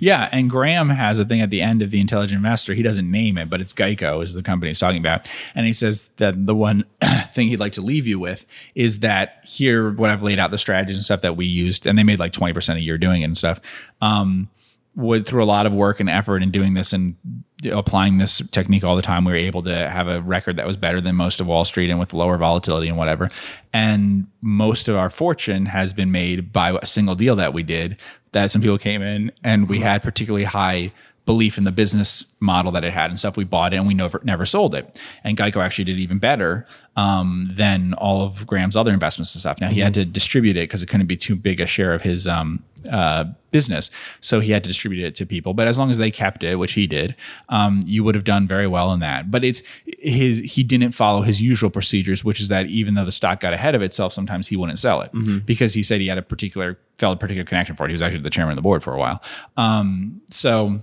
Yeah. 0.00 0.30
And 0.32 0.48
Graham 0.48 0.88
has 0.88 1.18
a 1.18 1.24
thing 1.26 1.42
at 1.42 1.50
the 1.50 1.60
end 1.60 1.82
of 1.82 1.90
The 1.90 2.00
Intelligent 2.00 2.38
Investor. 2.38 2.72
He 2.72 2.82
doesn't 2.82 3.10
name 3.10 3.36
it, 3.36 3.50
but 3.50 3.60
it's 3.60 3.74
Geico 3.74 4.22
is 4.22 4.32
the 4.32 4.42
company 4.42 4.70
he's 4.70 4.78
talking 4.78 5.00
about. 5.00 5.30
And 5.54 5.66
he 5.66 5.74
says 5.74 6.10
that 6.16 6.46
the 6.46 6.54
one 6.54 6.84
thing 7.34 7.48
he'd 7.48 7.60
like 7.60 7.74
to 7.74 7.82
leave 7.82 8.06
you 8.06 8.18
with 8.18 8.46
is 8.74 9.00
that 9.00 9.44
here, 9.44 9.92
what 9.92 10.08
I've 10.08 10.22
laid 10.22 10.38
out, 10.38 10.50
the 10.50 10.58
strategies 10.58 10.96
and 10.96 11.04
stuff 11.04 11.20
that 11.20 11.36
we 11.36 11.44
used, 11.44 11.86
and 11.86 11.98
they 11.98 12.04
made 12.04 12.18
like 12.18 12.32
20% 12.32 12.76
a 12.76 12.80
year 12.80 12.96
doing 12.96 13.20
it 13.20 13.26
and 13.26 13.36
stuff. 13.36 13.60
Um, 14.00 14.48
would 14.94 15.26
through 15.26 15.44
a 15.44 15.46
lot 15.46 15.66
of 15.66 15.74
work 15.74 16.00
and 16.00 16.08
effort 16.08 16.42
in 16.42 16.50
doing 16.50 16.72
this 16.72 16.94
and 16.94 17.16
applying 17.64 18.18
this 18.18 18.42
technique 18.50 18.84
all 18.84 18.96
the 18.96 19.02
time, 19.02 19.24
we 19.24 19.32
were 19.32 19.38
able 19.38 19.62
to 19.62 19.88
have 19.88 20.08
a 20.08 20.20
record 20.20 20.56
that 20.58 20.66
was 20.66 20.76
better 20.76 21.00
than 21.00 21.16
most 21.16 21.40
of 21.40 21.46
Wall 21.46 21.64
Street 21.64 21.90
and 21.90 21.98
with 21.98 22.12
lower 22.12 22.36
volatility 22.36 22.88
and 22.88 22.96
whatever. 22.96 23.28
And 23.72 24.26
most 24.42 24.88
of 24.88 24.96
our 24.96 25.10
fortune 25.10 25.66
has 25.66 25.92
been 25.92 26.10
made 26.10 26.52
by 26.52 26.78
a 26.80 26.86
single 26.86 27.14
deal 27.14 27.36
that 27.36 27.54
we 27.54 27.62
did. 27.62 27.98
That 28.32 28.50
some 28.50 28.60
people 28.60 28.78
came 28.78 29.00
in 29.00 29.32
and 29.42 29.68
we 29.68 29.80
had 29.80 30.02
particularly 30.02 30.44
high 30.44 30.92
belief 31.26 31.58
in 31.58 31.64
the 31.64 31.72
business 31.72 32.24
model 32.40 32.70
that 32.72 32.84
it 32.84 32.92
had 32.92 33.10
and 33.10 33.18
stuff. 33.18 33.36
We 33.36 33.44
bought 33.44 33.74
it 33.74 33.76
and 33.76 33.86
we 33.86 33.94
never 33.94 34.20
never 34.24 34.46
sold 34.46 34.74
it. 34.74 34.98
And 35.24 35.36
Geico 35.36 35.56
actually 35.56 35.84
did 35.84 35.98
even 35.98 36.18
better 36.18 36.66
um, 36.94 37.50
than 37.52 37.92
all 37.94 38.22
of 38.22 38.46
Graham's 38.46 38.76
other 38.76 38.92
investments 38.92 39.34
and 39.34 39.40
stuff. 39.40 39.60
Now 39.60 39.68
he 39.68 39.80
had 39.80 39.92
to 39.94 40.04
distribute 40.04 40.56
it 40.56 40.68
because 40.68 40.82
it 40.82 40.86
couldn't 40.86 41.06
be 41.06 41.16
too 41.16 41.36
big 41.36 41.60
a 41.60 41.66
share 41.66 41.92
of 41.92 42.02
his 42.02 42.26
um, 42.26 42.62
uh, 42.90 43.24
business, 43.50 43.90
so 44.20 44.38
he 44.38 44.52
had 44.52 44.62
to 44.62 44.68
distribute 44.68 45.04
it 45.04 45.14
to 45.16 45.26
people. 45.26 45.52
But 45.52 45.66
as 45.66 45.78
long 45.78 45.90
as 45.90 45.98
they 45.98 46.12
kept 46.12 46.44
it, 46.44 46.56
which 46.56 46.72
he 46.72 46.86
did, 46.86 47.16
um, 47.48 47.80
you 47.86 48.04
would 48.04 48.14
have 48.14 48.24
done 48.24 48.46
very 48.46 48.68
well 48.68 48.92
in 48.92 49.00
that. 49.00 49.30
But 49.30 49.44
it's 49.44 49.62
his 49.98 50.38
he 50.38 50.62
didn't 50.62 50.92
follow 50.92 51.22
his 51.22 51.42
usual 51.42 51.70
procedures, 51.70 52.24
which 52.24 52.40
is 52.40 52.48
that 52.48 52.66
even 52.66 52.94
though 52.94 53.04
the 53.04 53.12
stock 53.12 53.40
got 53.40 53.52
ahead 53.52 53.74
of 53.74 53.82
itself, 53.82 54.12
sometimes 54.12 54.46
he 54.46 54.56
wouldn't 54.56 54.78
sell 54.78 55.00
it 55.00 55.10
because 55.44 55.74
he 55.74 55.82
said 55.82 56.00
he 56.00 56.06
had 56.06 56.18
a 56.18 56.22
particular 56.22 56.78
felt 56.98 57.16
a 57.16 57.18
particular 57.18 57.44
connection 57.44 57.74
for 57.76 57.84
it. 57.84 57.88
He 57.88 57.94
was 57.94 58.02
actually 58.02 58.22
the 58.22 58.30
chairman 58.30 58.52
of 58.52 58.56
the 58.56 58.62
board 58.62 58.82
for 58.82 58.94
a 58.94 58.98
while. 58.98 59.22
Um, 59.56 60.22
so 60.30 60.80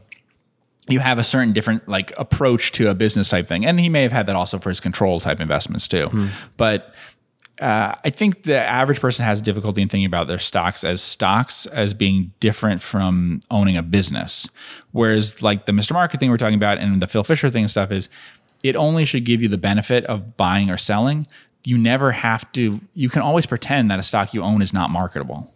you 0.90 1.00
have 1.00 1.18
a 1.18 1.24
certain 1.24 1.54
different 1.54 1.88
like 1.88 2.12
approach 2.18 2.72
to 2.74 2.90
a 2.90 2.96
business 2.96 3.30
type 3.30 3.48
thing 3.48 3.66
and 3.66 3.80
he 3.80 3.90
may 3.90 4.02
have 4.02 4.12
had 4.12 4.28
that 4.28 4.36
also 4.36 4.60
for 4.60 4.70
his 4.70 4.80
control 4.80 5.20
type 5.20 5.40
investments 5.40 5.88
too 5.88 6.10
but 6.58 6.94
uh, 7.62 7.96
I 8.04 8.10
think 8.10 8.44
the 8.44 8.58
average 8.58 9.00
person 9.00 9.26
has 9.26 9.42
difficulty 9.42 9.82
in 9.82 9.88
thinking 9.88 10.06
about 10.06 10.28
their 10.28 10.40
stocks 10.40 10.84
as 10.84 11.02
stocks 11.02 11.66
as 11.68 11.94
being 11.94 12.34
different 12.40 12.82
from 12.82 13.42
owning 13.52 13.78
a 13.78 13.84
business. 13.84 14.50
Whereas, 14.92 15.44
like 15.44 15.68
the 15.68 15.72
Mr. 15.72 15.94
Market 15.94 16.20
thing 16.20 16.32
we're 16.32 16.38
talking 16.38 16.56
about 16.56 16.80
and 16.80 17.02
the 17.02 17.08
Phil 17.08 17.24
Fisher 17.24 17.50
thing 17.52 17.64
and 17.64 17.72
stuff 17.72 17.92
is, 17.92 18.10
it 18.64 18.76
only 18.76 19.06
should 19.06 19.24
give 19.24 19.42
you 19.42 19.50
the 19.50 19.58
benefit 19.58 20.04
of 20.08 20.36
buying 20.36 20.70
or 20.72 20.78
selling. 20.78 21.28
You 21.64 21.78
never 21.78 22.12
have 22.12 22.52
to. 22.54 22.82
You 22.96 23.10
can 23.10 23.22
always 23.22 23.46
pretend 23.46 23.92
that 23.92 24.00
a 24.00 24.04
stock 24.04 24.34
you 24.34 24.42
own 24.42 24.62
is 24.62 24.74
not 24.74 24.90
marketable. 24.90 25.54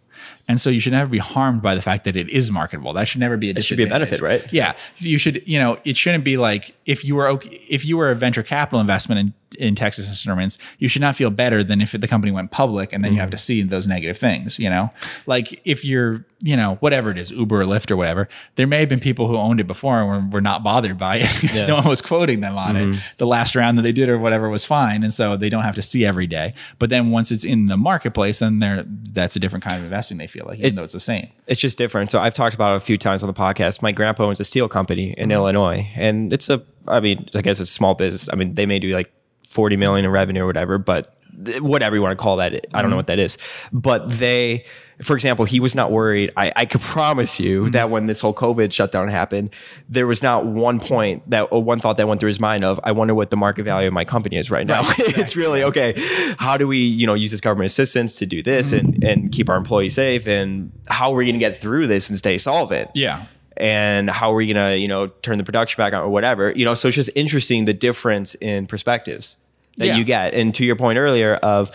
And 0.48 0.60
so 0.60 0.70
you 0.70 0.80
should 0.80 0.92
never 0.92 1.10
be 1.10 1.18
harmed 1.18 1.60
by 1.60 1.74
the 1.74 1.82
fact 1.82 2.04
that 2.04 2.16
it 2.16 2.30
is 2.30 2.50
marketable. 2.50 2.94
That 2.94 3.06
should 3.06 3.20
never 3.20 3.36
be 3.36 3.50
a 3.50 3.54
disadvantage. 3.54 3.64
It 3.64 3.68
should 3.68 3.76
be 3.76 3.82
a 3.84 3.86
benefit, 3.86 4.20
right? 4.22 4.52
yeah, 4.52 4.74
you 4.96 5.18
should. 5.18 5.46
You 5.46 5.58
know, 5.58 5.78
it 5.84 5.96
shouldn't 5.96 6.24
be 6.24 6.38
like 6.38 6.74
if 6.86 7.04
you 7.04 7.14
were 7.14 7.28
okay, 7.28 7.60
if 7.68 7.84
you 7.84 7.98
were 7.98 8.10
a 8.10 8.14
venture 8.14 8.42
capital 8.42 8.80
investment 8.80 9.20
in 9.20 9.34
in 9.58 9.74
Texas 9.74 10.08
Instruments, 10.08 10.58
you 10.78 10.88
should 10.88 11.02
not 11.02 11.16
feel 11.16 11.30
better 11.30 11.64
than 11.64 11.80
if 11.80 11.92
the 11.92 12.08
company 12.08 12.32
went 12.32 12.50
public 12.50 12.92
and 12.92 13.04
then 13.04 13.12
you 13.12 13.18
have 13.18 13.28
mm-hmm. 13.28 13.36
to 13.36 13.38
see 13.38 13.62
those 13.62 13.86
negative 13.86 14.16
things. 14.16 14.58
You 14.58 14.70
know, 14.70 14.90
like 15.26 15.60
if 15.66 15.84
you're 15.84 16.24
you 16.40 16.56
know 16.56 16.76
whatever 16.80 17.10
it 17.10 17.18
is, 17.18 17.30
Uber 17.30 17.62
or 17.62 17.64
Lyft 17.64 17.90
or 17.90 17.96
whatever, 17.96 18.28
there 18.56 18.66
may 18.66 18.80
have 18.80 18.88
been 18.88 19.00
people 19.00 19.26
who 19.26 19.36
owned 19.36 19.60
it 19.60 19.66
before 19.66 20.00
and 20.00 20.32
were, 20.32 20.36
were 20.36 20.40
not 20.40 20.62
bothered 20.62 20.98
by 20.98 21.16
it 21.16 21.30
because 21.40 21.66
no 21.66 21.76
one 21.76 21.88
was 21.88 22.02
quoting 22.02 22.40
them 22.40 22.56
on 22.56 22.76
it. 22.76 22.86
Mm-hmm. 22.86 23.00
The 23.18 23.26
last 23.26 23.56
round 23.56 23.78
that 23.78 23.82
they 23.82 23.92
did 23.92 24.08
or 24.08 24.18
whatever 24.18 24.48
was 24.48 24.64
fine, 24.64 25.02
and 25.02 25.12
so 25.12 25.36
they 25.36 25.48
don't 25.48 25.64
have 25.64 25.76
to 25.76 25.82
see 25.82 26.04
every 26.04 26.26
day. 26.26 26.54
But 26.78 26.90
then 26.90 27.10
once 27.10 27.30
it's 27.30 27.44
in 27.44 27.66
the 27.66 27.76
marketplace, 27.76 28.38
then 28.38 28.58
they're 28.58 28.84
that's 29.12 29.36
a 29.36 29.40
different 29.40 29.64
kind 29.64 29.78
of 29.78 29.84
investing. 29.84 30.18
They 30.18 30.26
feel 30.26 30.37
like 30.46 30.58
even 30.58 30.74
though 30.74 30.84
it's 30.84 30.92
the 30.92 31.00
same. 31.00 31.28
It's 31.46 31.60
just 31.60 31.78
different. 31.78 32.10
So 32.10 32.20
I've 32.20 32.34
talked 32.34 32.54
about 32.54 32.74
it 32.74 32.76
a 32.76 32.80
few 32.84 32.98
times 32.98 33.22
on 33.22 33.26
the 33.26 33.34
podcast. 33.34 33.82
My 33.82 33.92
grandpa 33.92 34.24
owns 34.24 34.40
a 34.40 34.44
steel 34.44 34.68
company 34.68 35.14
in 35.16 35.28
mm-hmm. 35.28 35.32
Illinois, 35.32 35.90
and 35.94 36.32
it's 36.32 36.48
a, 36.48 36.62
I 36.86 37.00
mean, 37.00 37.28
I 37.34 37.42
guess 37.42 37.60
it's 37.60 37.70
a 37.70 37.72
small 37.72 37.94
business. 37.94 38.28
I 38.32 38.36
mean, 38.36 38.54
they 38.54 38.66
may 38.66 38.78
do 38.78 38.90
like 38.90 39.12
40 39.48 39.76
million 39.76 40.04
in 40.04 40.10
revenue 40.10 40.42
or 40.42 40.46
whatever, 40.46 40.78
but 40.78 41.14
whatever 41.60 41.96
you 41.96 42.02
want 42.02 42.18
to 42.18 42.22
call 42.22 42.36
that, 42.36 42.52
I 42.52 42.82
don't 42.82 42.90
know 42.90 42.94
mm-hmm. 42.94 42.96
what 42.96 43.06
that 43.08 43.18
is. 43.18 43.38
But 43.72 44.08
they, 44.08 44.64
for 45.02 45.14
example, 45.14 45.44
he 45.44 45.60
was 45.60 45.74
not 45.74 45.92
worried. 45.92 46.32
I, 46.36 46.52
I 46.56 46.66
could 46.66 46.80
promise 46.96 47.38
you 47.38 47.62
mm-hmm. 47.62 47.70
that 47.72 47.90
when 47.90 48.06
this 48.06 48.20
whole 48.20 48.34
COVID 48.34 48.72
shutdown 48.72 49.08
happened, 49.08 49.54
there 49.88 50.06
was 50.06 50.22
not 50.22 50.46
one 50.46 50.80
point 50.80 51.28
that, 51.30 51.42
or 51.50 51.62
one 51.62 51.80
thought 51.80 51.96
that 51.98 52.08
went 52.08 52.20
through 52.20 52.28
his 52.28 52.40
mind 52.40 52.64
of, 52.64 52.80
I 52.82 52.92
wonder 52.92 53.14
what 53.14 53.30
the 53.30 53.36
market 53.36 53.64
value 53.64 53.88
of 53.88 53.94
my 53.94 54.04
company 54.04 54.36
is 54.36 54.50
right 54.50 54.66
now. 54.66 54.82
it's 54.98 55.36
really, 55.36 55.62
okay, 55.64 55.94
how 56.38 56.56
do 56.56 56.66
we, 56.66 56.78
you 56.78 57.06
know, 57.06 57.14
use 57.14 57.30
this 57.30 57.40
government 57.40 57.70
assistance 57.70 58.16
to 58.16 58.26
do 58.26 58.42
this 58.42 58.72
mm-hmm. 58.72 58.86
and, 58.86 59.04
and 59.04 59.32
keep 59.32 59.48
our 59.48 59.56
employees 59.56 59.94
safe? 59.94 60.26
And 60.26 60.72
how 60.88 61.12
are 61.12 61.16
we 61.16 61.26
going 61.26 61.34
to 61.34 61.38
get 61.38 61.60
through 61.60 61.86
this 61.86 62.08
and 62.08 62.18
stay 62.18 62.38
solvent? 62.38 62.90
Yeah. 62.94 63.26
and 63.56 64.08
how 64.10 64.32
are 64.32 64.36
we 64.36 64.46
gonna 64.52 64.76
you 64.76 64.86
know 64.86 65.08
turn 65.08 65.36
the 65.36 65.42
production 65.42 65.80
back 65.82 65.92
on 65.92 66.00
or 66.00 66.08
whatever 66.08 66.52
you 66.52 66.64
know 66.64 66.74
so 66.74 66.86
it's 66.88 66.94
just 66.94 67.10
interesting 67.16 67.64
the 67.64 67.74
difference 67.74 68.36
in 68.36 68.66
perspectives 68.68 69.36
that 69.78 69.86
Yeah. 69.86 69.96
you 69.96 70.04
get 70.04 70.32
and 70.32 70.54
to 70.54 70.64
your 70.64 70.76
point 70.76 70.96
earlier 70.96 71.34
of 71.34 71.70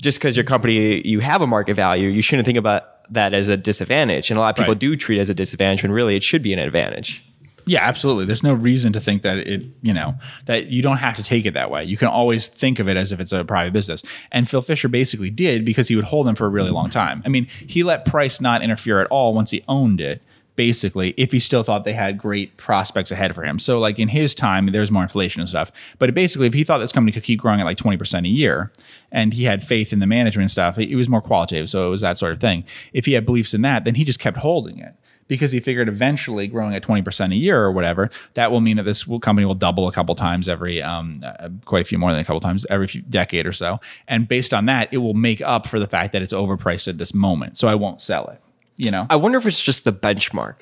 just 0.00 0.18
because 0.18 0.36
your 0.36 0.44
mm-hmm. 0.44 0.54
company 0.54 1.06
you 1.06 1.20
have 1.20 1.42
a 1.42 1.46
market 1.46 1.74
value 1.74 2.08
you 2.08 2.22
shouldn't 2.22 2.46
think 2.46 2.58
about 2.58 3.10
that 3.12 3.32
as 3.32 3.48
a 3.48 3.56
disadvantage 3.56 4.30
and 4.30 4.38
a 4.38 4.40
lot 4.40 4.50
of 4.50 4.56
people 4.56 4.72
Right. 4.74 4.80
do 4.80 4.96
treat 4.96 5.18
it 5.18 5.20
as 5.20 5.28
a 5.28 5.34
disadvantage 5.34 5.82
when 5.82 5.92
really 5.92 6.16
it 6.16 6.24
should 6.24 6.42
be 6.42 6.52
an 6.52 6.58
advantage 6.58 7.24
Yeah, 7.68 7.82
absolutely. 7.82 8.26
There's 8.26 8.44
no 8.44 8.54
reason 8.54 8.92
to 8.92 9.00
think 9.00 9.22
that 9.22 9.38
it, 9.38 9.60
you 9.82 9.92
know, 9.92 10.14
that 10.44 10.66
you 10.66 10.82
don't 10.82 10.98
have 10.98 11.16
to 11.16 11.24
take 11.24 11.46
it 11.46 11.54
that 11.54 11.68
way. 11.68 11.82
You 11.82 11.96
can 11.96 12.06
always 12.06 12.46
think 12.46 12.78
of 12.78 12.88
it 12.88 12.96
as 12.96 13.10
if 13.10 13.18
it's 13.18 13.32
a 13.32 13.44
private 13.44 13.72
business. 13.72 14.04
And 14.30 14.48
Phil 14.48 14.60
Fisher 14.60 14.86
basically 14.88 15.30
did 15.30 15.64
because 15.64 15.88
he 15.88 15.96
would 15.96 16.04
hold 16.04 16.28
them 16.28 16.36
for 16.36 16.46
a 16.46 16.48
really 16.48 16.70
long 16.70 16.84
mm-hmm. 16.84 16.90
time. 16.90 17.22
I 17.26 17.28
mean, 17.28 17.46
he 17.66 17.82
let 17.82 18.04
price 18.04 18.40
not 18.40 18.62
interfere 18.62 19.00
at 19.00 19.08
all 19.08 19.34
once 19.34 19.50
he 19.50 19.64
owned 19.66 20.00
it, 20.00 20.22
basically, 20.54 21.10
if 21.16 21.32
he 21.32 21.38
still 21.38 21.62
thought 21.62 21.84
they 21.84 21.92
had 21.92 22.18
great 22.18 22.56
prospects 22.56 23.10
ahead 23.10 23.34
for 23.34 23.42
him. 23.42 23.58
So, 23.58 23.78
like 23.78 23.98
in 23.98 24.08
his 24.08 24.34
time, 24.34 24.66
there's 24.66 24.90
more 24.90 25.02
inflation 25.02 25.40
and 25.40 25.48
stuff. 25.48 25.70
But 25.98 26.14
basically, 26.14 26.46
if 26.46 26.54
he 26.54 26.64
thought 26.64 26.78
this 26.78 26.92
company 26.92 27.12
could 27.12 27.24
keep 27.24 27.40
growing 27.40 27.60
at 27.60 27.66
like 27.66 27.78
20% 27.78 28.24
a 28.24 28.28
year 28.28 28.72
and 29.16 29.32
he 29.32 29.44
had 29.44 29.64
faith 29.64 29.92
in 29.94 29.98
the 29.98 30.06
management 30.06 30.50
stuff, 30.50 30.78
it 30.78 30.94
was 30.94 31.08
more 31.08 31.22
qualitative. 31.22 31.70
So, 31.70 31.88
it 31.88 31.90
was 31.90 32.02
that 32.02 32.18
sort 32.18 32.32
of 32.32 32.40
thing. 32.40 32.64
If 32.92 33.06
he 33.06 33.14
had 33.14 33.24
beliefs 33.24 33.54
in 33.54 33.62
that, 33.62 33.84
then 33.84 33.94
he 33.94 34.04
just 34.04 34.20
kept 34.20 34.36
holding 34.36 34.78
it 34.78 34.94
because 35.26 35.52
he 35.52 35.58
figured 35.58 35.88
eventually 35.88 36.46
growing 36.46 36.74
at 36.74 36.82
20% 36.82 37.32
a 37.32 37.34
year 37.34 37.62
or 37.62 37.72
whatever, 37.72 38.10
that 38.34 38.52
will 38.52 38.60
mean 38.60 38.76
that 38.76 38.84
this 38.84 39.06
will, 39.06 39.18
company 39.18 39.44
will 39.44 39.54
double 39.54 39.88
a 39.88 39.92
couple 39.92 40.14
times 40.14 40.48
every, 40.48 40.82
um, 40.82 41.20
uh, 41.24 41.48
quite 41.64 41.82
a 41.82 41.84
few 41.84 41.98
more 41.98 42.12
than 42.12 42.20
a 42.20 42.24
couple 42.24 42.38
times 42.40 42.64
every 42.70 42.86
few, 42.86 43.02
decade 43.02 43.46
or 43.46 43.52
so. 43.52 43.80
And 44.06 44.28
based 44.28 44.54
on 44.54 44.66
that, 44.66 44.92
it 44.92 44.98
will 44.98 45.14
make 45.14 45.40
up 45.40 45.66
for 45.66 45.80
the 45.80 45.88
fact 45.88 46.12
that 46.12 46.22
it's 46.22 46.32
overpriced 46.32 46.86
at 46.86 46.98
this 46.98 47.12
moment. 47.12 47.56
So 47.56 47.66
I 47.68 47.74
won't 47.74 48.00
sell 48.00 48.28
it, 48.28 48.40
you 48.76 48.90
know? 48.90 49.06
i 49.10 49.16
wonder 49.16 49.38
if 49.38 49.46
it's 49.46 49.62
just 49.62 49.84
the 49.84 49.92
benchmark 49.92 50.56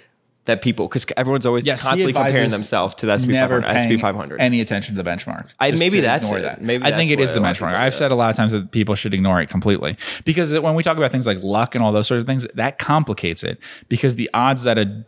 that 0.46 0.60
people 0.62 0.88
because 0.88 1.06
everyone's 1.16 1.46
always 1.46 1.66
Yes, 1.66 1.82
constantly 1.82 2.12
comparing 2.12 2.50
themselves 2.50 2.94
to 2.96 3.06
the 3.06 3.12
S&P 3.12 3.32
never 3.32 3.60
500 3.62 3.76
S&P 3.76 3.88
paying 3.88 4.00
500 4.00 4.40
any 4.40 4.60
attention 4.60 4.94
to 4.94 5.02
the 5.02 5.08
benchmark. 5.08 5.48
I- 5.58 5.70
maybe 5.72 6.00
that's 6.00 6.30
it. 6.30 6.60
Maybe 6.60 6.84
I 6.84 6.90
think 6.90 7.10
it 7.10 7.20
is 7.20 7.32
the 7.32 7.40
a 7.40 7.40
lot 7.40 7.50
of 7.52 7.56
benchmark. 7.56 7.74
I've 7.74 7.94
said 7.94 8.10
a 8.12 8.14
lot 8.14 8.30
of 8.30 8.36
times 8.36 8.52
that 8.52 8.70
people 8.70 8.94
should 8.94 9.14
ignore 9.14 9.40
it 9.40 9.48
completely 9.48 9.96
because 10.24 10.52
when 10.52 10.74
we 10.74 10.82
talk 10.82 10.96
about 10.96 11.10
things 11.10 11.26
like 11.26 11.42
luck 11.42 11.74
and 11.74 11.82
all 11.82 11.92
those 11.92 12.06
sort 12.06 12.20
of 12.20 12.26
things, 12.26 12.46
that 12.54 12.78
complicates 12.78 13.42
it 13.42 13.58
because 13.88 14.16
the 14.16 14.30
odds 14.34 14.64
that 14.64 14.78
a 14.78 15.04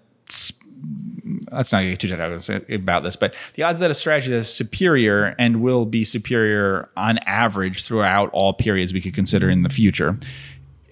let's 1.51 1.73
not 1.73 1.83
get 1.83 1.99
too 1.99 2.09
technical 2.09 2.75
about 2.75 3.03
this, 3.03 3.17
but 3.17 3.35
the 3.55 3.63
odds 3.63 3.81
that 3.81 3.91
a 3.91 3.95
strategy 3.95 4.31
that 4.31 4.39
is 4.39 4.53
superior 4.53 5.35
and 5.39 5.61
will 5.63 5.85
be 5.85 6.05
superior 6.05 6.89
on 6.97 7.19
average 7.19 7.85
throughout 7.85 8.31
all 8.33 8.53
periods 8.53 8.93
we 8.93 9.01
could 9.01 9.15
consider 9.15 9.51
in 9.51 9.63
the 9.63 9.69
future 9.69 10.19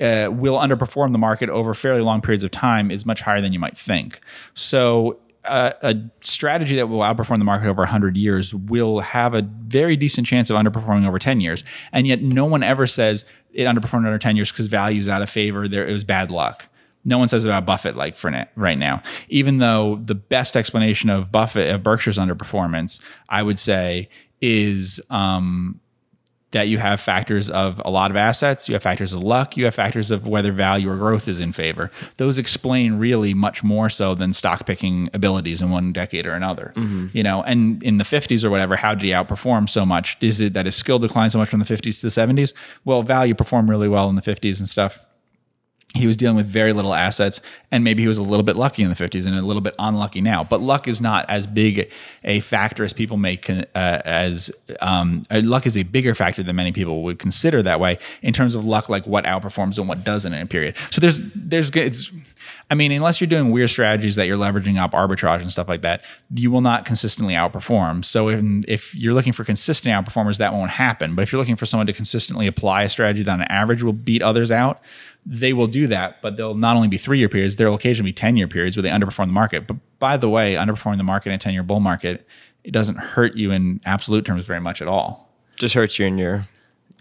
uh, 0.01 0.29
will 0.33 0.59
underperform 0.59 1.13
the 1.13 1.19
market 1.19 1.49
over 1.49 1.75
fairly 1.75 2.01
long 2.01 2.21
periods 2.21 2.45
of 2.45 2.51
time 2.51 2.91
is 2.91 3.07
much 3.07 3.21
higher 3.21 3.41
than 3.41 3.53
you 3.53 3.59
might 3.59 3.77
think. 3.77 4.21
So, 4.55 5.19
uh, 5.45 5.73
a 5.83 5.95
strategy 6.23 6.77
that 6.77 6.87
will 6.87 7.01
outperform 7.01 7.39
the 7.39 7.45
market 7.45 7.69
over 7.69 7.83
100 7.83 8.17
years 8.17 8.55
will 8.55 9.01
have 9.01 9.35
a 9.35 9.43
very 9.43 9.95
decent 9.95 10.27
chance 10.27 10.49
of 10.49 10.57
underperforming 10.57 11.07
over 11.07 11.19
10 11.19 11.41
years. 11.41 11.65
And 11.93 12.07
yet, 12.07 12.23
no 12.23 12.47
one 12.47 12.63
ever 12.63 12.87
says 12.87 13.25
it 13.53 13.65
underperformed 13.65 14.07
under 14.07 14.19
10 14.19 14.37
years 14.37 14.51
because 14.51 14.67
value's 14.67 15.09
out 15.09 15.21
of 15.23 15.29
favor. 15.29 15.69
There, 15.69 15.87
it 15.87 15.93
was 15.93 16.05
bad 16.05 16.31
luck. 16.31 16.67
No 17.05 17.19
one 17.19 17.29
says 17.29 17.45
about 17.45 17.67
Buffett 17.67 17.97
like 17.97 18.17
for 18.17 18.31
na- 18.31 18.47
right 18.57 18.79
now. 18.79 19.03
Even 19.29 19.59
though 19.59 20.01
the 20.03 20.15
best 20.15 20.57
explanation 20.57 21.11
of 21.11 21.31
Buffett 21.31 21.69
of 21.69 21.83
Berkshire's 21.83 22.19
underperformance, 22.19 22.99
I 23.29 23.43
would 23.43 23.59
say, 23.59 24.09
is 24.41 25.01
um, 25.11 25.81
that 26.55 26.69
you 26.69 26.79
have 26.79 27.01
factors 27.01 27.51
of 27.51 27.83
a 27.85 27.91
lot 27.91 28.11
of 28.11 28.17
assets, 28.17 28.69
you 28.69 28.75
have 28.75 28.83
factors 28.83 29.13
of 29.13 29.23
luck, 29.23 29.57
you 29.57 29.65
have 29.65 29.75
factors 29.75 30.11
of 30.11 30.27
whether 30.27 30.53
value 30.53 30.91
or 30.91 30.97
growth 30.97 31.29
is 31.29 31.41
in 31.41 31.53
favor. 31.53 31.91
Those 32.17 32.39
explain 32.39 32.99
really 32.99 33.35
much 33.35 33.63
more 33.63 33.91
so 33.91 34.15
than 34.15 34.33
stock 34.33 34.65
picking 34.65 35.11
abilities 35.13 35.61
in 35.61 35.71
one 35.71 35.93
decade 35.93 36.27
or 36.27 36.33
another. 36.33 36.73
Mm-hmm. 36.77 37.09
You 37.13 37.23
know, 37.23 37.43
and 37.43 37.83
in 37.83 37.99
the 37.99 38.05
50s 38.05 38.45
or 38.45 38.51
whatever, 38.51 38.77
how 38.77 38.95
did 38.95 39.03
he 39.03 39.11
outperform 39.11 39.69
so 39.69 39.85
much? 39.85 40.17
Is 40.21 40.41
it 40.41 40.55
that 40.55 40.67
his 40.67 40.77
skill 40.77 40.99
declined 40.99 41.33
so 41.33 41.39
much 41.39 41.49
from 41.49 41.61
the 41.61 41.67
50s 41.67 42.01
to 42.01 42.07
the 42.07 42.43
70s? 42.43 42.55
Well, 42.85 43.03
value 43.03 43.35
performed 43.35 43.69
really 43.69 43.89
well 43.89 44.09
in 44.09 44.15
the 44.15 44.23
50s 44.23 44.59
and 44.61 44.69
stuff 44.69 45.05
he 45.95 46.09
was 46.09 46.17
dealing 46.17 46.37
with 46.37 46.47
very 46.47 46.73
little 46.73 46.93
assets 46.93 47.41
and 47.71 47.85
maybe 47.85 48.03
he 48.03 48.09
was 48.09 48.19
a 48.19 48.23
little 48.23 48.43
bit 48.43 48.57
lucky 48.57 48.83
in 48.83 48.89
the 48.89 48.97
50s 48.97 49.27
and 49.27 49.37
a 49.37 49.43
little 49.43 49.63
bit 49.63 49.75
unlucky 49.79 50.21
now. 50.21 50.43
But 50.43 50.61
luck 50.61 50.89
is 50.89 51.01
not 51.01 51.25
as 51.29 51.47
big 51.47 51.91
a 52.25 52.41
factor 52.41 52.83
as 52.83 52.93
people 52.93 53.17
make 53.17 53.49
uh, 53.49 53.65
as 53.75 54.51
um, 54.81 55.23
uh, 55.31 55.41
luck 55.45 55.67
is 55.67 55.77
a 55.77 55.85
bigger 55.85 56.15
factor 56.15 56.43
than 56.43 56.57
many 56.57 56.73
people 56.73 57.03
would 57.05 57.21
consider 57.21 57.63
that 57.63 57.79
way 57.79 57.99
in 58.23 58.33
terms 58.33 58.57
of 58.57 58.67
luck 58.67 58.89
like 58.89 59.07
what 59.07 59.25
outperforms 59.25 59.79
and 59.79 59.87
what 59.89 60.03
doesn't 60.03 60.35
in 60.35 60.43
a 60.43 60.47
period. 60.47 60.77
So 60.91 61.01
there's 61.01 61.21
there's 61.35 61.71
it's 61.71 62.11
I 62.71 62.75
mean, 62.75 62.93
unless 62.93 63.21
you're 63.21 63.29
doing 63.29 63.51
weird 63.51 63.71
strategies 63.71 64.17
that 64.17 64.27
you're 64.27 64.37
leveraging 64.39 64.79
up 64.79 64.93
arbitrage 64.93 65.43
and 65.43 65.53
stuff 65.53 65.69
like 65.69 65.83
that, 65.83 66.05
you 66.35 66.51
will 66.51 66.61
not 66.61 66.85
consistently 66.85 67.35
outperform. 67.35 68.05
So 68.05 68.29
if, 68.29 68.43
if 68.67 68.95
you're 68.95 69.15
looking 69.15 69.33
for 69.33 69.45
consistent 69.45 69.93
outperformers, 69.93 70.39
that 70.39 70.53
won't 70.53 70.71
happen. 70.71 71.15
But 71.15 71.23
if 71.23 71.33
you're 71.33 71.39
looking 71.39 71.57
for 71.57 71.67
someone 71.67 71.87
to 71.87 71.93
consistently 71.93 72.47
apply 72.47 72.85
a 72.85 72.89
strategy 72.89 73.23
that 73.23 73.33
on 73.33 73.43
average 73.43 73.83
will 73.83 73.93
beat 73.93 74.23
others 74.23 74.51
out, 74.51 74.81
they 75.27 75.53
will 75.53 75.67
do 75.67 75.87
that. 75.89 76.23
But 76.23 76.37
they'll 76.37 76.55
not 76.55 76.77
only 76.77 76.89
be 76.89 76.99
three 76.99 77.19
year 77.19 77.29
periods, 77.29 77.57
there'll 77.57 77.75
occasionally 77.75 78.11
be 78.11 78.15
10 78.15 78.37
year 78.37 78.49
periods 78.49 78.77
where 78.77 78.83
they 78.83 78.91
underperform 78.91 79.27
the 79.27 79.33
market. 79.33 79.67
But 79.67 79.77
by 79.99 80.17
the 80.17 80.29
way, 80.29 80.55
underperforming 80.55 80.99
the 80.99 81.05
market 81.05 81.31
in 81.31 81.37
a 81.37 81.39
10 81.39 81.53
year 81.53 81.63
bull 81.63 81.81
market, 81.81 82.27
it 82.65 82.73
doesn't 82.73 82.97
hurt 82.97 83.37
you 83.37 83.51
in 83.51 83.81
absolute 83.85 84.25
terms 84.25 84.47
very 84.47 84.61
much 84.61 84.81
at 84.81 84.89
all. 84.89 85.31
just 85.57 85.75
hurts 85.75 85.99
you 85.99 86.07
in 86.07 86.19
your 86.19 86.49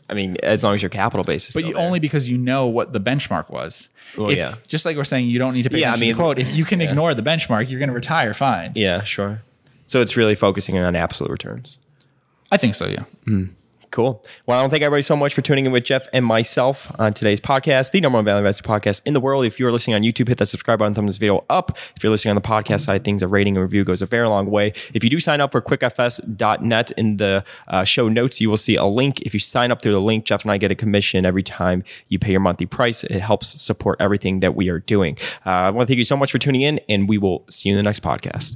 I 0.10 0.14
mean, 0.14 0.36
as 0.44 0.64
long 0.64 0.76
as 0.76 0.82
your 0.82 0.90
capital 0.90 1.24
base 1.24 1.48
is 1.48 1.54
but 1.54 1.60
still 1.62 1.70
you, 1.70 1.76
there. 1.76 1.86
only 1.86 2.00
because 2.00 2.30
you 2.30 2.38
know 2.38 2.68
what 2.68 2.92
the 2.94 3.00
benchmark 3.00 3.50
was. 3.50 3.90
Well, 4.18 4.30
If- 4.30 4.38
yeah. 4.38 4.56
Just 4.68 4.86
like 4.86 4.98
we're 4.98 5.04
saying, 5.06 5.28
you 5.30 5.40
don't 5.40 5.54
need 5.54 5.64
to 5.64 5.70
pay 5.70 5.80
Yeah, 5.80 5.88
I 5.88 5.94
attention 5.94 6.00
to 6.10 6.14
the 6.14 6.20
mean, 6.20 6.26
quote. 6.26 6.40
If 6.40 6.56
you 6.56 6.66
can 6.66 6.82
ignore 6.82 7.14
the 7.16 7.24
benchmark, 7.24 7.70
you're 7.70 7.80
going 7.80 7.90
to 7.90 7.96
retire 7.96 8.34
fine. 8.34 8.74
yeah, 8.76 9.04
sure. 9.04 9.42
So 9.88 10.02
it's 10.02 10.16
really 10.18 10.36
focusing 10.36 10.78
on 10.78 10.96
absolute 10.96 11.32
returns. 11.32 11.78
I 12.52 12.58
think 12.58 12.76
so. 12.76 12.88
Yeah. 12.88 13.04
Hmm. 13.26 13.46
Cool. 13.94 14.26
Well, 14.48 14.58
I 14.58 14.62
want 14.64 14.72
to 14.72 14.74
thank 14.74 14.84
everybody 14.84 15.04
so 15.04 15.16
much 15.16 15.36
for 15.36 15.44
tuning 15.44 15.68
in 15.68 15.72
with 15.72 15.84
Jeff 15.84 16.08
and 16.14 16.26
myself 16.26 16.92
on 16.98 17.14
today's 17.14 17.40
podcast, 17.40 17.92
the 17.92 18.02
number 18.02 18.18
one 18.18 18.26
value 18.26 18.40
investor 18.40 18.68
podcast 18.68 19.04
in 19.06 19.14
the 19.14 19.20
world. 19.20 19.46
If 19.46 19.60
you're 19.60 19.72
listening 19.72 19.94
on 19.94 20.02
YouTube, 20.02 20.30
hit 20.30 20.40
that 20.40 20.48
subscribe 20.48 20.80
button, 20.80 20.96
thumbs 20.96 21.10
this 21.10 21.18
video 21.18 21.46
up. 21.48 21.78
If 21.96 22.04
you're 22.04 22.10
listening 22.10 22.32
on 22.32 22.36
the 22.36 22.42
podcast 22.42 22.86
side 22.86 23.04
things, 23.04 23.22
a 23.22 23.28
rating 23.28 23.56
and 23.56 23.62
review 23.62 23.84
goes 23.84 24.02
a 24.02 24.08
very 24.08 24.28
long 24.28 24.50
way. 24.50 24.74
If 24.96 25.04
you 25.04 25.12
do 25.12 25.20
sign 25.20 25.42
up 25.42 25.52
for 25.52 25.62
quickfs.net 25.62 26.92
in 26.98 27.18
the 27.18 27.44
uh, 27.68 27.84
show 27.84 28.10
notes, 28.10 28.42
you 28.42 28.50
will 28.50 28.58
see 28.58 28.78
a 28.78 28.86
link. 28.86 29.22
If 29.22 29.36
you 29.36 29.40
sign 29.40 29.72
up 29.72 29.84
through 29.84 29.94
the 29.94 30.02
link, 30.02 30.26
Jeff 30.26 30.42
and 30.42 30.52
I 30.52 30.58
get 30.58 30.72
a 30.72 30.76
commission 30.76 31.24
every 31.24 31.44
time 31.44 31.84
you 32.08 32.18
pay 32.18 32.32
your 32.32 32.40
monthly 32.40 32.66
price. 32.66 33.04
It 33.04 33.22
helps 33.22 33.62
support 33.62 34.02
everything 34.02 34.40
that 34.40 34.56
we 34.56 34.70
are 34.70 34.80
doing. 34.80 35.20
Uh, 35.46 35.52
I 35.52 35.70
want 35.70 35.88
to 35.88 35.92
thank 35.92 36.00
you 36.00 36.04
so 36.04 36.18
much 36.18 36.32
for 36.32 36.40
tuning 36.40 36.62
in, 36.62 36.80
and 36.90 37.08
we 37.08 37.20
will 37.20 37.46
see 37.48 37.70
you 37.70 37.76
in 37.76 37.78
the 37.78 37.84
next 37.84 38.02
podcast. 38.02 38.56